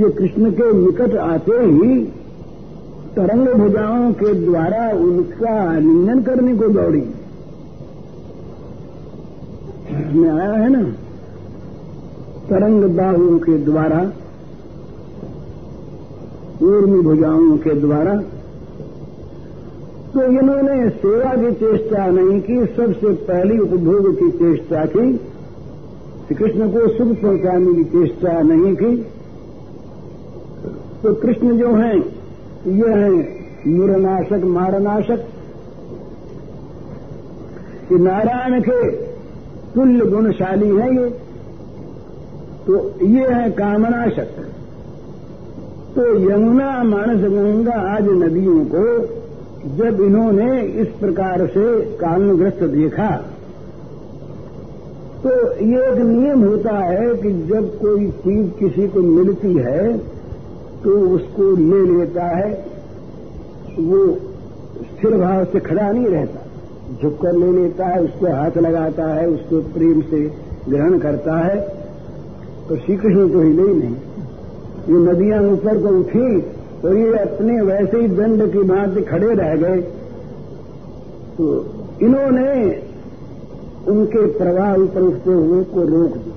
ये 0.00 0.10
कृष्ण 0.10 0.50
के 0.50 0.72
निकट 0.72 1.16
आते 1.16 1.52
ही 1.52 2.12
तरंग 3.16 3.48
भुजाओं 3.48 4.12
के 4.12 4.34
द्वारा 4.34 4.90
उनका 4.90 5.70
आलिंगन 5.70 6.22
करने 6.22 6.56
को 6.56 6.68
दौड़ी। 6.68 7.02
में 10.18 10.30
आया 10.30 10.52
है 10.52 10.68
ना? 10.68 10.82
तरंग 12.50 12.84
बाहुओं 12.84 13.38
के 13.38 13.58
द्वारा, 13.58 14.12
ऊर्मी 16.62 17.00
भुजाओं 17.00 17.56
के 17.56 17.74
द्वारा। 17.74 18.14
तो 20.14 20.22
इन्होंने 20.22 20.90
सेवा 20.90 21.30
की 21.34 21.52
चेष्टा 21.52 22.06
नहीं 22.06 22.40
की, 22.40 22.66
सबसे 22.66 23.12
पहली 23.12 23.58
उपभोग 23.58 24.18
की 24.18 24.30
चेष्टा 24.30 24.84
की। 24.84 25.16
श्री 26.26 26.34
कृष्ण 26.34 26.68
को 26.68 26.88
सुख 26.88 27.22
पहुँचाने 27.22 27.74
की 27.74 27.84
चेष्टा 27.84 28.42
नहीं 28.42 28.74
की। 28.74 28.96
तो 31.02 31.14
कृष्ण 31.14 31.58
जो 31.58 31.74
हैं 31.74 32.23
ये 32.66 32.90
हैं 32.90 33.72
मुरनाशक 33.76 34.44
मारनाशक। 34.44 35.24
कि 37.88 37.94
नारायण 37.94 38.60
के 38.60 38.90
तुल्य 39.74 40.06
गुणशाली 40.06 40.68
हैं 40.68 40.90
ये 40.92 41.08
तो 42.66 42.76
ये 43.06 43.26
है 43.28 43.50
कामनाशक। 43.50 44.30
तो 45.96 46.04
यमुना, 46.30 46.82
मानस, 46.82 47.20
गंगा 47.20 47.74
आज 47.94 48.08
नदियों 48.08 48.64
को 48.64 48.84
जब 49.76 50.00
इन्होंने 50.00 50.60
इस 50.62 50.88
प्रकार 50.88 51.46
से 51.46 51.80
कालग्रस्त 51.80 52.62
देखा 52.62 53.10
तो 55.22 55.30
ये 55.64 55.92
एक 55.92 55.98
नियम 55.98 56.42
होता 56.44 56.78
है 56.78 57.14
कि 57.14 57.30
जब 57.32 57.78
कोई 57.80 58.08
चीज़ 58.08 58.50
किसी 58.50 58.88
को 58.88 59.00
मिलती 59.00 59.54
है 59.54 60.13
तो 60.84 60.90
उसको 61.10 61.50
ले 61.58 61.82
लेता 61.88 62.24
है, 62.28 62.50
वो 63.80 64.06
स्थिर 64.86 65.16
भाव 65.18 65.44
से 65.44 65.60
खड़ा 65.62 65.90
नहीं 65.90 66.06
रहता। 66.06 66.40
झुककर 66.94 67.32
ले 67.34 67.52
लेता 67.52 67.86
है, 67.86 68.00
उसको 68.00 68.26
हाथ 68.32 68.58
लगाता 68.58 69.06
है, 69.10 69.26
उसको 69.28 69.60
प्रेम 69.74 70.00
से 70.02 70.20
ग्रहण 70.68 70.98
करता 70.98 71.38
है 71.38 71.56
तो 72.68 72.76
श्री 72.76 72.96
कृष्ण 72.96 73.28
तो 73.28 73.40
ही 73.40 73.48
नहीं 73.48 73.94
ये 74.88 74.98
नदियाँ 75.00 75.40
ऊपर 75.44 75.78
को 75.82 75.88
उठी 75.98 76.40
तो 76.82 76.92
ये 76.94 77.16
अपने 77.18 77.60
वैसे 77.62 78.00
ही 78.00 78.08
दंड 78.10 78.42
की 78.52 78.62
भांति 78.68 79.02
खड़े 79.02 79.34
रह 79.34 79.54
गए। 79.56 79.80
तो 81.36 81.44
इन्होंने 82.02 82.50
उनके 83.88 84.26
प्रवाह 84.38 84.74
ऊपर 84.76 85.02
उठते 85.02 85.32
हुए 85.32 85.62
को 85.64 85.84
रोक 85.88 86.16
दिया। 86.18 86.36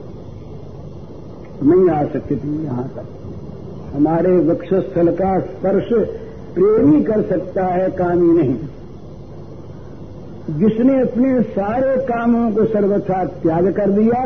नहीं 1.63 1.89
आ 1.89 2.03
सकती 2.05 2.35
थी 2.35 2.63
यहाँ 2.63 2.87
तक। 2.95 3.05
हमारे 3.97 4.37
वक्षस्थल 4.37 5.07
का 5.07 5.39
स्पर्श 5.39 5.89
प्रेमी 6.55 7.03
कर 7.03 7.21
सकता 7.21 7.65
है, 7.65 7.89
कामी 7.89 8.43
नहीं। 8.43 8.55
जिसने 10.59 11.01
अपने 11.01 11.41
सारे 11.41 11.97
कामों 11.97 12.51
को 12.51 12.65
सर्वथा 12.65 13.25
त्याग 13.25 13.73
कर 13.73 13.89
दिया, 13.89 14.25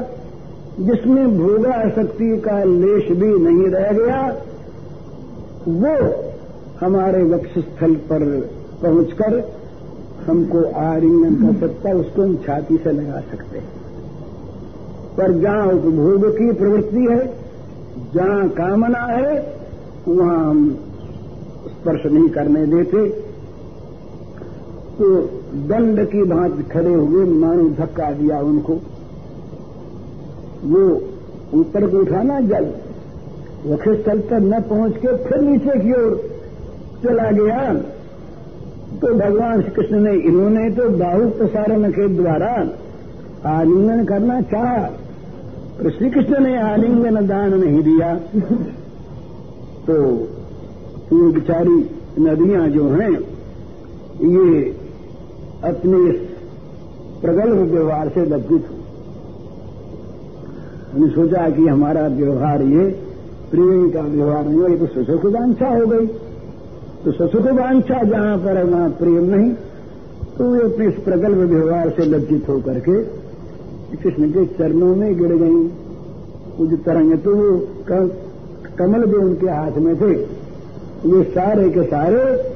जिसमें 0.80 1.38
भोगा 1.38 1.90
शक्ति 1.90 2.42
का 2.46 2.64
लेश 2.64 3.04
भी 3.18 3.40
नहीं 3.40 3.70
रह 3.70 3.92
गया, 3.92 4.36
वो 5.68 6.24
हमारे 6.86 7.24
वक्षस्थल 7.24 7.94
पर 7.94 8.50
पहुंचकर 8.82 9.52
हमको 10.28 10.62
आरिंगन 10.80 11.36
कर 11.36 11.68
सकता 11.68 11.92
उसको 11.92 12.22
हम 12.22 12.38
छाती 12.38 12.78
से 12.78 12.92
लगा 12.92 13.20
सकते 13.20 13.58
हैं। 13.58 13.70
पर 15.18 15.32
जहाँ 15.32 15.68
उपभोग 15.68 16.32
की 16.32 16.54
प्रवृत्ति 16.54 17.08
है, 17.12 17.34
जहाँ 18.16 18.50
कामना 18.50 19.00
है 19.00 19.61
वहाँ 20.08 20.38
हम 20.40 20.60
स्पर्श 21.68 22.06
नहीं 22.06 22.30
करने 22.30 22.66
देते। 22.68 23.08
तो 24.98 25.06
दंड 25.70 26.00
की 26.08 26.24
भांति 26.24 26.64
खड़े 26.64 26.94
हुए 26.94 27.26
मानो 27.36 27.70
धक्का 27.76 28.12
दिया 28.12 28.40
उनको। 28.42 28.74
वो 30.66 30.84
ऊपर 31.54 31.88
को 31.88 31.98
उठाना 31.98 32.40
जल 32.50 32.66
वक्ष 33.66 33.88
स्थल 34.02 34.20
पर 34.20 34.40
न 34.42 34.62
पहुँच 34.70 34.98
के 34.98 35.16
फिर 35.26 35.42
नीचे 35.42 35.80
की 35.80 35.94
ओर 35.94 36.16
चला 37.04 37.30
गया। 37.32 37.74
तो 39.02 39.14
भगवान 39.16 39.62
श्री 39.62 39.72
कृष्ण 39.72 40.00
ने, 40.00 40.14
इन्होंने 40.20 40.70
तो 40.70 40.90
बाहु 40.98 41.30
प्रसारण 41.30 41.92
के 41.92 42.08
द्वारा 42.16 42.52
आलिंगन 43.50 44.04
करना 44.06 44.42
चाहा 44.52 44.88
श्री 45.90 46.10
कृष्ण 46.10 46.44
ने 46.44 46.58
आलिंगन 46.62 47.26
दान 47.28 47.54
नहीं 47.54 47.82
दिया। 47.84 48.10
तो 49.88 49.94
ये 51.16 51.32
बिचारी 51.32 51.90
नदियाँ 52.20 52.68
जो 52.70 52.88
हैं, 52.88 53.12
ये 54.22 54.64
अपने 55.64 56.10
इस 56.10 56.16
प्रगल्भ 57.22 57.72
व्यवहार 57.72 58.10
से 58.10 58.26
लज्जित 58.26 58.66
हुई। 58.70 58.80
हमने 60.94 61.10
सोचा 61.10 61.50
कि 61.50 61.68
हमारा 61.68 62.08
व्यवहार 62.08 62.62
ये, 62.62 62.86
प्रेम 63.52 63.90
का 63.90 64.02
व्यवहार 64.02 64.46
नहीं 64.46 64.70
ये 64.70 64.78
तो 64.78 64.86
ससुर 64.86 65.32
वांछा 65.32 65.68
हो 65.68 65.86
गई। 65.86 66.08
तो 67.06 67.12
ससुर 67.12 67.52
वांछा, 67.52 68.04
जहाँ 68.04 68.38
पर 68.38 68.58
है, 68.58 68.64
वहाँ 68.64 68.90
प्रेम 68.90 69.24
नहीं। 69.24 69.52
तो 70.38 70.50
वे 70.50 70.62
अपने 70.62 70.88
इस 70.88 70.94
प्रगल्भ 70.94 71.38
व्यवहार 71.38 71.90
से 71.90 72.06
लज्जित 72.06 72.50
होकर 72.50 72.80
के 72.80 73.04
कृष्ण 73.98 74.32
के 74.32 74.46
चरणों 74.46 74.96
में 74.96 75.18
गिर 75.18 75.34
गई। 75.36 75.68
कुछ 76.58 76.80
तरंग 76.86 77.18
तो 77.20 77.36
वो 77.36 77.58
कमल 78.82 79.06
भी 79.06 79.16
उनके 79.16 79.48
हाथ 79.48 79.72
में 79.72 79.96
थे। 79.96 80.14
ये 81.10 81.24
सारे 81.24 81.70
के 81.70 81.84
सारे 81.84 82.52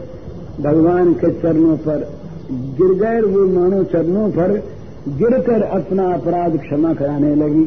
भगवान 0.64 1.14
के 1.14 1.32
चरणों 1.32 1.78
पर 1.78 2.12
गिर 2.52 2.94
गए 2.94 3.22
वो 3.22 3.60
मानो 3.60 3.84
चरणों 3.84 4.30
पर 4.30 4.64
गिरकर 5.08 5.62
अपना 5.62 6.14
अपराध 6.14 6.58
क्षमा 6.58 6.94
कराने 6.94 7.36
लगी। 7.36 7.64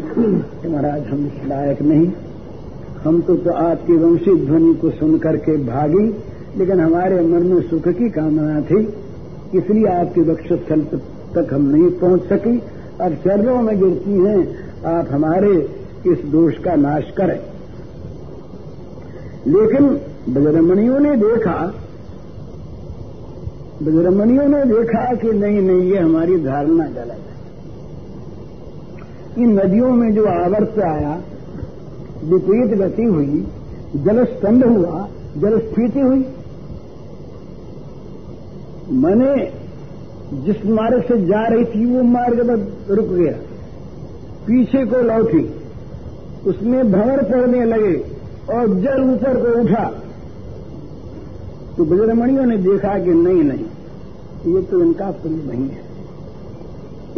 महाराज 0.68 1.06
हम 1.06 1.26
इस 1.26 1.48
लायक 1.48 1.82
नहीं। 1.82 2.12
हम 3.04 3.20
तो, 3.20 3.36
तो 3.36 3.50
आपकी 3.50 3.92
वंशी 3.92 4.46
ध्वनि 4.46 4.74
को 4.74 4.90
सुन 4.90 5.18
करके 5.18 5.56
भागी 5.56 6.16
लेकिन 6.56 6.80
हमारे 6.80 7.20
मन 7.20 7.42
में 7.46 7.62
सुख 7.62 7.88
की 7.88 8.10
कामना 8.10 8.60
थी। 8.60 8.94
इसलिए 9.54 9.86
आपके 9.86 10.20
वक्षस्थल 10.20 10.80
तक 11.34 11.54
हम 11.54 11.70
नहीं 11.70 11.90
पहुँच 11.90 12.22
सकी। 12.22 12.62
अब 13.00 13.14
चरणों 13.14 13.62
में 13.62 13.78
गिरती 13.78 14.12
हैं। 14.12 14.68
आप 14.86 15.06
हमारे 15.10 15.68
इस 16.06 16.18
दोष 16.24 16.58
का 16.58 16.74
नाश 16.74 17.04
करें। 17.16 17.40
लेकिन 19.48 20.00
बजरमणियों 20.34 21.00
ने 21.00 21.16
देखा 21.16 21.74
बजरमणियों 23.82 24.48
ने 24.48 24.64
देखा 24.64 25.14
कि 25.14 25.32
नहीं 25.32 25.62
नहीं, 25.62 25.80
ये 25.80 25.98
हमारी 25.98 26.36
धारणा 26.36 26.84
गलत 26.84 27.20
है। 27.20 27.38
इन 29.42 29.60
नदियों 29.60 29.90
में 29.90 30.14
जो 30.14 30.26
आवर्त 30.26 30.78
आया, 30.78 31.20
विपरीत 32.24 32.78
गति 32.78 33.02
हुई, 33.02 33.46
जलस्कंद 33.96 34.64
हुआ, 34.64 35.08
जलस्फीति 35.38 36.00
हुई। 36.00 36.26
मैंने 38.90 39.52
जिस 40.34 40.66
मार्ग 40.66 41.02
से 41.02 41.26
जा 41.26 41.46
रही 41.46 41.64
थी, 41.64 41.96
वो 41.96 42.02
मार्ग 42.02 42.38
पर 42.40 42.94
रुक 42.94 43.06
गया। 43.06 43.32
पीछे 44.46 44.86
को 44.86 44.96
लौटी, 44.96 45.54
उसमें 46.46 46.92
भंवर 46.92 47.22
पड़ने 47.22 47.64
लगे। 47.64 48.17
और 48.48 48.74
जल 48.82 49.02
ऊपर 49.04 49.36
को 49.36 49.58
उठा 49.60 49.84
तो 51.76 51.84
बजरमणियों 51.84 52.44
ने 52.46 52.56
देखा 52.58 52.98
कि 52.98 53.14
नहीं 53.16 53.42
नहीं, 53.44 53.64
ये 54.46 54.62
तो 54.62 54.80
इनका 54.82 55.10
प्रेम 55.16 55.40
नहीं 55.50 55.68
है। 55.68 55.82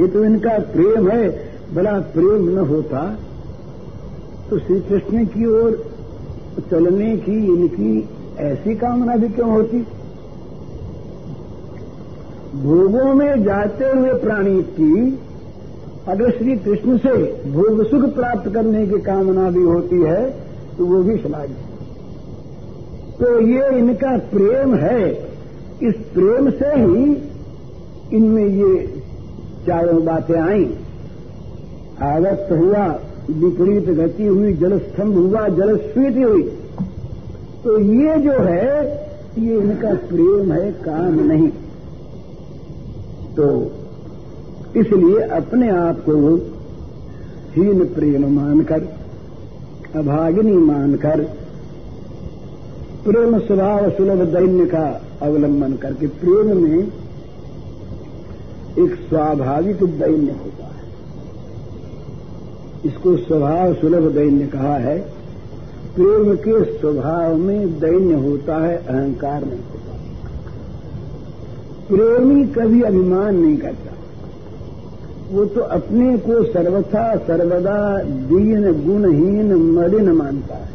ये 0.01 0.07
तो 0.09 0.25
इनका 0.25 0.59
प्रेम 0.73 1.09
है 1.11 1.29
बड़ा 1.75 1.99
प्रेम 2.13 2.49
न 2.51 2.67
होता 2.69 3.05
तो 4.51 4.59
श्री 4.59 4.81
कृष्ण 4.81 5.25
की 5.27 5.47
ओर 5.53 5.71
चलने 6.71 7.17
की, 7.19 7.37
इनकी 7.47 8.09
ऐसी 8.41 8.75
कामना 8.77 9.17
भी 9.17 9.29
क्यों 9.31 9.51
होती? 9.51 9.79
भोगों 12.57 13.15
में 13.15 13.43
जाते 13.45 13.91
हुए 13.91 14.13
प्राणी 14.21 14.63
की, 14.73 14.95
अगर 16.09 16.31
श्री 16.31 16.57
कृष्ण 16.59 16.97
से 16.99 17.13
भोग 17.53 17.83
सुख 17.87 18.05
प्राप्त 18.15 18.53
करने 18.55 18.87
की 18.87 18.99
कामना 19.03 19.51
भी 19.51 19.63
होती 19.65 20.01
है 20.03 20.23
तो 20.81 20.87
वो 20.87 21.03
भी 21.03 21.17
श्लाघ्य 21.19 21.55
तो 23.21 23.41
ये 23.41 23.79
इनका 23.79 24.19
प्रेम 24.19 24.75
है। 24.75 25.11
इस 25.83 25.95
प्रेम 26.15 26.51
से 26.51 26.67
ही 26.67 27.17
इनमें 28.17 28.47
ये 28.47 29.03
चारों 29.67 30.05
बातें 30.05 30.41
आई। 30.41 30.65
आगत 32.03 32.49
हुआ, 32.53 32.87
विपरीत 33.31 33.91
गति 33.91 34.27
हुई, 34.27 34.53
जलस्तंभ 34.53 35.15
हुआ 35.15 35.49
जलस्फीति 35.49 36.23
हुई। 36.23 36.43
तो 37.65 37.79
ये 37.79 38.17
जो 38.17 38.33
है, 38.33 38.85
ये 39.39 39.59
इनका 39.59 39.95
प्रेम 39.95 40.53
है, 40.53 40.73
काम 40.73 41.21
नहीं। 41.21 41.49
तो 43.37 43.73
इसलिए 44.77 45.21
अपने 45.21 45.69
आप 45.69 46.03
को 46.09 46.37
हीन 47.53 47.85
प्रेम 47.85 48.27
मानकर 48.41 49.00
अभागिनी 49.97 50.57
मानकर, 50.57 51.21
प्रेम 53.05 53.39
स्वभाव 53.39 53.91
सुलभ 53.91 54.21
दैन्य 54.37 54.67
का 54.67 55.03
अवलंबन 55.23 55.73
करके 55.73 56.07
प्रेम 56.07 56.63
में 56.63 56.79
एक 58.79 58.95
स्वाभाविक 59.09 59.77
दैन्य 59.77 60.31
होता 60.31 60.65
है। 60.65 60.83
इसको 62.85 63.17
स्वभाव 63.17 63.75
सुलभ 63.75 64.13
दैन्य 64.13 64.47
कहा 64.47 64.77
है। 64.77 64.99
प्रेम 65.97 66.37
के 66.37 66.79
स्वभाव 66.79 67.35
में 67.35 67.81
दैन्य 67.81 68.15
होता 68.15 68.67
है, 68.67 68.77
अहंकार 68.77 69.45
नहीं 69.45 69.59
होता। 69.59 69.97
प्रेमी 71.89 72.47
कभी 72.47 72.83
अभिमान 72.83 73.37
नहीं 73.37 73.57
करता। 73.57 74.00
वो 75.31 75.45
तो 75.45 75.61
अपने 75.61 76.17
को 76.19 76.43
सर्वथा, 76.45 77.17
सर्वदा 77.17 77.99
दीन, 78.03 78.63
गुणहीन, 78.87 79.55
मलिन 79.55 80.11
मानता 80.13 80.55
है। 80.55 80.69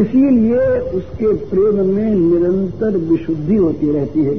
इसीलिए 0.00 0.66
उसके 0.90 1.32
प्रेम 1.32 1.86
में 1.86 2.14
निरंतर 2.14 2.96
विशुद्धि 2.96 3.56
होती 3.56 3.90
रहती 3.92 4.24
है। 4.24 4.38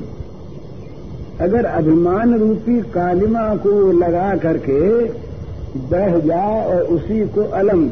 अगर 1.42 1.66
अभिमान 1.66 2.38
रूपी 2.40 2.82
कालिमा 2.82 3.56
को 3.56 3.92
लगा 3.92 4.36
करके 4.36 5.06
बह 5.90 6.20
जाए 6.20 6.66
और 6.68 6.82
उसी 6.84 7.26
को 7.28 7.42
अलम, 7.42 7.86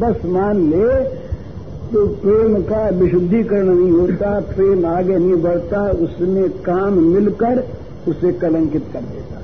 बस 0.00 0.24
मान 0.24 0.70
ले 0.70 0.88
तो 1.88 2.06
प्रेम 2.06 2.62
का 2.62 2.88
विशुद्धिकरण 2.88 3.68
नहीं 3.68 3.90
होता, 3.90 4.40
प्रेम 4.40 4.86
आगे 4.86 5.16
नहीं 5.18 5.42
बढ़ता, 5.42 5.90
उसमें 5.90 6.48
काम 6.50 6.98
मिलकर 6.98 7.64
उसे 8.08 8.32
कलंकित 8.32 8.84
कर 8.92 9.00
देता। 9.00 9.37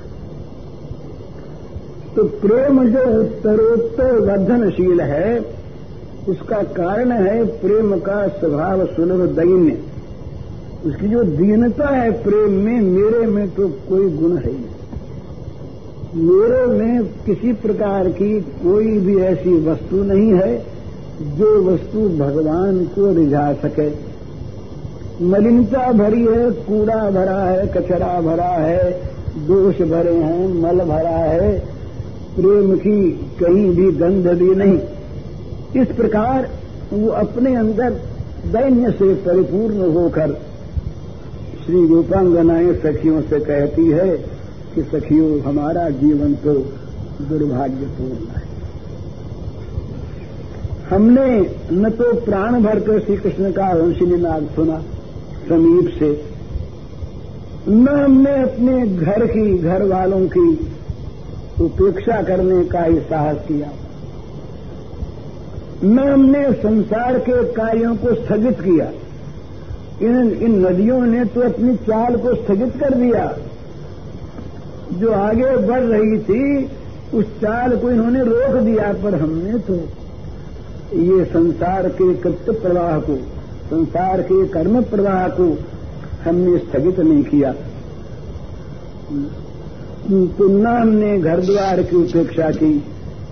तो 2.16 2.24
प्रेम 2.24 2.84
जो 2.84 3.20
उत्तरोत्तर 3.20 4.12
वर्धनशील 4.12 5.00
है, 5.00 5.40
उसका 6.28 6.62
कारण 6.62 7.12
है 7.12 7.44
प्रेम 7.44 7.98
का 7.98 8.28
स्वभाव 8.28 8.86
सुलभ 8.86 9.36
दैन्य। 9.36 9.78
उसकी 10.86 11.08
जो 11.08 11.22
दीनता 11.22 11.88
है 11.88 12.22
प्रेम 12.22 12.50
में, 12.50 12.80
मेरे 12.80 13.26
में 13.26 13.50
तो 13.50 13.68
कोई 13.68 14.10
गुण 14.10 14.36
है 14.36 14.44
नहीं। 14.46 14.56
मेरे 16.16 16.66
में 16.66 17.04
किसी 17.04 17.52
प्रकार 17.52 18.08
की 18.08 18.40
कोई 18.40 18.86
भी 18.86 19.16
ऐसी 19.16 19.66
वस्तु 19.66 19.96
नहीं 19.96 20.34
है, 20.34 20.58
जो 21.22 21.62
वस्तु 21.62 22.00
भगवान 22.00 22.84
को 22.84 23.14
रिझा 23.14 23.52
सके। 23.52 23.90
मलिनता 25.24 25.92
भरी 25.92 26.24
है, 26.24 26.50
कूड़ा 26.50 27.10
भरा 27.10 27.44
है, 27.44 27.66
कचरा 27.66 28.20
भरा 28.20 28.48
है, 28.48 29.02
दोष 29.46 29.74
भरे 29.74 30.14
हैं, 30.14 30.62
मल 30.62 30.84
भरा 30.84 31.18
है 31.18 31.73
प्रेम 32.36 32.74
की 32.76 33.00
कहीं 33.40 33.68
भी 33.70 33.90
गंध 33.92 34.26
भी 34.38 34.54
नहीं। 34.54 34.78
इस 35.82 35.94
प्रकार 35.96 36.48
वो 36.92 37.08
अपने 37.08 37.54
अंदर 37.54 37.90
दैन्य 38.52 38.90
से 38.90 39.14
परिपूर्ण 39.24 39.92
होकर 39.92 40.32
श्री 41.66 41.86
रूपांगनाएँ 41.88 42.72
सखियों 42.74 43.20
से 43.22 43.38
कहती 43.40 43.86
है 43.88 44.08
कि 44.74 44.82
सखियों, 44.82 45.40
हमारा 45.40 45.88
जीवन 45.90 46.34
तो 46.34 46.54
दुर्भाग्यपूर्ण 47.20 48.26
है। 48.28 48.42
हमने 50.90 51.26
न 51.72 51.90
तो 51.90 52.12
प्राण 52.20 52.62
भरकर 52.62 53.00
श्री 53.00 53.16
कृष्ण 53.16 53.50
का 53.52 53.72
वंशिनी 53.74 54.16
नाग 54.16 54.48
सुना 54.54 54.82
समीप 55.48 55.88
से, 55.98 56.10
न 57.68 57.88
हमने 57.88 58.34
अपने 58.42 58.86
घर 58.86 59.26
की, 59.26 59.58
घर 59.58 59.82
वालों 59.84 60.20
की 60.28 60.46
उपेक्षा 61.60 62.22
करने 62.22 62.64
का 62.64 62.82
ही 62.82 62.98
साहस 63.00 63.36
किया। 63.48 63.68
न 65.84 65.98
हमने 65.98 66.52
संसार 66.52 67.18
के 67.18 67.42
कार्यों 67.52 67.96
को 67.96 68.14
स्थगित 68.14 68.60
किया। 68.60 68.90
इन 70.02 70.30
इन 70.42 70.66
नदियों 70.66 71.00
ने 71.00 71.24
तो 71.24 71.40
अपनी 71.40 71.76
चाल 71.76 72.16
को 72.16 72.34
स्थगित 72.34 72.76
कर 72.76 72.94
दिया। 72.94 73.26
जो 74.92 75.12
आगे 75.12 75.56
बढ़ 75.56 75.82
रही 75.82 76.18
थी, 76.18 76.70
उस 77.14 77.24
चाल 77.24 77.76
को 77.76 77.90
इन्होंने 77.90 78.24
रोक 78.24 78.56
दिया, 78.56 78.92
पर 78.92 79.14
हमने 79.14 79.58
तो 79.58 79.74
ये 80.96 81.24
संसार 81.24 81.88
के 81.88 82.14
कृत्य 82.14 82.52
प्रवाह 82.52 82.98
को, 82.98 83.16
संसार 83.70 84.22
के 84.22 84.46
कर्म 84.46 84.82
प्रवाह 84.82 85.28
को 85.28 85.58
हमने 86.24 86.58
स्थगित 86.58 87.00
नहीं 87.00 87.22
किया। 87.22 87.54
तो 90.10 90.48
न 90.48 90.66
हमने 90.66 91.18
घर 91.18 91.40
द्वार 91.40 91.82
की 91.82 91.96
उपेक्षा 91.96 92.50
की। 92.50 92.84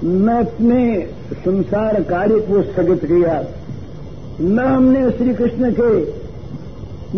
न 0.05 0.29
अपने 0.29 1.07
संसार 1.33 2.03
कार्य 2.03 2.35
को 2.35 2.63
स्थगित 2.63 3.05
किया। 3.05 3.45
न 4.41 4.59
हमने 4.59 5.11
श्री 5.11 5.35
कृष्ण 5.35 5.75
के 5.81 6.01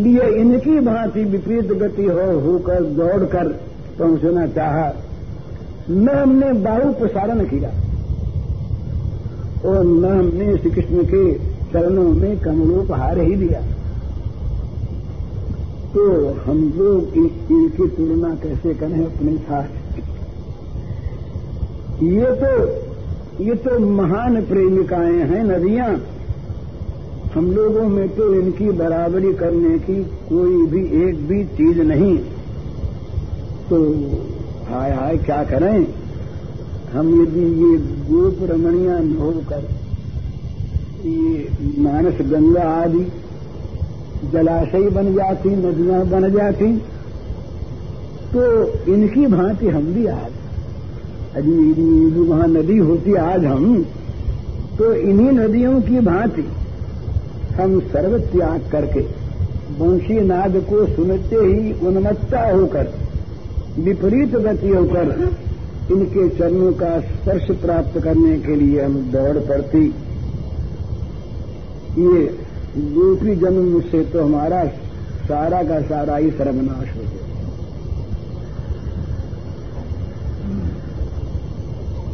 लिए 0.03 0.23
इनकी 0.23 0.81
भांति 0.81 1.25
विपरीत 1.25 1.73
गति 1.73 2.05
हो, 2.05 2.41
होकर 2.41 2.85
दौड़कर 2.85 3.49
पहुँचना 3.99 4.47
चाहा। 4.47 4.93
न 5.91 6.09
हमने 6.09 6.53
बाहु 6.53 6.93
प्रसारण 6.93 7.45
किया। 7.45 7.71
और 9.71 9.85
न 9.85 10.05
हमने 10.05 10.59
श्री 10.59 10.71
कृष्ण 10.71 11.05
के 11.05 11.35
चरणों 11.35 12.09
में 12.09 12.39
कमलोपहार 12.41 13.19
ही 13.19 13.37
दिया। 13.37 13.61
तो 15.95 16.05
हम 16.47 16.73
लोग 16.77 17.17
इनकी 17.17 17.89
तुलना 17.89 18.35
कैसे 18.35 18.75
करें 18.75 19.05
अपने 19.07 19.37
साथ? 19.37 19.69
ये 22.03 22.33
तो 22.33 23.45
ये 23.45 23.55
तो 23.55 23.79
महान 23.79 24.41
प्रेमिकाएँ 24.45 25.19
हैं 25.19 25.45
नदियाँ। 25.45 25.89
हम 27.35 27.51
लोगों 27.53 27.89
में 27.89 28.09
तो 28.09 28.35
इनकी 28.35 28.71
बराबरी 28.71 29.33
करने 29.35 29.79
की 29.79 30.05
कोई 30.05 30.67
भी 30.67 30.83
एक 31.03 31.27
भी 31.29 31.45
चीज़ 31.45 31.81
नहीं। 31.83 32.19
तो 33.71 33.79
हाय 34.69 34.91
हाय, 34.93 35.17
क्या 35.17 35.45
करें? 35.45 35.87
हम 36.93 37.23
यदि 37.23 37.41
ये 37.41 37.77
गोप 38.11 38.51
रमणियाँ 38.51 39.01
न 39.01 39.17
होकर 39.17 39.69
ये 41.07 41.49
मानस 41.79 42.21
गंगा 42.21 42.63
आदि 42.63 43.07
जलाशय 44.33 44.89
बन 44.91 45.15
जाती, 45.15 45.51
नदियाँ 45.59 46.05
बन 46.07 46.31
जाती। 46.33 46.73
तो 48.33 48.93
इनकी 48.93 49.27
भांति 49.29 49.69
हम 49.69 49.93
भी 49.95 50.07
आज 50.09 50.33
यदि 51.37 51.53
यदि 51.53 52.21
वहाँ 52.21 52.47
नदी 52.49 52.77
होती 52.79 53.15
आज 53.17 53.45
हम 53.45 53.83
तो 54.79 54.93
इन्हीं 54.95 55.31
नदियों 55.33 55.81
की 55.83 56.01
भांति 56.03 56.47
हम 57.57 57.79
सर्व 57.89 58.19
त्याग 58.29 58.71
करके 58.71 59.01
वंशी 59.79 60.21
नाद 60.23 60.57
को 60.69 60.85
सुनते 60.87 61.37
ही 61.37 61.73
उन्मत्ता 61.87 62.41
होकर, 62.51 62.93
विपरीत 63.79 64.35
गति 64.39 64.69
होकर 64.69 65.13
इनके 65.93 66.29
चरणों 66.31 66.73
का 66.73 66.99
स्पर्श 67.03 67.51
प्राप्त 67.61 67.99
करने 68.01 68.39
के 68.39 68.57
लिए 68.57 68.83
हम 68.83 68.95
दौड़ 69.13 69.39
पड़ती। 69.49 69.85
ये 71.99 72.23
गोपी 72.77 73.37
जन्म 73.37 73.81
से 73.81 74.05
तो 74.05 74.25
हमारा 74.25 74.65
सारा 75.25 75.63
का 75.63 75.81
सारा 75.81 76.17
ही 76.17 76.31
सर्वनाश 76.31 76.97
हो 76.97 77.03
गया। 77.03 77.21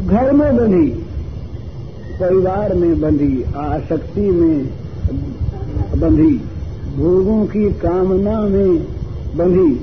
घर 0.06 0.32
में 0.32 0.56
बंधी, 0.56 0.86
परिवार 2.20 2.74
में 2.74 3.00
बंधी, 3.00 3.44
आसक्ति 3.56 4.20
में 4.20 4.66
बंधी, 6.00 6.40
भोगों 6.96 7.46
की 7.46 7.72
कामना 7.72 8.40
में 8.40 8.86
बंधी, 9.36 9.80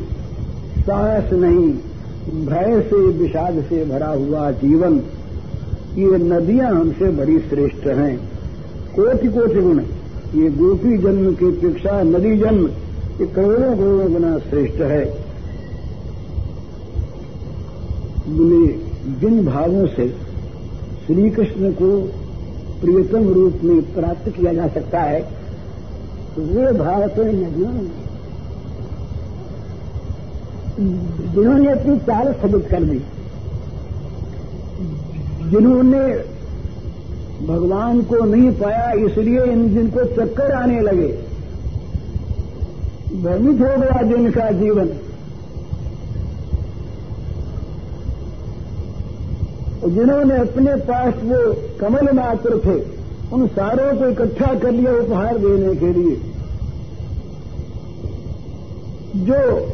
साहस 0.82 1.34
नहीं, 1.34 1.74
भय 2.46 2.82
से, 2.82 3.08
विषाद 3.08 3.66
से 3.70 3.86
भरा 3.86 4.08
हुआ 4.08 4.52
जीवन। 4.52 4.98
ये 5.96 6.18
नदियाँ 6.18 6.72
हमसे 6.72 7.10
बड़ी 7.10 7.40
श्रेष्ठ 7.40 7.88
हैं। 7.88 8.18
कोटि 8.96 9.28
कोटि 9.28 9.62
गुण। 9.62 9.84
ये 10.36 10.50
गोपी 10.52 10.98
जन्म 10.98 11.34
की 11.36 11.46
अपेक्षा 11.48 12.02
नदी 12.04 12.38
जन्म। 12.38 12.66
ये 13.20 13.26
करोड़ों 13.28 13.76
करोड़ों 13.78 14.12
गुना 14.14 14.38
श्रेष्ठ 14.40 14.82
है। 14.84 15.04
बोले 18.30 18.66
जिन 19.20 19.46
भावों 19.46 19.86
से 19.88 20.08
श्री 21.06 21.30
कृष्ण 21.30 21.72
को 21.74 21.90
प्रियतम 22.82 23.30
रूप 23.34 23.64
में 23.64 23.82
प्राप्त 23.94 24.30
किया 24.30 24.54
जा 24.54 24.68
सकता 24.70 25.02
है 25.02 25.22
वे 26.38 26.72
भाव 26.74 27.08
तो 27.08 27.24
नदियों 27.24 27.72
जिन्होंने 30.78 31.70
अपनी 31.72 31.98
चाल 32.00 32.32
स्थगित 32.34 32.68
कर 32.70 32.84
दी, 32.84 33.00
जिन्होंने 35.50 36.02
भगवान 37.46 38.02
को 38.02 38.16
नहीं 38.16 38.52
पाया, 38.52 38.92
इसलिए 38.92 39.44
इन 39.44 39.70
जिनको 39.70 40.04
चक्कर 40.04 40.52
आने 40.52 40.82
लगे। 40.82 41.08
भ्रमित 43.22 43.62
हो 43.62 43.82
गया 43.82 44.02
जिनका 44.02 44.52
जीवन। 44.52 44.90
जिन्होंने 49.96 50.38
अपने 50.38 50.76
पास 50.76 51.14
वो 51.14 51.56
कमल 51.80 52.12
मात्र 52.12 52.62
थे, 52.66 52.98
उन 53.36 53.48
सारों 53.48 53.98
को 53.98 54.08
इकट्ठा 54.08 54.54
कर 54.54 54.72
लिया 54.72 54.92
उपहार 54.92 55.38
देने 55.38 55.76
के 55.76 55.94
लिए। 55.94 56.16
जो 59.16 59.70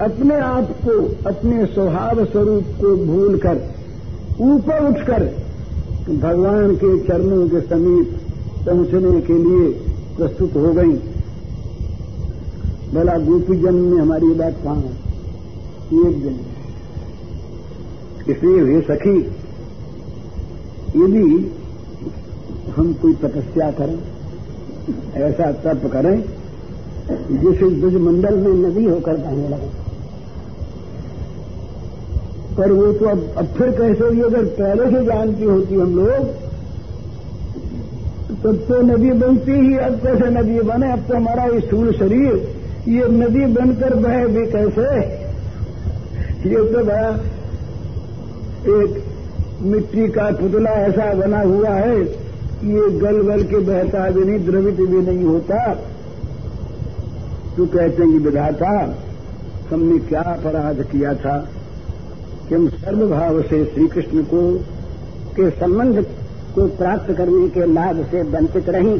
अपने 0.00 0.40
आप 0.40 0.70
को, 0.70 1.30
अपने 1.30 1.66
स्वभाव 1.66 2.24
स्वरूप 2.24 2.64
को 2.64 2.96
भूलकर, 2.96 3.58
ऊपर 4.40 4.88
उठकर 4.88 5.43
भगवान 6.08 6.74
के 6.76 6.98
चरणों 6.98 7.48
के 7.48 7.60
समीप 7.60 8.10
पहुँचने 8.66 9.20
के 9.20 9.34
लिए 9.34 9.68
प्रस्तुत 10.16 10.56
हो 10.56 10.72
गई। 10.72 10.92
भला 12.94 13.16
गोपी 13.18 13.56
जन्म 13.56 13.84
में 13.84 14.00
हमारी 14.00 14.26
बात 14.26 14.54
कहाँ 14.64 14.82
एक 16.06 16.20
दिन। 16.22 16.36
इसलिए 18.28 18.62
वे 18.62 18.80
सखी, 18.80 19.16
यदि 20.96 21.52
हम 22.76 22.92
कोई 22.92 23.14
तपस्या 23.14 23.70
करें, 23.70 23.98
ऐसा 25.22 25.50
तप 25.52 25.86
करें, 25.92 26.20
जिसे 27.32 27.66
ब्रजमंडल 27.80 28.38
में 28.38 28.52
नदी 28.60 28.84
होकर 28.84 29.16
बहने 29.16 29.48
लगे। 29.48 29.83
पर 32.58 32.72
वो 32.72 32.92
तो 32.92 33.06
अब 33.06 33.34
अब 33.38 33.46
फिर 33.46 33.70
कैसे 33.70 34.04
हुई 34.04 34.20
अगर 34.20 34.44
पहले 34.44 34.90
से 34.90 35.04
जानती 35.04 35.44
होती 35.44 35.74
हम 35.74 35.96
लोग 35.96 36.42
तब 38.44 38.56
तो 38.68 38.80
नदी 38.80 39.12
बनती 39.12 39.52
ही 39.52 39.76
अब 39.76 39.94
कैसे 39.94 40.30
नदी 40.30 40.60
बने? 40.60 40.92
अब 40.92 40.98
तो 40.98 41.16
हमारा 41.16 41.60
स्थूल 41.60 41.92
शरीर, 41.92 42.34
ये 42.88 43.04
नदी 43.08 43.44
बनकर 43.46 43.94
बहे 43.94 44.26
भी 44.26 44.46
कैसे? 44.46 44.88
ये 46.48 46.72
तो 46.72 46.84
बड़ा 46.84 47.08
एक 48.74 49.02
मिट्टी 49.62 50.08
का 50.08 50.30
पुतला 50.30 50.70
ऐसा 50.70 51.12
बना 51.14 51.40
हुआ 51.40 51.68
है 51.68 52.04
कि 52.04 52.68
ये 52.68 52.88
गल 52.98 53.22
गल 53.22 53.42
के 53.42 53.58
बहता 53.58 54.10
भी 54.10 54.24
नहीं, 54.24 54.46
द्रवित 54.46 54.74
भी 54.74 55.00
नहीं 55.00 55.24
होता। 55.24 55.74
तो 57.56 57.66
कहते 57.66 58.02
हैं 58.02 58.12
कि 58.12 58.18
विधाता, 58.18 58.96
हमने 59.70 59.98
क्या 59.98 60.20
अपराध 60.20 60.82
किया 60.82 61.14
था? 61.14 61.48
कि 62.48 62.54
हम 62.54 62.68
सर्वभाव 62.68 63.42
से 63.42 63.64
श्री 63.64 63.86
कृष्ण 63.86 64.22
को, 64.22 64.58
के 65.36 65.50
संबंध 65.50 66.06
को 66.54 66.66
प्राप्त 66.66 67.12
करने 67.12 67.48
के 67.48 67.72
लाभ 67.74 68.06
से 68.10 68.22
वंचित 68.22 68.68
रही। 68.68 68.98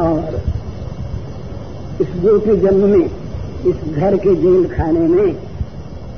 और 0.00 0.40
इस 2.00 2.08
गोपी 2.16 2.56
जन्म 2.56 2.88
में, 2.88 3.10
इस 3.66 3.94
घर 3.94 4.16
के 4.16 4.34
जेल 4.34 4.68
खाने 4.76 5.00
में 5.00 5.36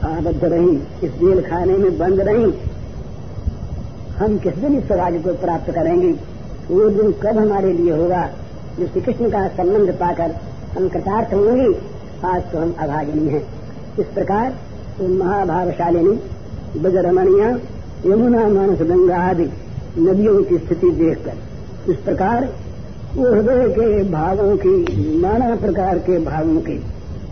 आबद्ध 0.04 0.44
रही, 0.44 0.76
इस 1.06 1.12
जेल 1.12 1.40
खाने 1.40 1.76
में 1.76 1.98
बंद 1.98 2.20
रही। 2.20 2.54
हम 4.18 4.38
किस 4.38 4.54
दिन 4.54 4.78
इस 4.78 4.92
राज्य 4.92 5.18
को 5.18 5.34
प्राप्त 5.34 5.70
करेंगे? 5.70 6.12
वो 6.70 6.90
दिन 6.90 7.12
कब 7.12 7.38
हमारे 7.38 7.72
लिए 7.72 7.92
होगा? 7.92 8.30
जो 8.80 8.86
श्री 8.86 9.00
कृष्ण 9.00 9.30
का 9.30 9.48
संबंध 9.48 9.90
पाकर 9.90 10.36
हम 10.76 10.88
कृतार्थ 10.88 11.34
होंगे, 11.34 11.80
आज 12.24 12.42
तो 12.42 12.58
हम 12.58 12.74
अभागिनी 12.78 13.28
हैं। 13.28 13.46
इस 13.98 14.06
प्रकार 14.06 14.54
महाभावशालिनी 15.08 16.20
बजरमणिया 16.80 17.48
यमुना, 18.06 18.48
मानस, 18.48 18.80
गंगा 18.80 19.16
आदि 19.16 19.50
नदियों 19.98 20.42
की 20.42 20.58
स्थिति 20.58 20.90
देखकर, 20.90 21.32
इस 21.92 21.96
प्रकार 21.96 22.48
वो 23.16 23.30
हृदय 23.30 23.68
के 23.68 24.02
भावों 24.10 24.56
की, 24.56 25.20
नाना 25.20 25.56
प्रकार 25.56 25.98
के 25.98 26.18
भावों 26.18 26.60
की, 26.60 26.82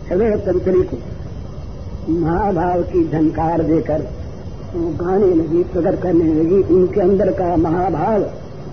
हृदय 0.09 0.35
तंत्री 0.37 0.81
को 0.83 0.97
महाभाव 2.09 2.81
की 2.81 3.09
झंकार 3.09 3.63
देकर, 3.63 4.01
वो 4.75 4.89
गाने 4.89 5.33
लगी, 5.35 5.63
प्रकट 5.63 6.01
करने 6.01 6.33
लगी, 6.33 6.61
उनके 6.73 7.01
अंदर 7.01 7.31
का 7.31 7.55
महाभाव 7.55 8.29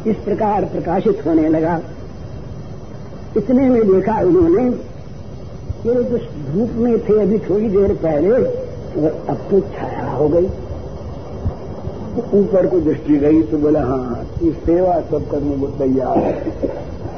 इस 0.07 0.17
प्रकार 0.17 0.65
प्रकाशित 0.65 1.27
होने 1.27 1.49
लगा। 1.49 1.81
इतने 3.37 3.69
में 3.69 3.93
देखा 3.93 4.21
उन्होंने 4.21 4.71
कि 5.83 5.95
जो 5.95 6.19
धूप 6.53 6.71
में 6.77 6.99
थे 6.99 7.23
अभी 7.23 7.39
थोड़ी 7.39 7.69
देर 7.69 7.95
पहले 7.95 8.66
अब 8.97 9.39
तो 9.51 9.61
छाया 9.73 10.11
हो 10.11 10.29
गई। 10.29 10.47
ऊपर 12.35 12.67
को 12.67 12.81
दृष्टि 12.81 13.17
गई 13.17 13.43
तो 13.43 13.59
बोला 13.59 13.81
हाँ 13.81 14.27
कि 14.39 14.51
सेवा 14.67 14.95
सब 15.01 15.29
करने 15.31 15.57
को 15.57 15.67
तैयार 15.79 16.19
है। 16.19 16.35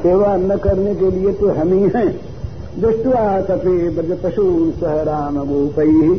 सेवा 0.03 0.37
न 0.37 0.57
करने 0.57 0.95
के 0.95 1.11
लिए 1.11 1.33
तो 1.33 1.49
हम 1.51 1.72
ही 1.72 1.91
हैं। 1.97 2.09
दृष्टवा 2.81 3.41
तपे 3.41 3.76
ब्रज 3.91 4.18
पशु 4.22 4.45
सह 4.81 5.03
राम 5.03 5.39
गोपई 5.45 6.14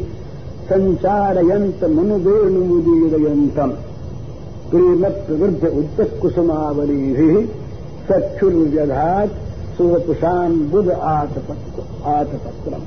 संचारयंत 0.70 1.84
मनुवेणुमुदीरयंतम 1.90 3.72
प्रेम 4.72 5.04
प्रवृद्ध 5.28 5.64
उद्दत 5.68 6.18
कुसुमावली 6.22 7.46
सक्षुर्व्यघात 8.10 9.30
सुवपुषाम 9.78 10.60
बुध 10.72 10.90
आतपत्र 10.92 11.84
आतपत्रम। 12.10 12.82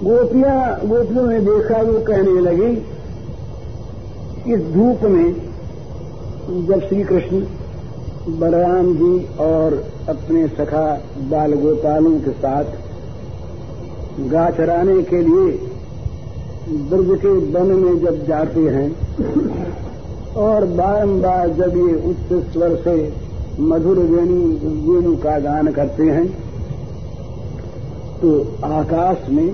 गोपियाँ, 0.00 0.86
गोपियों 0.86 1.26
ने 1.26 1.38
देखा 1.40 1.78
वो 1.82 1.98
कहने 2.00 2.40
लगी, 2.40 2.70
इस 4.52 4.60
धूप 4.74 5.02
में 5.04 5.34
जब 6.66 6.86
श्री 6.88 7.02
कृष्ण 7.04 7.40
बलराम 8.38 8.92
जी 8.94 9.14
और 9.40 9.74
अपने 10.08 10.46
सखा 10.48 10.84
बाल 11.30 11.54
गोपालों 11.62 12.18
के 12.20 12.32
साथ 12.36 12.64
गा 14.30 14.48
चराने 14.50 15.02
के 15.02 15.22
लिए 15.22 15.50
दुर्ग 16.90 17.14
के 17.16 17.32
वन 17.52 17.74
में 17.74 18.00
जब 18.00 18.24
जाते 18.26 18.60
हैं, 18.70 18.88
और 20.38 20.64
बारंबार 20.76 21.48
जब 21.54 21.76
ये 21.78 21.94
उच्च 22.10 22.52
स्वर 22.52 22.76
से 22.84 22.96
मधुर 23.62 23.98
वेणु 24.08 24.40
वेणु 24.84 25.16
का 25.16 25.38
गान 25.40 25.72
करते 25.72 26.10
हैं 26.10 26.26
तो 28.20 28.40
आकाश 28.66 29.28
में 29.30 29.48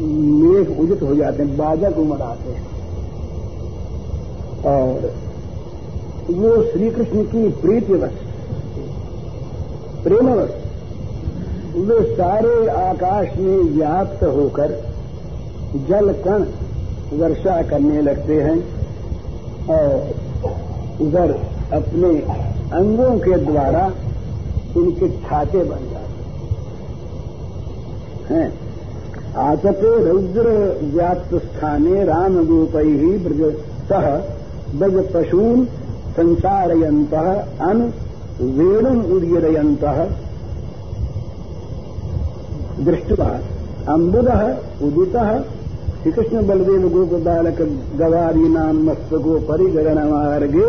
मेघ 0.00 0.80
उदित 0.80 1.02
हो 1.02 1.14
जाते 1.14 1.42
हैं, 1.42 1.56
बाजक 1.56 1.98
उमड़ 1.98 2.20
आते 2.20 2.50
हैं। 2.50 2.62
और 4.62 5.14
वो 6.30 6.62
श्री 6.62 6.90
कृष्ण 6.90 7.24
की 7.24 7.48
प्रीतिवश, 7.48 8.12
प्रेमवश, 10.04 10.50
वे 11.76 12.16
सारे 12.16 12.68
आकाश 12.68 13.36
में 13.36 13.58
व्याप्त 13.58 14.22
होकर 14.24 14.68
जल 15.88 16.12
कण 16.12 16.44
वर्षा 17.18 17.62
करने 17.62 18.02
लगते 18.02 18.40
हैं 18.42 18.58
और 19.68 20.14
उधर 21.00 21.30
अपने 21.72 22.10
अंगों 22.76 23.18
के 23.18 23.36
द्वारा 23.36 23.92
इनके 24.76 25.08
छाते 25.08 25.58
बन 25.58 25.80
जाते 25.90 26.14
हैं? 28.34 28.71
आतपे 29.36 29.90
रौद्र 30.04 30.50
व्याप्त 30.94 31.34
स्थाने 31.34 32.04
राम 32.04 32.34
गोपई 32.44 32.88
ही 32.88 33.12
ब्रज 33.18 33.54
सह 33.88 34.08
ब्रज 34.78 35.12
पशून 35.12 35.64
संसारयंत 36.16 37.14
अन 37.14 37.92
वेणुम 38.40 39.00
उदीरयंत 39.12 39.84
दृष्टवा, 42.80 43.26
अम्बुद, 43.88 44.28
उदित 44.82 45.16
श्रीकृष्ण 46.02 46.46
बलदेव 46.46 46.88
गोप 46.88 47.12
बालक 47.22 47.60
गवारी 47.98 48.48
नाम 48.48 48.82
मस्तको 48.90 49.38
परिगणन 49.38 49.98
मार्गे 50.08 50.68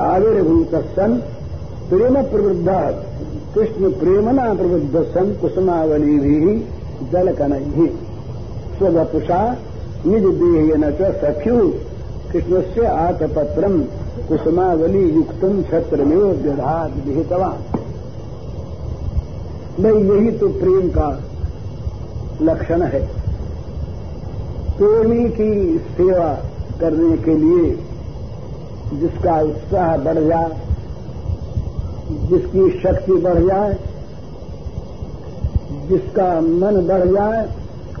आविर्भूत 0.00 0.74
सन 0.74 1.14
प्रेम 1.88 2.22
प्रवृद्ध 2.22 2.68
कृष्ण 3.54 3.90
प्रेमना 3.92 4.54
प्रबुद्ध 4.54 5.02
सन 5.02 5.32
कुसुमावली 5.40 6.18
भी 6.18 6.58
जल 7.12 7.32
कनही 7.32 7.86
स्वपुषा 8.78 9.56
निज 10.06 10.24
देह 10.24 10.76
न 10.76 10.90
सख्यु 11.16 11.56
कृष्ण 12.32 12.60
से 12.60 12.86
आतपत्रम 12.86 13.80
कुसुमावली 14.28 15.02
युक्तम 15.10 15.62
छत्रमेव 15.62 16.26
व्यधात 16.26 16.92
विहितवान। 17.06 17.58
नहीं, 19.80 20.04
यही 20.04 20.30
तो 20.38 20.48
प्रेम 20.48 20.88
का 20.88 21.08
लक्षण 22.42 22.82
है। 22.82 23.00
प्रेमी 24.78 25.28
की 25.30 25.78
सेवा 25.78 26.28
करने 26.80 27.16
के 27.16 27.34
लिए 27.34 27.70
जिसका 29.00 29.40
उत्साह 29.40 29.96
बढ़ 29.96 30.18
जाए 30.18 30.69
जिसकी 32.10 32.70
शक्ति 32.80 33.12
बढ़ 33.12 33.38
जाए, 33.38 33.74
जिसका 35.88 36.40
मन 36.40 36.80
बढ़ 36.86 37.06
जाए, 37.06 37.42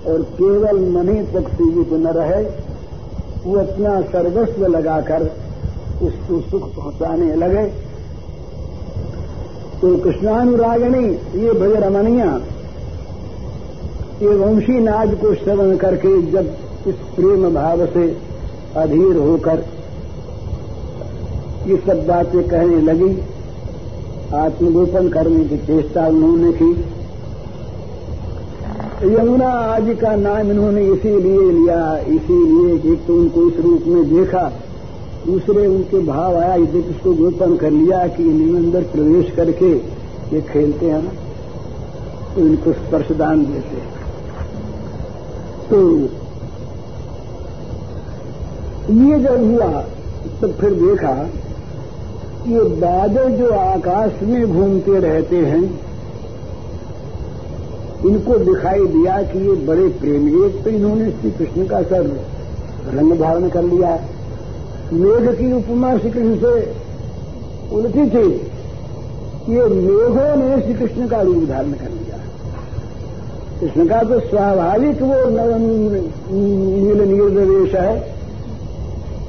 और 0.06 0.22
केवल 0.22 0.78
मन 0.88 1.08
ही 1.08 1.22
तक 1.22 1.48
सीमित 1.48 1.92
न 1.92 2.12
रहे, 2.12 2.42
वो 3.44 3.58
अपना 3.58 4.00
सर्वस्व 4.00 4.66
लगाकर 4.66 5.22
उसको 6.02 6.40
सुख 6.40 6.74
पहुँचाने 6.76 7.34
लगे। 7.34 7.64
तो 9.80 9.96
कृष्णानुरागिणी, 9.96 11.06
ये 11.42 11.52
भज 11.52 11.76
रमणिया 11.76 12.40
ये 14.22 14.28
वंशी 14.28 14.80
नाद 14.80 15.14
को 15.14 15.34
श्रवण 15.34 15.76
करके 15.76 16.10
जब 16.22 16.56
इस 16.86 16.94
प्रेम 17.16 17.54
भाव 17.54 17.86
से 17.86 18.16
अधीर 18.76 19.16
होकर 19.16 19.64
ये 21.66 21.76
सब 21.76 22.06
बातें 22.06 22.42
कहने 22.48 22.80
लगी 22.82 23.08
आत्मगोपन 24.34 25.08
करने 25.08 25.44
की 25.44 25.56
चेष्टा 25.58 26.06
उन्होंने 26.06 26.52
की। 26.52 26.70
यमुना 29.06 29.48
आदि 29.48 29.94
का 29.94 30.14
नाम 30.16 30.50
इन्होंने 30.50 30.82
इसीलिए 30.86 31.50
लिया, 31.52 31.96
इसीलिए 31.98 32.78
कि 32.78 32.96
तो 33.06 33.14
उनको 33.14 33.46
इस 33.48 33.56
रूप 33.60 33.84
में 33.86 34.02
देखा। 34.08 34.50
दूसरे 35.26 35.66
उनके 35.66 35.98
भाव 35.98 36.36
आया 36.36 36.56
जब 36.56 36.90
इसको 36.90 37.12
गोपन 37.14 37.56
कर 37.56 37.70
लिया 37.70 38.06
कि 38.08 38.22
इन्हें 38.22 38.54
अंदर 38.56 38.82
प्रवेश 38.92 39.30
करके 39.36 39.72
ये 40.34 40.40
खेलते 40.42 40.86
हैं 40.86 41.02
ना? 41.02 41.10
तो 42.34 42.40
इनको 42.40 42.72
स्पर्शदान 42.72 43.44
देते 43.44 43.76
तो 45.70 45.78
ये 48.94 49.18
जब 49.18 49.44
हुआ 49.44 49.82
तो 50.40 50.48
फिर 50.52 50.72
देखा 50.74 51.12
ये 52.46 52.60
बादल 52.80 53.30
जो 53.36 53.48
आकाश 53.52 54.22
में 54.22 54.52
घूमते 54.52 54.98
रहते 55.00 55.36
हैं, 55.36 55.62
इनको 58.06 58.36
दिखाई 58.40 58.86
दिया 58.86 59.16
कि 59.22 59.38
ये 59.38 59.54
बड़े 59.66 59.88
प्रेमी 60.00 60.30
एक 60.46 60.62
तो 60.64 60.70
इन्होंने 60.70 61.10
श्री 61.10 61.30
कृष्ण 61.30 61.66
का 61.66 61.80
सर 61.82 62.06
रंग 62.94 63.12
धारण 63.20 63.48
कर 63.48 63.62
लिया। 63.64 63.90
मेघ 64.92 65.34
की 65.38 65.52
उपमा 65.52 65.96
श्री 65.98 66.10
कृष्ण 66.10 66.36
से 66.36 66.52
उल्टी 67.76 68.04
थी 68.10 68.28
ये 69.48 69.64
मेघों 69.66 70.30
ने 70.36 70.60
श्री 70.62 70.74
कृष्ण 70.74 71.08
का 71.08 71.20
रूप 71.22 71.44
धारण 71.48 71.72
कर 71.72 71.90
लिया। 71.90 72.18
कृष्ण 73.60 73.86
का 73.88 74.02
तो 74.04 74.20
स्वाभाविक 74.20 75.02
वो 75.02 75.18
नील 76.30 77.02
निर्देश 77.08 77.74
है 77.74 77.92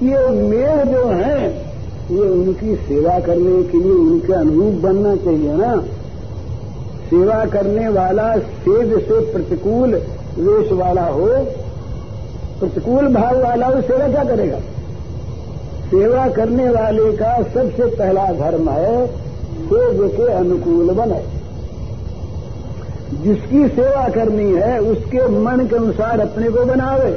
ये 0.04 0.28
मेघ 0.30 0.88
जो 0.88 1.06
है 1.08 1.36
ये 2.12 2.30
उनकी 2.30 2.76
सेवा 2.76 3.20
करने 3.20 3.64
के 3.64 3.78
लिए 3.78 3.92
उनके 3.92 4.34
अनुरूप 4.34 4.74
बनना 4.74 5.16
चाहिए 5.16 5.54
ना। 5.54 5.84
सेवा 7.10 7.46
करने 7.46 7.88
वाला 7.88 8.38
सेव 8.38 9.00
से 9.00 9.34
प्रतिकूल 9.34 9.96
वेश 10.40 10.72
वाला 10.72 11.06
हो, 11.06 11.28
प्रतिकूल 12.60 13.08
भाव 13.08 13.44
वाला 13.44 13.68
हो 13.68 13.82
सेवा 13.82 14.08
क्या 14.08 14.24
करेगा। 14.24 14.60
सेवा 15.90 16.28
करने 16.28 16.70
वाले 16.70 17.12
का 17.12 17.44
सबसे 17.44 17.86
पहला 17.86 18.26
धर्म 18.26 18.70
है 18.70 19.08
सेव 19.66 20.08
के 20.18 20.32
अनुकूल 20.32 20.92
बने। 20.92 21.42
जिसकी 23.24 23.68
सेवा 23.68 24.10
करनी 24.10 24.52
है, 24.52 24.80
उसके 24.82 25.28
मन 25.28 25.66
के 25.66 25.76
अनुसार 25.76 26.20
अपने 26.20 26.50
को 26.50 26.66
बनावे। 26.66 27.12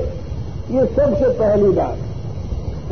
ये 0.70 0.86
सबसे 0.86 1.28
पहली 1.28 1.68
बात। 1.68 1.96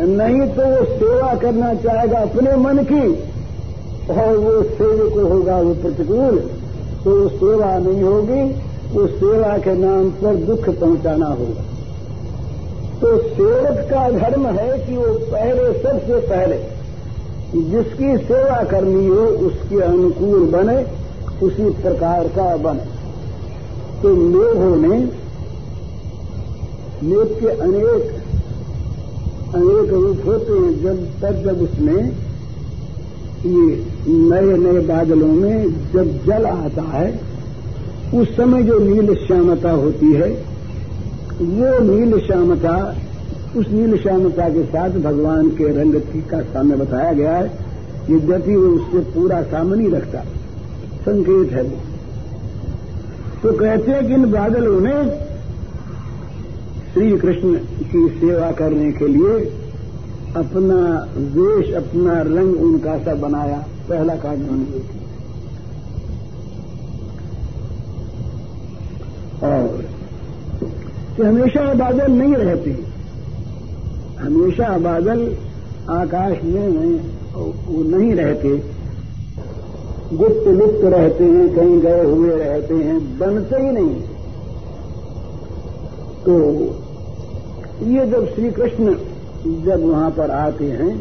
नहीं 0.01 0.41
तो 0.41 0.63
वो 0.63 0.85
सेवा 0.85 1.35
करना 1.35 1.75
चाहेगा 1.75 2.19
अपने 2.19 2.57
मन 2.57 2.79
की। 2.79 3.33
और 4.11 4.37
वो 4.37 4.63
सेवक 4.63 5.33
होगा 5.33 5.57
वो 5.57 5.75
प्रतिकूल। 5.75 6.51
तो 7.05 7.23
वो 7.23 7.29
सेवा 7.29 7.79
नहीं 7.79 8.03
होगी, 8.03 8.53
वो 8.93 9.07
सेवा 9.07 9.59
के 9.59 9.75
नाम 9.75 10.11
पर 10.11 10.37
दुख 10.37 10.69
पहुंचाना 10.69 11.27
होगा। 11.27 11.65
तो 13.01 13.19
सेवक 13.19 13.87
का 13.91 14.11
धर्म 14.11 14.47
है 14.47 14.79
कि 14.79 14.97
वो 14.97 15.15
पहले, 15.15 15.73
सबसे 15.83 16.17
पहले 16.17 16.83
जिसकी 17.55 18.19
सेवा 18.19 18.65
करनी 18.65 19.07
हो, 19.07 19.17
उसके 19.17 19.81
अनुकूल 19.81 20.51
बने, 20.51 20.87
उसी 21.47 21.71
प्रकार 21.71 22.29
का 22.29 22.57
बने। 22.57 22.81
तो 24.03 24.09
मेघों 24.09 24.77
ने 24.77 24.89
मेघ 27.03 27.41
के 27.41 27.49
अनेक 27.49 28.22
अनेक 29.55 29.93
रूप 29.93 30.21
होते 30.27 30.53
हैं 30.53 30.83
जब, 30.83 31.05
तब 31.23 31.45
जब 31.45 31.63
उसमें 31.63 32.13
ये 33.47 33.87
नए 34.09 34.57
नए 34.57 34.81
बादलों 34.81 35.29
में 35.29 35.69
जब 35.93 36.27
जल 36.27 36.47
आता 36.47 36.83
है, 36.83 37.21
उस 38.15 38.37
समय 38.37 38.63
जो 38.63 38.79
नील 38.79 39.15
श्यामता 39.15 39.71
होती 39.71 40.13
है, 40.13 40.31
वो 41.41 41.79
नील 41.79 42.21
श्यामता, 42.21 42.97
उस 43.57 43.69
नील 43.69 43.99
श्यामता 43.99 44.49
के 44.49 44.65
साथ 44.65 44.91
भगवान 44.91 45.49
के 45.49 45.65
रंग 45.65 45.95
का 46.31 46.41
सामने 46.41 46.77
बताया 46.77 47.13
गया 47.13 47.37
है 47.37 47.73
यद्यपि 48.11 48.57
वो 48.57 48.67
उससे 48.67 48.99
पूरा 48.99 49.43
सामने 49.43 49.89
रखता। 49.89 50.19
संकेत 51.01 51.53
है 51.53 51.63
वो। 51.63 51.79
तो 53.43 53.59
कहते 53.59 53.91
हैं 53.91 54.07
कि 54.07 54.15
इन 54.15 54.33
बादलों 54.33 54.81
ने 54.81 55.32
श्री 56.93 57.17
कृष्ण 57.19 57.55
की 57.83 58.09
सेवा 58.21 58.51
करने 58.51 58.93
के 58.93 59.07
लिए 59.07 59.39
अपना 60.37 60.81
वेश, 61.17 61.73
अपना 61.75 62.21
रंग 62.23 62.61
उनका 62.61 62.97
सा 62.99 63.15
बनाया। 63.15 63.57
पहला 63.89 64.15
कार्य 64.15 64.37
उन्होंने 64.37 64.81
और 69.43 69.85
कि 71.17 71.23
हमेशा 71.23 71.75
बादल 71.75 72.13
नहीं 72.13 72.35
रहते। 72.35 72.71
हमेशा 74.21 74.79
बादल 74.79 75.37
आकाश 75.91 76.45
में 76.45 76.69
वो 77.35 77.83
नहीं 77.99 78.15
रहते। 78.15 78.49
गुप्त 80.17 80.49
लुप्त 80.49 80.85
रहते 80.85 81.25
हैं, 81.25 81.49
कहीं 81.55 81.81
गए 81.81 82.05
हुए 82.05 82.37
रहते 82.37 82.75
हैं, 82.75 83.19
बनते 83.19 83.57
ही 83.57 83.71
नहीं। 83.73 83.95
तो 86.27 86.35
ये 87.85 88.07
जब 88.07 88.27
श्री 88.35 88.51
कृष्ण 88.51 88.95
जब 89.65 89.81
वहाँ 89.83 90.11
पर 90.11 90.31
आते 90.31 90.65
हैं 90.73 90.93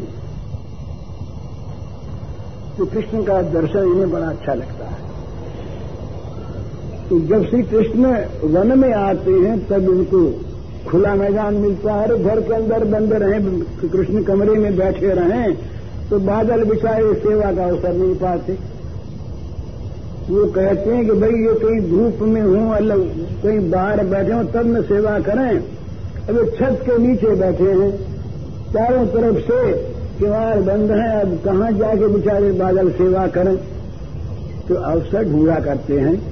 तो 2.78 2.86
कृष्ण 2.86 3.22
का 3.24 3.40
दर्शन 3.52 3.84
इन्हें 3.86 4.10
बड़ा 4.10 4.26
अच्छा 4.26 4.54
लगता 4.54 4.86
है। 4.86 5.00
तो 7.08 7.18
जब 7.28 7.44
श्री 7.46 7.62
कृष्ण 7.62 8.12
वन 8.52 8.78
में 8.78 8.92
आते 8.92 9.32
हैं, 9.32 9.58
तब 9.68 9.88
इनको 9.90 10.22
खुला 10.88 11.14
मैदान 11.14 11.54
मिलता 11.54 11.94
है। 11.94 12.22
घर 12.24 12.40
के 12.40 12.54
अंदर 12.54 12.84
बंद 12.84 13.12
रहे, 13.14 13.40
कृष्ण 13.88 14.22
कमरे 14.22 14.54
में 14.56 14.76
बैठे 14.76 15.14
रहें 15.14 15.54
तो 16.10 16.18
बादल 16.20 16.64
बिछाए, 16.64 17.02
सेवा 17.16 17.52
का 17.52 17.64
अवसर 17.64 17.92
नहीं 17.92 18.14
पाते। 18.14 18.52
वो 20.24 20.44
कहते 20.46 20.90
हैं 20.90 21.04
कि 21.06 21.12
भाई, 21.12 21.30
ये 21.42 21.54
कहीं 21.54 21.80
धूप 21.90 22.26
में 22.28 22.42
हूँ, 22.42 22.74
अलग 22.74 23.00
कहीं 23.42 23.70
बाहर 23.70 24.04
बैठे 24.06 24.32
हो, 24.32 24.42
तब 24.44 24.66
न 24.66 24.82
सेवा 24.82 25.18
करें। 25.20 25.62
अब 26.28 26.50
छत 26.58 26.78
के 26.82 26.98
नीचे 26.98 27.34
बैठे 27.34 27.64
हैं। 27.64 27.98
चारों 28.72 29.06
तरफ़ 29.06 29.36
से 29.36 29.72
किवाड़ 30.18 30.56
बंद 30.56 30.90
है। 30.90 31.20
अब 31.20 31.38
कहाँ 31.44 31.72
जाके 31.72 32.08
बेचारे 32.08 32.52
बादल 32.52 32.90
सेवा 32.90 33.26
करें? 33.26 33.56
तो 34.68 34.74
अवसर 34.74 35.32
ढूंढा 35.32 35.54
करते 35.54 35.98
हैं। 35.98 36.22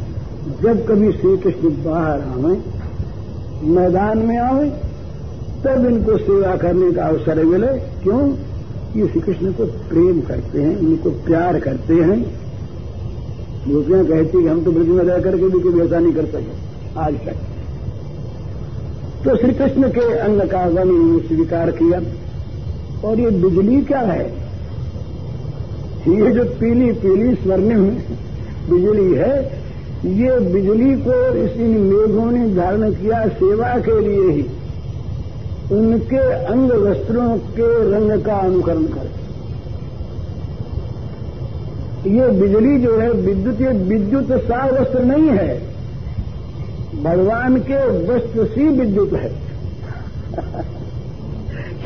जब 0.63 0.87
कभी 0.87 1.13
श्री 1.13 1.37
कृष्ण 1.37 1.69
बाहर 1.69 2.21
आवे, 2.21 2.57
मैदान 3.67 4.19
में 4.19 4.39
आवे, 4.39 4.71
तब 5.65 5.87
इनको 5.87 6.19
सेवा 6.19 6.57
करने 6.57 6.93
का 6.93 7.05
अवसर 7.05 7.45
मिले। 7.45 7.67
क्यों? 7.67 8.35
ये 8.97 9.07
श्री 9.09 9.21
कृष्ण 9.21 9.53
को 9.53 9.65
प्रेम 9.65 10.21
करते 10.21 10.63
हैं, 10.63 10.79
उनको 10.79 11.11
प्यार 11.11 11.61
करते 11.61 11.95
हैं। 11.95 12.23
गोपियाँ 13.69 14.07
कहती 14.07 14.43
कि 14.43 14.49
हम 14.49 14.65
तो 14.65 14.73
ब्रज 14.73 14.89
में 14.89 15.05
रह 15.05 15.21
करके 15.21 15.49
भी 15.49 15.61
कभी 15.61 15.81
ऐसा 15.81 15.99
नहीं 15.99 16.13
कर 16.13 16.25
सके। 16.25 16.71
आज 17.01 17.15
तक। 17.15 17.37
तो 19.25 19.37
श्री 19.37 19.53
कृष्ण 19.53 19.89
के 19.89 20.19
अंग 20.19 20.41
का 20.41 20.67
वन 20.67 21.19
स्वीकार 21.29 21.71
किया। 21.71 22.01
और 23.09 23.21
ये 23.21 23.31
बिजली 23.31 23.83
क्या 23.83 24.01
है? 24.01 24.33
ये 26.09 26.31
जो 26.31 26.45
पीली 26.45 26.93
पीली 26.93 27.35
स्वर्णिम 27.35 27.85
बिजली 28.71 29.15
है, 29.15 29.61
ये 30.07 30.41
बिजली 30.41 30.95
को 30.95 31.35
इस 31.45 31.53
इन 31.53 31.71
मेघों 31.71 32.31
ने 32.31 32.55
धारण 32.55 32.93
किया 32.93 33.29
सेवा 33.29 33.79
के 33.79 34.01
लिए 34.01 34.33
ही। 34.33 34.43
उनके 35.73 36.33
अंग 36.33 36.71
वस्त्रों 36.71 37.39
के 37.39 37.93
रंग 37.93 38.25
का 38.25 38.35
अनुकरण 38.35 38.83
कर। 38.83 39.11
ये 42.09 42.29
बिजली 42.29 42.79
जो 42.79 42.99
है, 42.99 43.13
विद्युत, 43.13 43.61
ये 43.61 43.69
विद्युत 43.69 44.33
सा 44.33 44.67
वस्त्र 44.67 45.05
नहीं 45.05 45.29
है। 45.29 45.70
भगवान 47.03 47.57
के 47.61 47.79
वस्त्र 48.07 48.45
सी 48.47 48.69
विद्युत 48.71 49.13
है। 49.15 49.31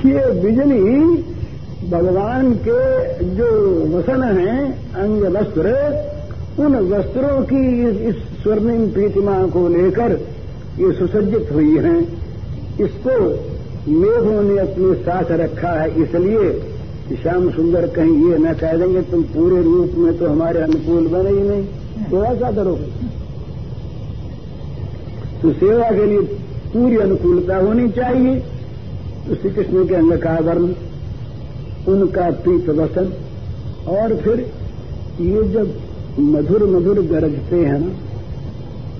ये 0.06 0.30
बिजली 0.40 0.98
भगवान 1.90 2.52
के 2.58 2.80
जो 3.36 3.48
वसन 3.88 4.22
हैं, 4.38 4.58
अंग 4.94 5.22
वस्त्र, 5.36 5.74
उन 6.58 6.76
वस्त्रों 6.88 7.40
की 7.44 7.62
इस 8.08 8.16
स्वर्णिम 8.42 8.86
प्रतिमा 8.90 9.36
को 9.48 9.66
लेकर 9.68 10.12
ये 10.78 10.92
सुसज्जित 10.92 11.52
हुई 11.52 11.76
हैं। 11.78 12.00
इसको 12.80 13.16
मेघों 13.92 14.42
ने 14.42 14.58
अपने 14.58 14.94
साथ 15.02 15.30
रखा 15.40 15.72
है, 15.72 15.88
इसलिए 16.02 17.16
श्याम 17.16 17.50
सुंदर 17.50 17.86
कहीं 17.96 18.30
ये 18.30 18.38
न 18.38 18.52
कह 18.54 18.76
देंगे, 18.76 19.02
तुम 19.04 19.22
पूरे 19.32 19.62
रूप 19.62 19.94
में 19.96 20.18
तो 20.18 20.28
हमारे 20.28 20.60
अनुकूल 20.60 21.06
बने 21.08 21.30
ही 21.30 21.48
नहीं। 21.48 21.64
तो 22.10 22.24
ऐसा 22.24 22.50
करोगे 22.52 22.93
तो 25.42 25.52
सेवा 25.52 25.90
के 25.90 26.06
लिए 26.06 26.20
पूरी 26.72 26.96
अनुकूलता 26.96 27.56
होनी 27.56 27.88
चाहिए। 27.88 28.34
तो 29.26 29.34
श्री 29.34 29.50
कृष्ण 29.50 29.86
के 29.88 29.94
अंग 29.94 30.12
का 30.18 30.34
वर्ण 30.40 30.72
उनका 31.88 32.30
प्रीत 32.42 32.68
वसन 32.70 33.12
और 33.88 34.16
फिर 34.16 34.40
ये 35.20 35.42
जब 35.48 35.74
मधुर 36.20 36.64
मधुर 36.66 37.00
गरजते 37.02 37.56
हैं 37.56 37.78
ना 37.80 37.92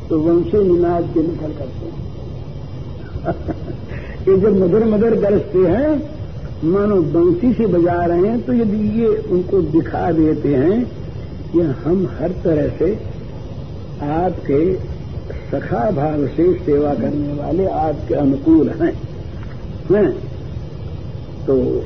तो 0.08 0.18
वंशी 0.20 0.62
निनाद 0.68 1.04
के 1.14 1.20
निकल 1.20 1.52
करते 1.58 1.86
हैं। 1.86 2.02
ये 4.28 4.36
जब 4.38 4.56
मधुर 4.62 4.84
मधुर 4.84 5.14
गरजते 5.20 5.58
हैं, 5.58 6.14
मानो 6.64 6.96
बंसी 7.12 7.52
से 7.52 7.66
बजा 7.66 8.04
रहे 8.04 8.26
हैं 8.26 8.40
तो 8.42 8.52
यदि 8.52 9.00
ये 9.00 9.06
उनको 9.06 9.60
दिखा 9.72 10.10
देते 10.12 10.54
हैं 10.54 10.84
कि 11.52 11.60
हम 11.84 12.06
हर 12.20 12.30
तरह 12.44 12.68
से 12.68 12.92
आपके 14.02 14.93
सखा 15.54 15.90
भाव 15.90 16.26
से 16.26 16.52
सेवा 16.54 16.94
करने 16.94 17.32
वाले 17.32 17.66
आपके 17.66 18.14
अनुकूल 18.14 18.68
हैं। 18.68 18.92
हैं? 19.90 20.10
तो 21.46 21.82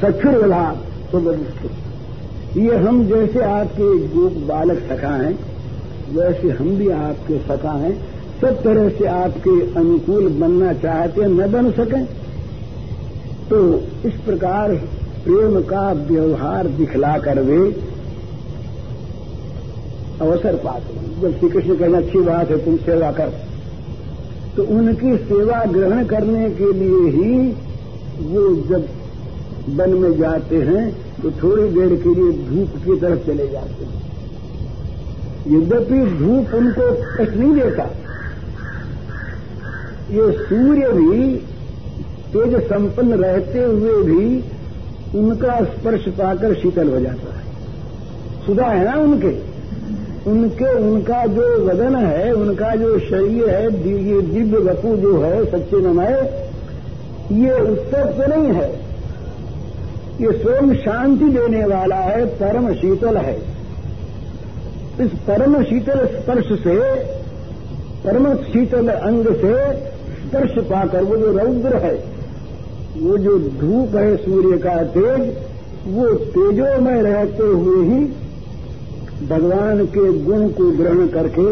सक्षुर 0.00 0.36
विभाग 0.36 0.76
तो 1.12 1.32
ये 2.60 2.76
हम 2.76 3.06
जैसे 3.06 3.40
आपके 3.40 4.06
गोप 4.08 4.32
बालक 4.32 4.78
सखा 4.78 5.08
हैं, 5.08 5.38
वैसे 6.14 6.50
हम 6.50 6.76
भी 6.76 6.88
आपके 6.88 7.38
सखा 7.38 7.72
हैं। 7.72 8.02
सब 8.40 8.62
तरह 8.62 8.88
से 8.88 9.06
आपके 9.06 9.74
अनुकूल 9.74 10.28
बनना 10.28 10.72
चाहते 10.72 11.20
हैं, 11.20 11.28
न 11.28 11.52
बन 11.52 11.70
सकें। 11.70 12.04
तो 13.50 13.74
इस 14.04 14.14
प्रकार 14.26 14.74
प्रेम 15.24 15.60
का 15.60 15.92
व्यवहार 15.92 16.66
दिखला 16.68 17.18
कर 17.18 17.40
वे 17.40 17.70
अवसर 20.20 20.56
पाते 20.56 20.94
हैं। 20.94 21.20
जब 21.20 21.38
श्री 21.38 21.48
कृष्ण 21.48 21.76
कहना, 21.76 21.98
अच्छी 21.98 22.20
बात 22.20 22.50
है, 22.50 22.64
तुम 22.64 22.76
सेवा 22.84 23.10
कर। 23.12 23.32
तो 24.56 24.64
उनकी 24.72 25.16
सेवा 25.24 25.64
ग्रहण 25.64 26.04
करने 26.06 26.50
के 26.50 26.72
लिए 26.72 27.10
ही 27.12 27.32
वो 28.26 28.44
जब 28.68 28.86
वन 29.70 29.94
में 29.94 30.16
जाते 30.18 30.56
हैं 30.58 30.84
तो 31.22 31.30
थोड़ी 31.32 31.68
देर 31.70 31.94
के 32.02 32.14
लिए 32.14 32.32
धूप 32.44 32.76
की 32.84 32.96
तरफ़ 33.00 33.26
चले 33.26 33.48
जाते 33.48 33.84
हैं। 33.84 34.04
यद्यपि 35.48 35.98
धूप 36.16 36.54
उनको 36.54 36.86
कष्ट 37.14 37.36
नहीं 37.36 37.52
देता, 37.54 37.84
ये 40.10 40.30
सूर्य 40.40 40.92
भी 40.92 41.36
तेज 42.32 42.56
संपन्न 42.62 43.14
रहते 43.14 43.64
हुए 43.64 44.02
भी 44.02 44.24
उनका 45.18 45.54
स्पर्श 45.66 46.08
पाकर 46.14 46.54
शीतल 46.54 46.88
हो 46.88 47.00
जाता 47.00 47.34
है। 47.34 47.44
सुधा 48.46 48.66
है 48.66 48.84
ना 48.84 48.94
उनके? 49.02 49.30
उनके, 50.26 50.70
उनका 50.80 51.24
जो 51.26 51.42
वज़न 51.64 51.94
है, 51.96 52.32
उनका 52.32 52.74
जो 52.74 52.98
शरीर 52.98 53.48
है 53.50 53.64
ये 53.64 54.20
दिव्य 54.22 54.58
वपु 54.60 54.96
जो 54.96 55.20
है, 55.20 55.44
सच्चे 55.44 55.80
नमय 55.82 56.14
ये 57.32 57.60
उत्सव 57.62 58.10
तो 58.12 58.26
नहीं 58.26 58.52
है। 58.54 58.68
ये 60.20 60.32
स्वयं 60.32 60.74
शांति 60.74 61.28
देने 61.30 61.64
वाला 61.64 61.96
है, 61.96 62.24
परम 62.36 62.72
शीतल 62.74 63.16
है। 63.16 63.36
इस 65.00 65.10
परम 65.26 65.62
शीतल 65.64 66.04
स्पर्श 66.12 66.52
से, 66.60 66.76
परम 68.04 68.34
शीतल 68.44 68.88
अंग 68.88 69.26
से 69.36 69.54
स्पर्श 70.18 70.58
पाकर 70.66 71.02
वो 71.02 71.16
जो 71.16 71.32
रौद्र 71.38 71.76
है, 71.76 71.94
वो 72.98 73.16
जो 73.18 73.38
धूप 73.60 73.96
है 73.96 74.16
सूर्य 74.16 74.58
का 74.58 74.76
तेज, 74.94 75.34
वो 75.88 76.06
तेजो 76.08 76.80
में 76.80 77.02
रहते 77.02 77.42
हुए 77.42 77.84
ही 77.84 78.04
भगवान 79.22 79.84
के 79.86 80.12
गुण 80.22 80.48
को 80.48 80.70
ग्रहण 80.72 81.06
करके 81.08 81.46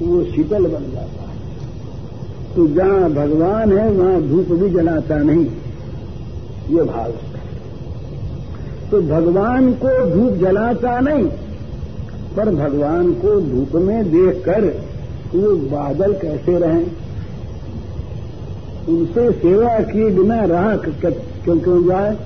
वो 0.00 0.22
शीतल 0.24 0.66
बन 0.66 0.90
जाता 0.92 1.22
है। 1.22 2.54
तो 2.54 2.66
जहाँ 2.68 3.10
भगवान 3.12 3.72
है, 3.72 3.90
वहाँ 3.90 4.20
धूप 4.22 4.52
भी 4.52 4.68
जलाता 4.70 5.18
नहीं। 5.18 5.46
ये 6.70 6.82
भाव 6.82 7.12
तो 8.90 9.00
भगवान 9.02 9.72
को 9.74 9.88
धूप 10.10 10.32
जलाता 10.38 10.98
नहीं, 11.00 11.24
पर 12.36 12.50
भगवान 12.56 13.12
को 13.14 13.40
धूप 13.40 13.74
में 13.82 14.10
देखकर 14.10 14.64
वो 15.34 15.54
बादल 15.70 16.12
कैसे 16.12 16.58
रहें? 16.58 16.86
उनसे 18.88 19.30
सेवा 19.32 19.78
किए 19.82 20.10
बिना 20.10 20.44
राह 20.44 20.76
क्यों 20.76 21.58
क्यों 21.58 21.82
जाए? 21.86 22.16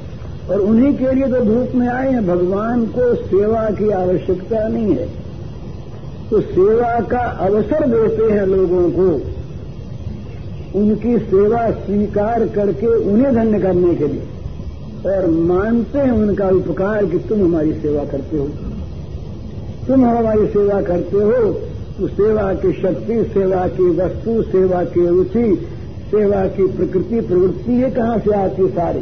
और 0.50 0.60
उन्हीं 0.60 0.92
के 0.94 1.12
लिए 1.12 1.26
तो 1.26 1.40
धूप 1.44 1.74
में 1.74 1.88
आए 1.88 2.10
हैं। 2.12 2.26
भगवान 2.26 2.84
को 2.86 3.14
सेवा 3.16 3.68
की 3.70 3.90
आवश्यकता 3.92 4.68
नहीं 4.68 4.94
है। 4.94 5.08
तो 6.30 6.40
सेवा 6.40 7.00
का 7.00 7.18
अवसर 7.18 7.86
देते 7.86 8.32
हैं 8.32 8.46
लोगों 8.46 8.90
को। 8.90 9.08
उनकी 10.78 11.18
सेवा 11.18 11.70
स्वीकार 11.70 12.46
करके 12.48 12.86
उन्हें 12.86 13.34
धन्य 13.34 13.58
करने 13.58 13.94
के 13.94 14.06
लिए। 14.06 14.22
और 15.06 15.26
मानते 15.26 15.98
हैं 15.98 16.12
उनका 16.12 16.48
उपकार 16.48 17.04
कि 17.06 17.18
तुम 17.18 17.42
हमारी 17.42 17.72
सेवा 17.72 18.04
करते 18.04 18.36
हो। 18.36 18.46
तुम 19.86 20.04
हमारी 20.04 20.46
सेवा 20.46 20.80
करते 20.82 21.16
हो 21.16 21.52
तो 21.98 22.08
सेवा 22.08 22.52
की 22.54 22.72
शक्ति, 22.72 23.22
सेवा 23.24 23.66
की 23.68 23.88
वस्तु, 23.90 24.42
सेवा 24.42 24.82
की 24.84 25.06
रुचि, 25.06 25.66
सेवा 26.10 26.44
की 26.46 26.66
प्रकृति, 26.66 27.20
प्रवृत्ति 27.20 27.82
ये 27.82 27.90
कहाँ 27.90 28.18
से 28.18 28.34
आती 28.34 28.68
सारी? 28.68 29.00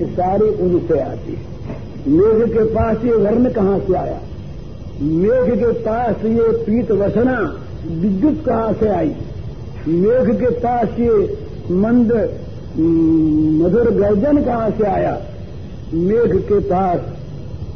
ये 0.00 0.06
सारी 0.06 0.48
उनसे 0.64 1.00
आती 1.00 1.32
है। 1.32 1.50
मेघ 2.08 2.48
के 2.48 2.64
पास 2.64 3.04
ये 3.04 3.14
वर्ण 3.14 3.50
कहाँ 3.50 3.78
से 3.78 3.94
आया? 3.94 4.20
मेघ 5.02 5.58
के 5.58 5.72
पास 5.72 6.24
ये 6.24 6.52
पीत 6.64 6.90
वसना 6.90 7.38
विद्युत 7.90 8.44
कहाँ 8.46 8.72
से 8.72 8.88
आई? 8.88 9.14
मेघ 9.88 10.40
के 10.40 10.50
पास 10.50 10.98
ये 10.98 11.38
मंद 11.70 12.12
मधुर 13.62 13.90
गर्जन 13.90 14.42
कहाँ 14.44 14.70
से 14.70 14.84
आया? 14.84 15.18
मेघ 15.94 16.36
के 16.36 16.58
पास 16.58 17.00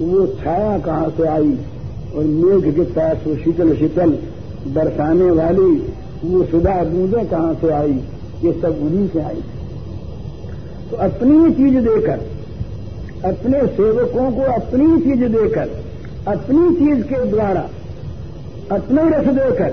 वो 0.01 0.27
छाया 0.27 0.79
कहाँ 0.79 1.11
से 1.17 1.27
आई? 1.29 1.59
और 2.15 2.25
मेघ 2.25 2.75
के 2.75 2.85
पास 2.93 3.17
वो 3.27 3.35
शीतल 3.37 3.75
शीतल 3.77 4.19
बरसाने 4.75 5.31
वाली 5.31 5.71
वो 6.25 6.45
सुधा 6.45 6.83
बूंदे 6.85 7.25
कहाँ 7.25 7.55
से 7.55 7.71
आई? 7.73 8.01
ये 8.45 8.53
सब 8.53 8.79
उन्हीं 8.83 9.09
से 9.09 9.21
आई। 9.21 9.43
तो 10.91 10.97
अपनी 10.97 11.51
चीज़ 11.53 11.77
देकर, 11.85 12.19
अपने 13.25 13.61
सेवकों 13.77 14.31
को 14.33 14.43
अपनी 14.53 15.01
चीज़ 15.03 15.25
देकर, 15.33 15.71
अपनी 16.29 16.75
चीज़ 16.77 17.03
के 17.03 17.25
द्वारा 17.25 17.69
अपने 18.73 19.03
रस 19.03 19.27
देकर, 19.35 19.73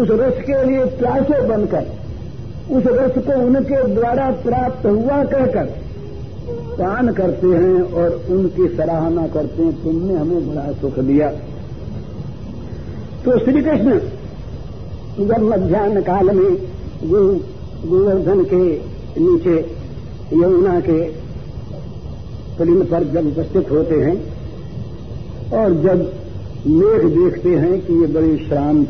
उस 0.00 0.08
रस 0.10 0.42
के 0.42 0.62
लिए 0.66 0.84
प्यासे 0.98 1.40
बनकर, 1.48 1.84
उस 2.70 2.84
रस 2.86 3.18
को 3.26 3.40
उनके 3.40 3.82
द्वारा 3.94 4.30
प्राप्त 4.42 4.86
हुआ 4.86 5.22
कहकर 5.24 5.66
पान 6.78 7.12
करते 7.12 7.46
हैं 7.46 7.82
और 7.92 8.26
उनकी 8.30 8.66
सराहना 8.76 9.26
करते 9.26 9.62
हैं, 9.62 9.72
तुमने 9.82 10.14
हमें 10.14 10.48
बड़ा 10.48 10.72
सुख 10.72 10.98
दिया। 10.98 11.30
तो 13.24 13.38
श्री 13.38 13.62
कृष्ण 13.62 13.98
जब 15.18 15.42
मध्यान्ह 15.44 16.00
काल 16.00 16.30
में 16.30 16.52
गोवर्धन 17.04 18.44
के 18.44 18.62
नीचे 19.20 19.56
यमुना 20.32 20.78
के 20.80 20.98
पुलिन 22.58 22.82
पर 22.84 23.04
जब 23.04 23.26
उपस्थित 23.28 23.70
होते 23.70 23.94
हैं 23.94 24.16
और 25.52 25.74
जब 25.82 25.98
मेघ 26.66 27.02
देखते 27.12 27.54
हैं 27.56 27.80
कि 27.80 28.00
ये 28.00 28.06
बड़े 28.06 28.36
शांत 28.38 28.88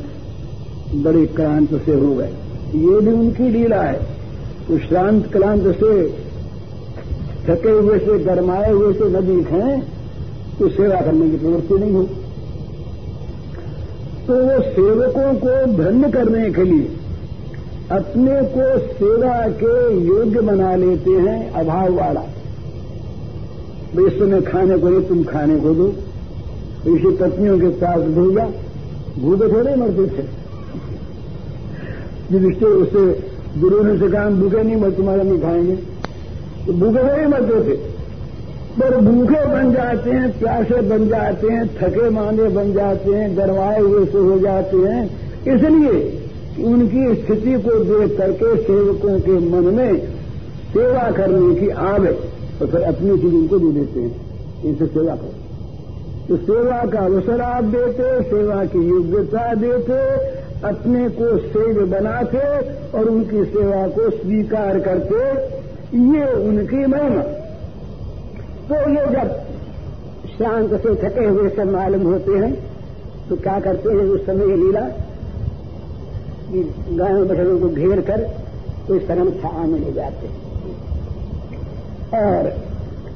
बड़े 1.04 1.24
क्रांत 1.26 1.74
से 1.84 1.94
हो 1.94 2.14
गए। 2.14 2.30
ये 2.74 3.00
भी 3.00 3.12
उनकी 3.12 3.48
लीला 3.48 3.82
है। 3.82 4.00
तो 4.68 4.78
शांत 4.78 5.30
क्रांत 5.32 5.66
से 5.76 5.92
थके 7.46 7.70
हुए 7.70 7.98
से, 7.98 8.18
गरमाए 8.18 8.70
हुए 8.72 8.92
से 8.94 9.10
न 9.10 9.44
हैं 9.50 9.80
तो 10.58 10.68
सेवा 10.68 11.00
करने 11.00 11.30
की 11.30 11.36
प्रवृत्ति 11.36 11.74
नहीं 11.74 11.92
हो 11.92 12.02
तो 14.26 14.34
वो 14.44 14.60
सेवकों 14.72 15.32
को 15.34 15.52
धन्य 15.76 16.10
करने 16.12 16.50
के 16.50 16.62
लिए 16.62 16.97
अपने 17.90 18.42
को 18.42 18.78
सेवा 18.78 19.48
के 19.48 19.96
योग्य 20.06 20.40
बना 20.40 20.76
लेते 20.76 21.10
हैं, 21.10 21.52
अभाव 21.52 21.92
वाला। 21.92 22.20
इस 24.06 24.18
समय 24.18 24.40
खाने 24.40 24.78
को 24.78 24.88
नहीं, 24.88 25.02
तुम 25.02 25.24
खाने 25.24 25.56
को 25.56 25.74
दो। 25.74 25.88
ऋषि 26.94 27.18
पत्नियों 27.20 27.60
के 27.60 27.66
पास 27.66 28.00
भेजा। 28.00 28.46
भूखे 29.18 29.52
थोड़े 29.52 29.76
मरते 29.76 30.06
थे। 30.06 30.26
युधिष्ठिर 32.32 32.68
उससे 32.68 33.30
गुरु 33.60 33.82
ने 33.82 33.98
से 33.98 34.08
कहा 34.08 34.30
भूखे 34.30 34.62
नहीं 34.62 34.76
मर, 34.76 34.90
तुम्हारा 34.90 35.22
नहीं 35.22 35.40
खाएँगे। 35.40 35.76
तो 36.66 36.72
भूखे 36.72 37.12
थोड़े 37.12 37.26
मरते 37.26 37.54
थे। 37.54 37.76
पर 38.80 38.96
भूखे 38.96 39.46
बन 39.46 39.72
जाते 39.72 40.10
हैं, 40.10 40.38
प्यासे 40.38 40.82
बन 40.82 41.08
जाते 41.08 41.48
हैं, 41.48 41.66
थके 41.66 42.10
मांदे 42.10 42.42
बन 42.42 42.72
जाते 42.72 43.10
हैं 43.10 43.36
गरवाए 43.36 43.80
हुए 43.80 44.06
से 44.06 44.18
हो 44.18 44.38
जाते 44.38 44.76
हैं। 44.76 45.10
इसलिए 45.40 46.17
उनकी 46.64 47.14
स्थिति 47.14 47.52
को 47.52 47.84
देख 47.84 48.18
करके 48.18 48.56
सेवकों 48.56 49.20
के 49.20 49.32
मन 49.32 49.74
में 49.74 49.98
सेवा 50.72 51.10
करने 51.10 51.54
की 51.54 51.68
आवे 51.68 52.12
तो 52.58 52.66
फिर 52.66 52.80
अपनी 52.80 53.18
चीज़ 53.18 53.34
उनको 53.34 53.58
दे 53.58 53.72
देते 53.72 54.00
हैं। 54.00 54.20
इनसे 54.64 54.86
सेवा 54.86 55.16
करो। 55.16 55.34
तो 56.28 56.36
सेवा 56.36 56.84
का 56.84 56.98
अवसर 56.98 57.40
आप 57.40 57.64
देते, 57.64 58.22
सेवा 58.22 58.64
की 58.64 58.88
योग्यता 58.88 59.54
देते, 59.54 60.14
अपने 60.68 61.08
को 61.08 61.38
सेव 61.38 61.86
बनाते 61.86 62.38
और 62.98 63.04
उनकी 63.04 63.44
सेवा 63.44 63.88
को 63.88 64.10
स्वीकार 64.10 64.80
करते, 64.80 65.16
ये 65.98 66.48
उनकी 66.48 66.86
महिमा। 66.86 67.22
तो 68.68 68.90
ये 68.90 69.06
जब 69.06 69.28
शांत 70.38 70.74
से 70.82 70.94
थके 70.94 71.24
हुए 71.24 71.48
से 71.48 71.64
मालूम 71.64 72.02
होते 72.02 72.32
हैं 72.32 72.68
तो 73.28 73.36
क्या 73.36 73.60
करते 73.60 73.90
हैं 73.90 74.00
उस 74.00 74.26
समय 74.26 74.56
लीला? 74.56 74.88
गायों 76.50 77.26
बछड़ों 77.28 77.58
को 77.60 77.68
घेर 77.68 78.00
कर 78.00 78.20
कोई 78.88 78.98
शरण 78.98 79.30
छाया 79.30 79.62
में 79.62 79.78
ले 79.80 79.92
जाते 79.92 80.26
और 82.18 82.46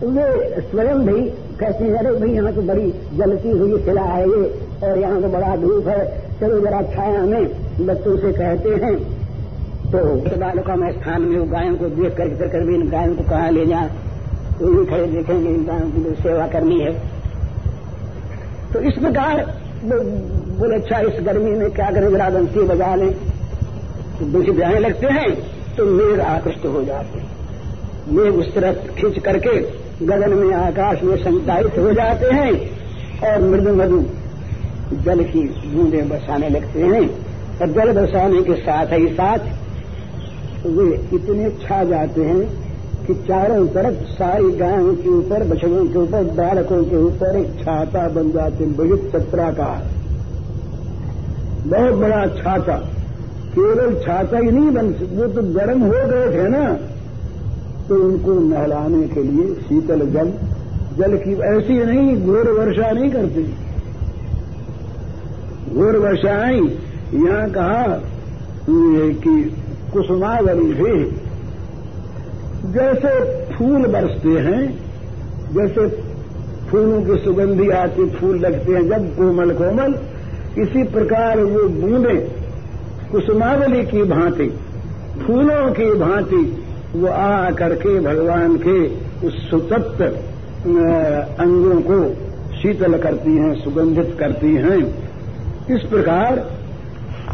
वे 0.05 0.61
स्वयं 0.61 0.99
भी 0.99 1.21
कहते 1.59 1.85
हैं, 1.85 1.95
अरे 1.95 2.13
भाई, 2.13 2.31
यहाँ 2.31 2.53
तो 2.55 2.63
बड़ी 2.63 2.93
जलती 3.17 3.49
हुई 3.49 3.79
खिला 3.83 4.03
है 4.03 4.29
ये, 4.29 4.43
और 4.85 4.99
यहाँ 4.99 5.21
तो 5.23 5.29
बड़ा 5.29 5.57
धूप 5.57 5.89
है। 5.89 6.01
चलो 6.41 6.61
जरा 6.61 6.83
छाया 6.95 7.23
में 7.23 7.87
बच्चों 7.87 8.17
से 8.17 8.33
कहते 8.33 8.71
हैं। 8.85 8.95
तो 9.93 9.99
बालका 10.37 10.77
में 10.77 10.91
स्थान 10.93 11.23
में 11.23 11.39
वो 11.39 11.45
गायों 11.45 11.77
को 11.77 11.89
देख 11.89 12.17
कर 12.17 12.37
फिर 12.37 12.49
कर 12.49 12.65
भी 12.67 12.75
इन 12.75 12.89
गायों 12.91 13.15
को 13.15 13.25
कहाँ 13.25 13.51
ले 13.51 13.67
जाए? 13.67 13.91
वो 14.61 14.69
भी 14.69 14.85
खड़े 14.87 15.07
देखेंगे, 15.07 15.51
इन 15.51 15.65
गायों 15.65 15.91
की 15.91 16.05
तो 16.05 16.15
सेवा 16.23 16.47
करनी 16.47 16.81
है। 16.81 16.93
तो 18.73 18.81
इस 18.81 18.99
प्रकार 18.99 19.45
बोले 20.63 20.77
अच्छा 20.77 20.99
इस 21.01 21.15
गर्मी 21.27 21.51
में 21.51 21.71
क्या 21.71 21.91
करें? 21.91 22.11
जरा 22.11 22.29
बंसी 22.31 22.63
बजा 22.63 22.95
लें। 22.95 23.13
तो 24.19 24.27
बंसी 24.33 24.51
बजाने 24.51 24.79
लगते 24.79 25.07
हैं 25.07 25.31
तो 25.77 25.85
मेघ 25.87 26.21
आकृष्ट 26.21 26.67
हो 26.67 26.83
जाते 26.85 27.19
हैं। 27.19 27.31
मेघ 28.09 28.35
उस 28.35 28.55
तरफ़ 28.55 28.77
खींच 28.91 29.19
करके 29.19 29.55
गगन 30.07 30.35
में, 30.35 30.55
आकाश 30.55 31.03
में 31.03 31.17
संचारित 31.17 31.79
हो 31.79 31.93
जाते 31.93 32.27
हैं 32.27 32.53
और 33.23 33.43
मृदु 33.43 33.75
मधु 33.75 33.99
जल 35.03 35.23
की 35.25 35.43
बूंदे 35.67 36.03
बरसाने 36.03 36.49
लगते 36.49 36.81
हैं। 36.83 37.09
और 37.61 37.69
जल 37.69 37.93
बरसाने 37.93 38.43
के 38.43 38.55
साथ 38.61 38.93
ही 38.93 39.09
साथ 39.15 39.39
वे 40.67 40.87
इतने 41.15 41.51
छा 41.63 41.83
जाते 41.85 42.25
हैं 42.25 42.41
कि 43.07 43.15
चारों 43.29 43.67
तरफ़ 43.69 43.99
सारी 44.13 44.51
गायों 44.53 44.95
के 44.95 45.09
ऊपर, 45.09 45.45
बछड़ों 45.45 45.87
के 45.87 45.99
ऊपर, 45.99 46.23
बालकों 46.37 46.83
के 46.85 46.97
ऊपर 46.97 47.37
एक 47.37 47.65
छाता 47.65 48.09
बन 48.11 48.31
जाते 48.33 48.65
हैं 48.65 48.77
बड़ी 48.77 48.97
चत्रा 49.11 49.51
का 49.51 49.73
बहुत 51.65 51.95
बड़ा 51.95 52.27
छाता। 52.37 52.77
केवल 53.55 53.95
छाता 54.05 54.39
ही 54.39 54.51
नहीं 54.51 54.71
बन 54.71 54.87
वो 55.13 55.27
तो 55.29 55.43
गर्म 55.55 55.81
हो 55.83 56.07
गए 56.09 56.29
थे 56.35 56.49
ना। 56.49 56.65
तो 57.89 57.95
उनको 58.05 58.39
नहलाने 58.41 59.03
के 59.09 59.23
लिए 59.23 59.55
शीतल 59.63 60.07
जल 60.11 60.33
जल 60.99 61.17
की 61.19 61.33
ऐसी 61.47 61.75
नहीं, 61.85 62.17
घोर 62.23 62.51
वर्षा 62.51 62.91
नहीं 62.91 63.11
करती। 63.11 63.43
घोर 65.75 65.97
वर्षा 65.99 66.35
आई, 66.39 66.61
यहाँ 67.17 67.49
कहा 67.51 67.83
कि 68.69 69.35
कुसुमावली 69.93 70.73
भी 70.75 70.95
जैसे 72.73 73.11
फूल 73.53 73.87
बरसते 73.89 74.35
हैं, 74.41 74.63
जैसे 75.55 75.87
फूलों 76.71 77.01
की 77.03 77.17
सुगंधी 77.25 77.69
आती, 77.77 78.09
फूल 78.11 78.39
लगते 78.39 78.73
हैं, 78.73 78.89
जब 78.89 79.09
कोमल 79.17 79.51
कोमल 79.55 79.95
इसी 80.59 80.83
प्रकार 80.85 81.41
वो 81.41 81.69
बूंदे, 81.69 82.15
कुसुमावली 83.13 83.83
की 83.83 84.03
भांति, 84.03 84.47
फूलों 85.23 85.71
की 85.73 85.95
भांति, 85.95 86.43
वो 86.95 87.07
आ 87.07 87.51
करके 87.51 87.99
भगवान 88.01 88.57
के 88.57 88.79
उस 89.27 89.51
सुतप्त 89.51 90.03
अंगों 91.41 91.81
को 91.81 91.99
शीतल 92.57 92.99
करती 92.99 93.37
हैं, 93.37 93.55
सुगंधित 93.55 94.17
करती 94.19 94.55
हैं। 94.55 94.79
इस 95.71 95.89
प्रकार 95.91 96.39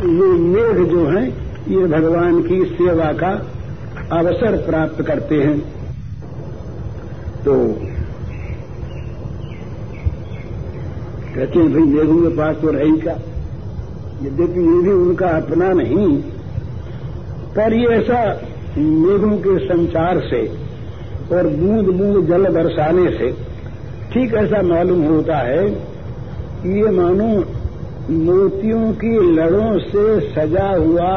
ये 0.05 0.33
मेघ 0.45 0.89
जो 0.89 1.07
हैं, 1.07 1.27
ये 1.69 1.87
भगवान 1.87 2.43
की 2.43 2.65
सेवा 2.65 3.13
का 3.13 3.31
अवसर 4.19 4.57
प्राप्त 4.67 5.03
करते 5.03 5.35
हैं। 5.35 5.59
तो 7.45 7.55
कहते 11.39 11.59
हैं, 11.59 11.73
भाई 11.73 11.83
मेघों 11.83 12.21
के 12.23 12.37
पास 12.37 12.57
तो 12.57 12.71
रही 12.73 12.97
का। 13.01 13.13
यद्यपि 14.23 14.61
ये 14.61 14.81
भी 14.83 14.93
उनका 14.93 15.27
अपना 15.37 15.73
नहीं, 15.73 16.07
पर 17.57 17.75
ये 17.75 17.89
ऐसा 17.97 18.23
मेघों 18.79 19.37
के 19.39 19.59
संचार 19.59 20.21
से 20.21 20.41
और 21.33 21.47
बूंद 21.51 21.89
बूंद 21.91 22.27
जल 22.29 22.49
बरसाने 22.55 23.11
से 23.11 23.31
ठीक 24.13 24.35
ऐसा 24.35 24.63
मालूम 24.63 25.03
होता 25.05 25.37
है 25.39 25.69
कि 26.63 26.75
ये 26.77 26.91
मानो 26.91 27.29
मोतियों 28.11 28.93
की 28.95 29.13
लड़ों 29.33 29.79
से 29.81 30.05
सजा 30.31 30.69
हुआ 30.69 31.13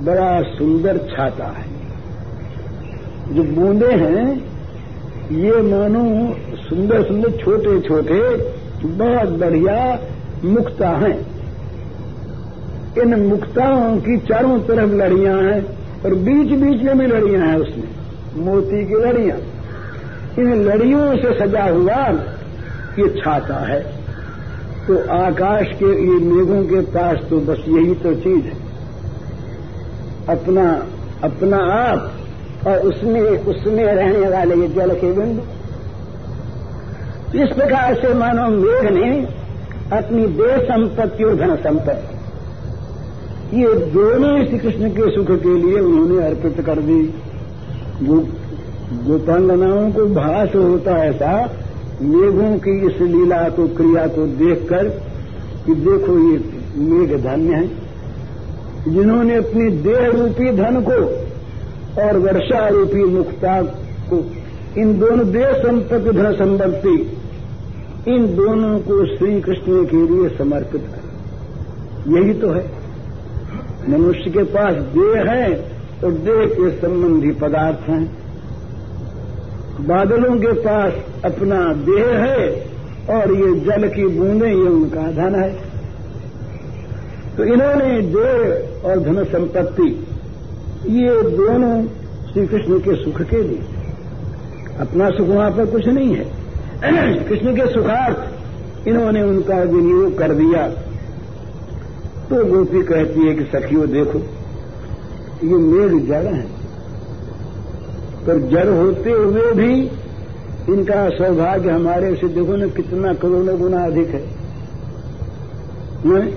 बड़ा 0.00 0.30
सुंदर 0.48 0.98
छाता 1.10 1.46
है। 1.58 1.70
जो 3.34 3.42
बूंदे 3.52 3.92
हैं, 3.96 4.24
ये 5.38 5.62
मानो 5.62 6.04
सुंदर 6.58 7.02
सुंदर 7.02 7.36
छोटे 7.36 7.80
छोटे 7.80 8.20
बहुत 8.84 9.28
बढ़िया 9.28 9.98
मुक्ता 10.44 10.88
हैं। 10.88 11.26
इन 13.02 13.26
मुक्ताओं 13.28 13.96
की 13.96 14.18
चारों 14.18 14.58
तरफ़ 14.58 14.90
लड़ियाँ 14.90 15.42
हैं 15.42 15.64
और 16.04 16.14
बीच 16.14 16.48
बीच 16.60 16.82
में 16.82 16.98
भी 16.98 17.06
लड़ियाँ 17.06 17.46
हैं 17.46 17.56
उसमें। 17.56 17.88
मोती 18.44 18.86
की 18.86 18.94
लड़ियाँ। 18.94 19.36
इन 20.38 20.64
लड़ियों 20.64 21.16
से 21.16 21.38
सजा 21.38 21.64
हुआ 21.64 22.08
ये 22.98 23.08
छाता 23.08 23.54
है। 23.54 23.80
तो 24.86 24.98
आकाश 25.12 25.66
के 25.66 25.84
ये 25.84 26.20
मेघों 26.20 26.64
के 26.64 26.80
पास 26.80 27.18
तो 27.30 27.38
बस 27.38 27.64
यही 27.68 27.94
तो 27.94 28.14
चीज़ 28.14 28.44
है। 28.44 28.72
अपना 30.28 30.86
अपना 31.24 31.56
आप 31.56 32.12
और 32.66 32.78
उसमें 32.78 33.20
उसमें 33.20 33.84
रहने 33.84 34.28
वाले 34.28 34.54
ये 34.56 34.68
जल 34.68 34.94
के 34.94 35.12
बिंदु 35.12 35.42
इस 37.34 37.48
प्रकार 37.48 37.94
से 37.94 38.14
मानो 38.14 38.48
मेघ 38.48 38.92
ने 38.92 39.26
अपनी 39.96 40.26
देह 40.26 40.58
संपत्ति 40.58 41.24
और 41.24 41.34
धन 41.34 41.56
संपत्ति 41.56 43.60
ये 43.60 43.74
दोनों 43.74 44.44
श्री 44.44 44.58
कृष्ण 44.58 44.90
के 44.90 45.10
सुख 45.10 45.26
के 45.26 45.54
लिए 45.54 45.80
उन्होंने 45.80 46.26
अर्पित 46.26 46.66
कर 46.66 46.78
दी। 46.78 47.14
जो 48.02 48.28
गोपांगनाओं 49.06 49.92
को 49.92 50.06
भाष 50.06 50.54
होता 50.54 50.94
है 50.94 51.10
ऐसा, 51.10 51.50
मेघों 52.02 52.58
की 52.58 52.86
इस 52.86 53.00
लीला 53.00 53.48
को, 53.48 53.68
क्रिया 53.68 54.06
को 54.06 54.26
देखकर 54.26 54.88
कि 55.66 55.74
देखो 55.74 56.30
ये 56.30 56.44
मेघ 56.76 57.22
धन्य 57.22 57.54
है। 57.54 57.70
जिन्होंने 58.94 59.36
अपनी 59.36 59.70
देह 59.70 60.06
रूपी 60.06 60.56
धन 60.56 60.84
को 60.88 61.02
और 62.02 62.18
वर्षा 62.18 62.68
रूपी 62.68 63.04
मुक्ता 63.04 63.62
को, 64.10 64.24
इन 64.80 64.98
दोनों 64.98 65.32
देह 65.32 65.52
संपत्ति 65.52 66.10
धन 66.10 66.32
संपत्ति 66.32 67.18
इन 68.08 68.36
दोनों 68.36 68.78
को 68.78 69.16
श्री 69.16 69.40
कृष्ण 69.40 69.84
के 69.84 70.06
लिए 70.06 70.38
समर्पित 70.38 70.80
कर। 70.80 72.18
यही 72.18 72.34
तो 72.34 72.50
है। 72.50 72.70
मनुष्य 73.88 74.30
के 74.30 74.42
पास 74.42 74.72
देह 74.72 75.30
है 75.30 75.70
और 76.04 76.10
देह 76.10 76.46
के 76.46 76.70
संबंधी 76.70 77.30
पदार्थ 77.30 77.88
हैं। 77.88 78.22
बादलों 79.86 80.36
के 80.36 80.52
पास 80.52 80.92
अपना 81.24 81.72
देह 81.72 82.06
है, 82.06 82.72
और 83.10 83.32
ये 83.32 83.60
जल 83.60 83.88
की 83.88 84.06
बूंदें, 84.06 84.48
ये 84.48 84.68
उनका 84.68 85.02
धन 85.02 85.34
है। 85.34 85.60
तो 87.36 87.44
इन्होंने 87.44 88.00
देह 88.00 88.68
और 88.84 89.00
धन 89.00 89.24
संपत्ति, 89.24 90.06
ये 90.88 91.22
दोनों 91.22 91.86
श्री 92.32 92.46
कृष्ण 92.46 92.78
के 92.78 93.04
सुख 93.04 93.22
के 93.22 93.42
लिए। 93.42 93.60
अपना 94.80 95.10
सुख 95.10 95.28
वहाँ 95.28 95.50
पर 95.50 95.66
कुछ 95.66 95.86
नहीं 95.86 96.14
है। 96.14 96.41
कृष्ण 97.28 97.56
के 97.56 97.66
सुखार्थ 97.66 98.18
इन्होंने 98.88 99.22
उनका 99.22 99.56
विनियोग 99.56 100.18
कर 100.18 100.34
दिया। 100.34 100.68
तो 102.30 102.44
गोपी 102.44 102.82
कहती 102.82 103.20
है 103.20 103.34
कि, 103.34 103.44
सखियों, 103.44 103.86
देखो, 103.86 104.18
ये 105.46 105.54
मेघ 105.54 106.06
जड़ 106.08 106.24
है। 106.24 106.42
पर 108.26 108.48
जड़ 108.48 108.68
होते 108.68 109.10
हुए 109.10 109.52
भी 109.52 109.90
इनका 110.72 111.08
सौभाग्य 111.08 111.70
हमारे 111.70 112.14
से, 112.14 112.28
देखो 112.28 112.56
ना, 112.56 112.66
कितना 112.66 113.14
करोड़ों 113.14 113.58
गुना 113.58 113.84
अधिक 113.84 114.08
है। 114.08 114.26
नहीं? 116.06 116.34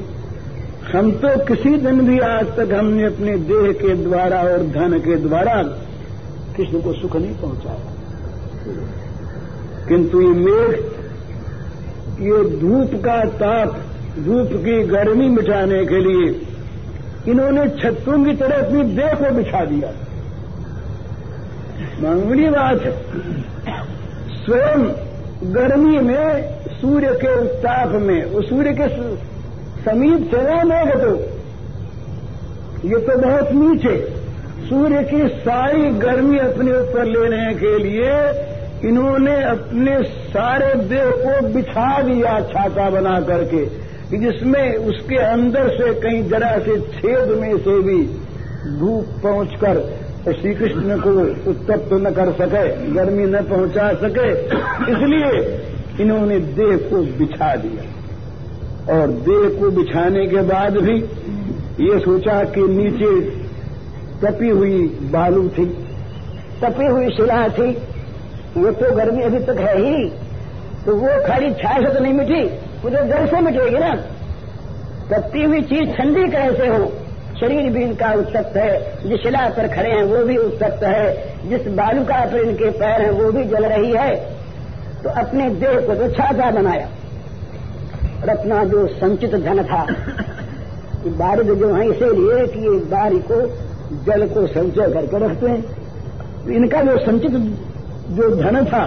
हम 0.93 1.11
तो 1.11 1.45
किसी 1.45 1.77
दिन 1.77 2.07
भी 2.07 2.19
आज 2.19 2.45
तक 2.45 2.73
हमने 2.73 3.03
अपने 3.03 3.37
देह 3.37 3.71
के 3.73 3.95
द्वारा 3.95 4.37
और 4.37 4.57
धन 4.57 4.99
के 4.99 5.15
द्वारा 5.15 5.63
कृष्ण 6.57 6.81
को 6.81 6.93
सुख 6.93 7.15
नहीं 7.15 7.35
पहुँचाया। 7.35 7.91
किंतु 9.88 10.21
ये 10.21 10.33
मेघ, 10.36 10.71
ये 12.21 12.43
धूप 12.59 12.93
का 13.03 13.17
ताप, 13.38 13.75
धूप 14.19 14.49
की 14.63 14.81
गर्मी 14.86 15.27
मिटाने 15.29 15.86
के 15.86 15.99
लिए 16.01 16.27
इन्होंने 17.27 17.67
छत्तों 17.81 18.23
की 18.25 18.33
तरह 18.38 18.55
अपनी 18.57 18.83
देह 18.95 19.13
को 19.13 19.33
बिछा 19.36 19.63
दिया। 19.65 19.91
मामूली 22.01 22.49
बात 22.49 22.81
है, 22.81 22.91
स्वयं 24.36 24.83
गर्मी 25.53 25.97
में, 25.99 26.27
सूर्य 26.71 27.13
के 27.21 27.36
उत्ताप 27.41 27.91
में, 28.01 28.25
वो 28.25 28.41
सूर्य 28.41 28.73
के 28.73 28.88
समीप 29.83 30.31
चला 30.31 30.63
मेघ 30.63 30.89
तो 30.95 31.13
ये 32.88 32.97
तो 32.97 33.17
बहुत 33.19 33.51
नीचे, 33.53 33.95
सूर्य 34.65 35.03
की 35.03 35.27
सारी 35.39 35.89
गर्मी 35.99 36.38
अपने 36.39 36.71
ऊपर 36.73 37.05
लेने 37.07 37.53
के 37.55 37.77
लिए 37.79 38.11
इन्होंने 38.84 39.36
अपने 39.43 40.01
सारे 40.30 40.73
देह 40.86 41.09
को 41.17 41.47
बिछा 41.47 42.01
दिया, 42.01 42.39
छाता 42.43 42.89
बना 42.89 43.19
करके 43.21 43.65
जिसमें 44.17 44.76
उसके 44.86 45.17
अंदर 45.17 45.69
से 45.69 45.93
कहीं 46.01 46.23
जरा 46.30 46.57
से 46.59 46.80
छेद 46.91 47.30
में 47.39 47.57
से 47.57 47.80
भी 47.82 48.01
धूप 48.80 49.05
पहुंचकर 49.23 49.80
तो 50.26 50.34
श्री 50.34 50.53
कृष्ण 50.55 50.97
को 50.99 51.11
उत्तप्त 51.49 51.93
न 51.93 52.11
कर 52.11 52.32
सके, 52.34 52.91
गर्मी 52.93 53.26
न 53.26 53.41
पहुँचा 53.43 53.88
सके, 53.93 54.30
इसलिए 54.91 55.32
इन्होंने 56.01 56.39
देह 56.55 56.78
को 56.89 57.01
बिछा 57.17 57.55
दिया। 57.55 57.84
और 58.93 59.07
देह 59.28 59.43
को 59.59 59.69
बिछाने 59.71 60.26
के 60.28 60.41
बाद 60.43 60.78
भी 60.78 60.97
ये 61.82 61.99
सोचा 61.99 62.43
कि 62.53 62.61
नीचे 62.69 63.11
तपी 64.21 64.49
हुई 64.49 64.82
बालू 65.11 65.47
थी। 65.49 65.65
तपी 66.61 66.88
हुई 66.88 67.09
शिला 67.09 67.47
थी। 67.49 67.71
वो 68.57 68.71
तो 68.71 68.95
गर्मी 68.95 69.23
अभी 69.23 69.39
तक 69.45 69.57
है 69.59 69.77
ही 69.77 70.09
तो 70.85 70.95
वो 70.95 71.07
खाली 71.27 71.49
छाया 71.53 71.79
से 71.79 71.93
तो 71.93 71.99
नहीं 71.99 72.13
मिटी, 72.13 72.43
वो 72.81 72.89
तो 72.89 73.05
जल 73.07 73.25
से 73.27 73.39
मिटेगी 73.41 73.77
ना, 73.77 73.95
तपती 75.09 75.43
हुई 75.43 75.61
चीज़ 75.63 75.89
ठंडी 75.91 76.27
कैसे 76.31 76.67
हो। 76.67 76.91
शरीर 77.39 77.69
भी 77.71 77.83
इनका 77.83 78.11
उत्तप्त 78.13 78.57
है, 78.57 79.09
जिस 79.09 79.21
शिला 79.21 79.47
पर 79.49 79.67
खड़े 79.67 79.89
हैं 79.89 80.03
वो 80.03 80.23
भी 80.25 80.37
उत्तप्त 80.37 80.83
है, 80.83 81.49
जिस 81.49 81.67
बालुका 81.75 82.19
पर 82.25 82.37
इनके 82.39 82.69
पैर 82.71 83.01
हैं 83.01 83.09
वो 83.11 83.31
भी 83.31 83.43
जल 83.45 83.65
रही 83.65 83.91
है। 83.91 84.15
तो 85.03 85.09
अपने 85.21 85.49
देह 85.55 85.79
को 85.79 85.95
तो 85.95 86.07
छाता 86.11 86.51
बनाया। 86.51 86.87
और 88.15 88.29
अपना 88.29 88.63
जो 88.63 88.87
संचित 88.95 89.35
धन 89.37 89.63
था 89.63 89.85
बारिद 91.17 91.53
जो 91.55 91.73
है 91.73 91.89
इसीलिए 91.89 92.45
कि 92.47 92.69
बारी 92.91 93.19
को 93.31 93.41
जल 94.05 94.27
को 94.27 94.45
संचय 94.47 94.93
करके 94.93 95.25
रखते 95.25 95.47
हैं। 95.47 95.61
तो 96.45 96.51
इनका 96.51 96.81
जो 96.81 96.97
संचित 96.97 97.33
जो 98.09 98.29
धन 98.35 98.65
था, 98.65 98.85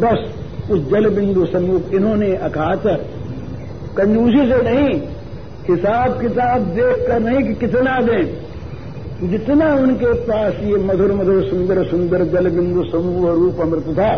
बस 0.00 0.70
उस 0.70 0.80
जल 0.90 1.08
बिंदु 1.08 1.46
सम्मुख 1.46 1.92
इन्होंने 1.94 2.34
अकातर 2.36 2.96
कंजूसी 3.96 4.46
से 4.52 4.62
नहीं, 4.62 5.00
हिसाब 5.68 6.20
किताब 6.20 6.62
देख 6.62 7.06
कर 7.08 7.20
नहीं 7.20 7.42
कि 7.48 7.54
कितना 7.54 8.00
दें। 8.00 9.30
जितना 9.30 9.74
उनके 9.74 10.12
पास 10.12 10.54
ये 10.54 10.76
मधुर 10.76 11.12
मधुर, 11.12 11.42
सुंदर 11.44 11.84
सुंदर 11.84 12.24
जल 12.24 12.50
बिंदु 12.50 12.84
समूह 12.84 13.32
रूप 13.32 13.60
अमृत 13.60 13.88
था, 13.98 14.12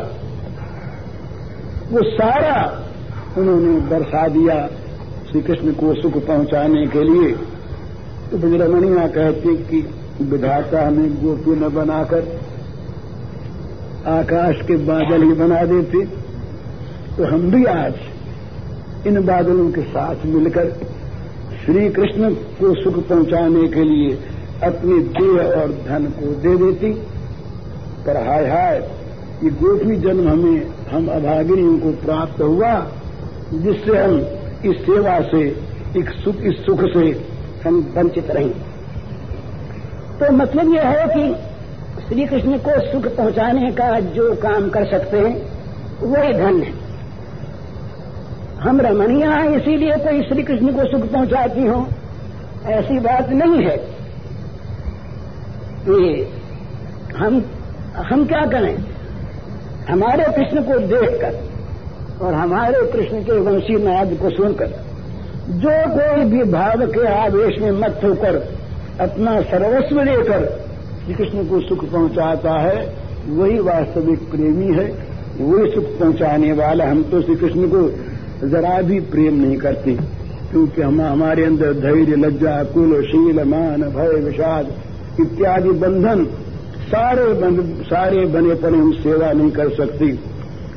वो 1.91 2.03
सारा 2.03 2.85
उन्होंने 3.39 3.79
बरसा 3.81 4.29
दिया 4.29 4.67
श्री 5.31 5.41
कृष्ण 5.41 5.73
को 5.73 5.95
सुख 5.95 6.27
पहुँचाने 6.27 6.87
के 6.87 7.05
लिए। 7.05 7.33
तो 8.31 8.37
बजरमणिया 8.37 9.07
कहते 9.07 9.55
कि 9.55 9.89
विधाता 10.23 10.87
हमें 10.87 11.11
गोपी 11.25 11.51
न 11.51 11.69
बनाकर 11.69 12.21
आकाश 14.07 14.57
के 14.67 14.77
बादल 14.77 15.23
ही 15.23 15.33
बना 15.33 15.65
देते 15.65 16.05
तो 17.17 17.25
हम 17.25 17.51
भी 17.51 17.65
आज 17.65 17.95
इन 19.07 19.25
बादलों 19.27 19.71
के 19.71 19.81
साथ 19.81 20.27
मिलकर 20.27 20.71
श्री 21.65 21.89
कृष्ण 21.91 22.35
को 22.35 22.75
सुख 22.83 23.09
पहुँचाने 23.09 23.69
के 23.69 23.85
लिए 23.85 24.19
अपने 24.65 24.99
देह 24.99 25.61
और 25.61 25.69
धन 25.89 26.07
को 26.07 26.27
दे 26.35 26.57
देती। 26.57 26.93
पर 28.07 28.17
हाय 28.17 28.47
हाय, 28.47 28.91
ये 29.45 29.51
गोपी 29.51 29.97
जन्म 29.97 30.29
हमें, 30.29 30.67
हम 30.91 31.09
अभागिनियों 31.09 31.79
को 31.79 31.91
प्राप्त 31.91 32.43
हुआ, 32.43 32.87
जिससे 33.55 33.99
हम 33.99 34.19
इस 34.71 34.77
सेवा 34.87 35.21
से 35.21 35.43
एक 35.97 36.11
सुख, 36.11 36.37
इस 36.37 36.67
सुख 36.67 36.81
से 36.83 37.27
हम 37.67 37.93
वंचित 37.97 38.31
रहें। 38.31 38.51
तो 40.21 40.33
मतलब 40.33 40.75
यह 40.75 40.89
है 40.89 41.07
कि 41.09 41.48
श्री 42.09 42.27
कृष्ण 42.27 42.59
को 42.59 42.81
सुख 42.81 43.17
पहुँचाने 43.17 43.73
का 43.73 44.01
जो 44.01 44.35
काम 44.35 44.69
कर 44.69 44.85
सकते 44.85 45.19
हैं 45.19 45.53
वही 46.03 46.33
धन। 46.33 46.63
है 46.63 46.73
हम 48.61 48.81
रमणिया 48.81 49.31
हैं, 49.31 49.57
इसीलिए 49.57 49.97
कोई 49.97 50.23
श्री 50.23 50.43
कृष्ण 50.43 50.67
को 50.67 50.85
सुख 50.85 51.13
पहुंचाती 51.13 51.67
हो। 51.67 51.87
ऐसी 52.67 52.99
बात 52.99 53.29
नहीं 53.29 53.65
है। 53.65 53.77
ये, 55.89 56.33
हम 57.17 57.45
हम 57.97 58.27
क्या 58.27 58.47
करें? 58.47 58.79
हमारे 59.91 60.25
कृष्ण 60.25 60.63
को 60.63 60.79
देखकर 60.79 61.41
और 62.25 62.35
हमारे 62.35 62.93
कृष्ण 62.93 63.23
के 63.23 63.39
वंशी 63.39 63.75
नाद 63.75 64.19
को 64.23 64.31
सुनकर, 64.31 64.67
जो 65.49 65.71
कोई 65.71 66.25
भी 66.25 66.43
भाव 66.53 66.87
के 66.87 67.07
आवेश 67.07 67.63
में 67.63 67.71
मत 67.71 68.01
होकर 68.05 68.37
अपना 69.01 69.41
सर्वस्व 69.41 70.01
लेकर 70.01 70.68
श्री 71.09 71.17
कृष्ण 71.17 71.45
को 71.45 71.61
सुख 71.61 71.85
पहुंचाता 71.85 72.53
है, 72.61 72.95
वही 73.29 73.59
वास्तविक 73.59 74.19
प्रेमी 74.31 74.67
है, 74.75 74.85
वही 75.41 75.71
सुख 75.71 75.85
पहुँचाने 75.99 76.53
वाला 76.53 76.89
हम 76.91 77.03
तो 77.03 77.21
श्री 77.23 77.35
कृष्ण 77.35 77.69
को 77.69 78.49
जरा 78.49 78.81
भी 78.83 78.99
प्रेम 79.01 79.35
नहीं 79.35 79.57
करती, 79.57 79.95
क्योंकि 80.51 80.83
हम, 80.83 81.01
हमारे 81.01 81.45
अंदर 81.45 81.73
धैर्य, 81.73 82.17
लज्जा, 82.17 82.63
कुल, 82.65 82.93
शील, 83.03 83.43
मान, 83.45 83.83
भय, 83.83 84.21
विषाद 84.21 84.73
इत्यादि 85.21 85.71
बंधन 85.71 86.25
सारे 86.89 87.33
बंध, 87.35 87.63
सारे 87.83 88.27
बने 88.27 88.55
पर 88.55 88.75
हम 88.75 88.93
सेवा 88.93 89.33
नहीं 89.33 89.51
कर 89.51 89.71
सकती। 89.71 90.19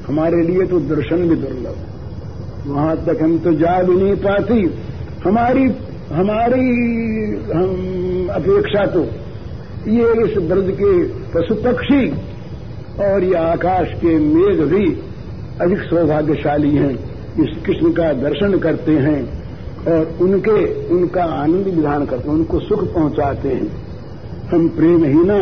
हमारे 0.07 0.41
लिए 0.43 0.65
तो 0.65 0.79
दर्शन 0.79 1.29
भी 1.29 1.35
दुर्लभ। 1.35 2.71
वहाँ 2.71 2.95
तक 2.97 3.21
हम 3.21 3.37
तो 3.37 3.53
जा 3.53 3.81
भी 3.83 3.95
नहीं 3.95 4.15
पाती। 4.15 4.61
हमारी 5.25 5.71
हमारी, 6.13 6.69
हम 7.53 8.29
अपेक्षा 8.31 8.85
तो 8.85 9.05
ये 9.87 10.25
इस 10.25 10.37
ब्रज 10.37 10.67
के 10.79 11.03
पशु 11.33 11.55
पक्षी 11.55 12.09
और 13.03 13.23
ये 13.23 13.33
आकाश 13.33 13.93
के 13.93 14.17
मेघ 14.19 14.59
भी 14.61 14.85
अधिक 15.61 15.79
सौभाग्यशाली 15.79 16.75
हैं। 16.75 16.91
इस 17.39 17.55
कृष्ण 17.65 17.91
का 17.91 18.11
दर्शन 18.13 18.57
करते 18.59 18.91
हैं 18.91 19.21
और 19.87 20.17
उनके 20.21 20.85
उनका 20.89 21.23
आनंद 21.23 21.67
विधान 21.67 22.05
करते 22.05 22.29
हैं 22.29 22.35
उनको 22.35 22.59
सुख 22.59 22.93
पहुंचाते 22.93 23.49
हैं। 23.49 23.67
हम 24.47 24.67
प्रेमहीना 24.69 25.39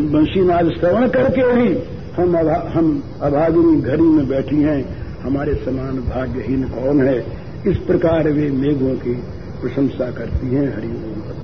बंशीनाद 0.00 0.70
श्रवण 0.70 1.08
करके 1.08 1.40
ही 1.40 1.68
हम 2.16 2.38
अभा, 2.38 2.72
हम 2.74 3.02
अभागिनी 3.22 3.80
घड़ी 3.80 4.02
में 4.02 4.28
बैठी 4.28 4.56
हैं। 4.56 4.82
हमारे 5.22 5.54
समान 5.54 5.98
भाग्यहीन 5.98 6.64
कौन 6.64 7.02
है? 7.02 7.18
इस 7.66 7.76
प्रकार 7.76 8.30
वे 8.30 8.50
मेघों 8.50 8.94
की 8.94 9.14
प्रशंसा 9.62 10.10
करती 10.10 10.54
हैं 10.54 10.76
हरिओम 10.76 11.43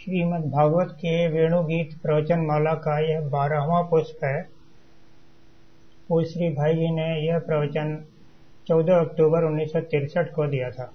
श्रीमद 0.00 0.44
भागवत 0.50 0.88
के 0.90 1.28
वेणुगीत 1.28 1.90
प्रवचन 2.02 2.40
माला 2.40 2.74
का 2.74 2.98
यह 2.98 3.20
बारहवा 3.20 3.82
पुष्प। 3.82 4.24
है 4.24 4.42
श्री 6.24 6.48
भाई 6.50 6.74
जी 6.74 6.90
ने 6.90 7.08
यह 7.26 7.38
प्रवचन 7.38 8.04
चौदह 8.68 8.96
अक्टूबर 8.96 9.44
उन्नीस 9.44 9.72
को 10.34 10.46
दिया 10.46 10.70
था। 10.70 10.92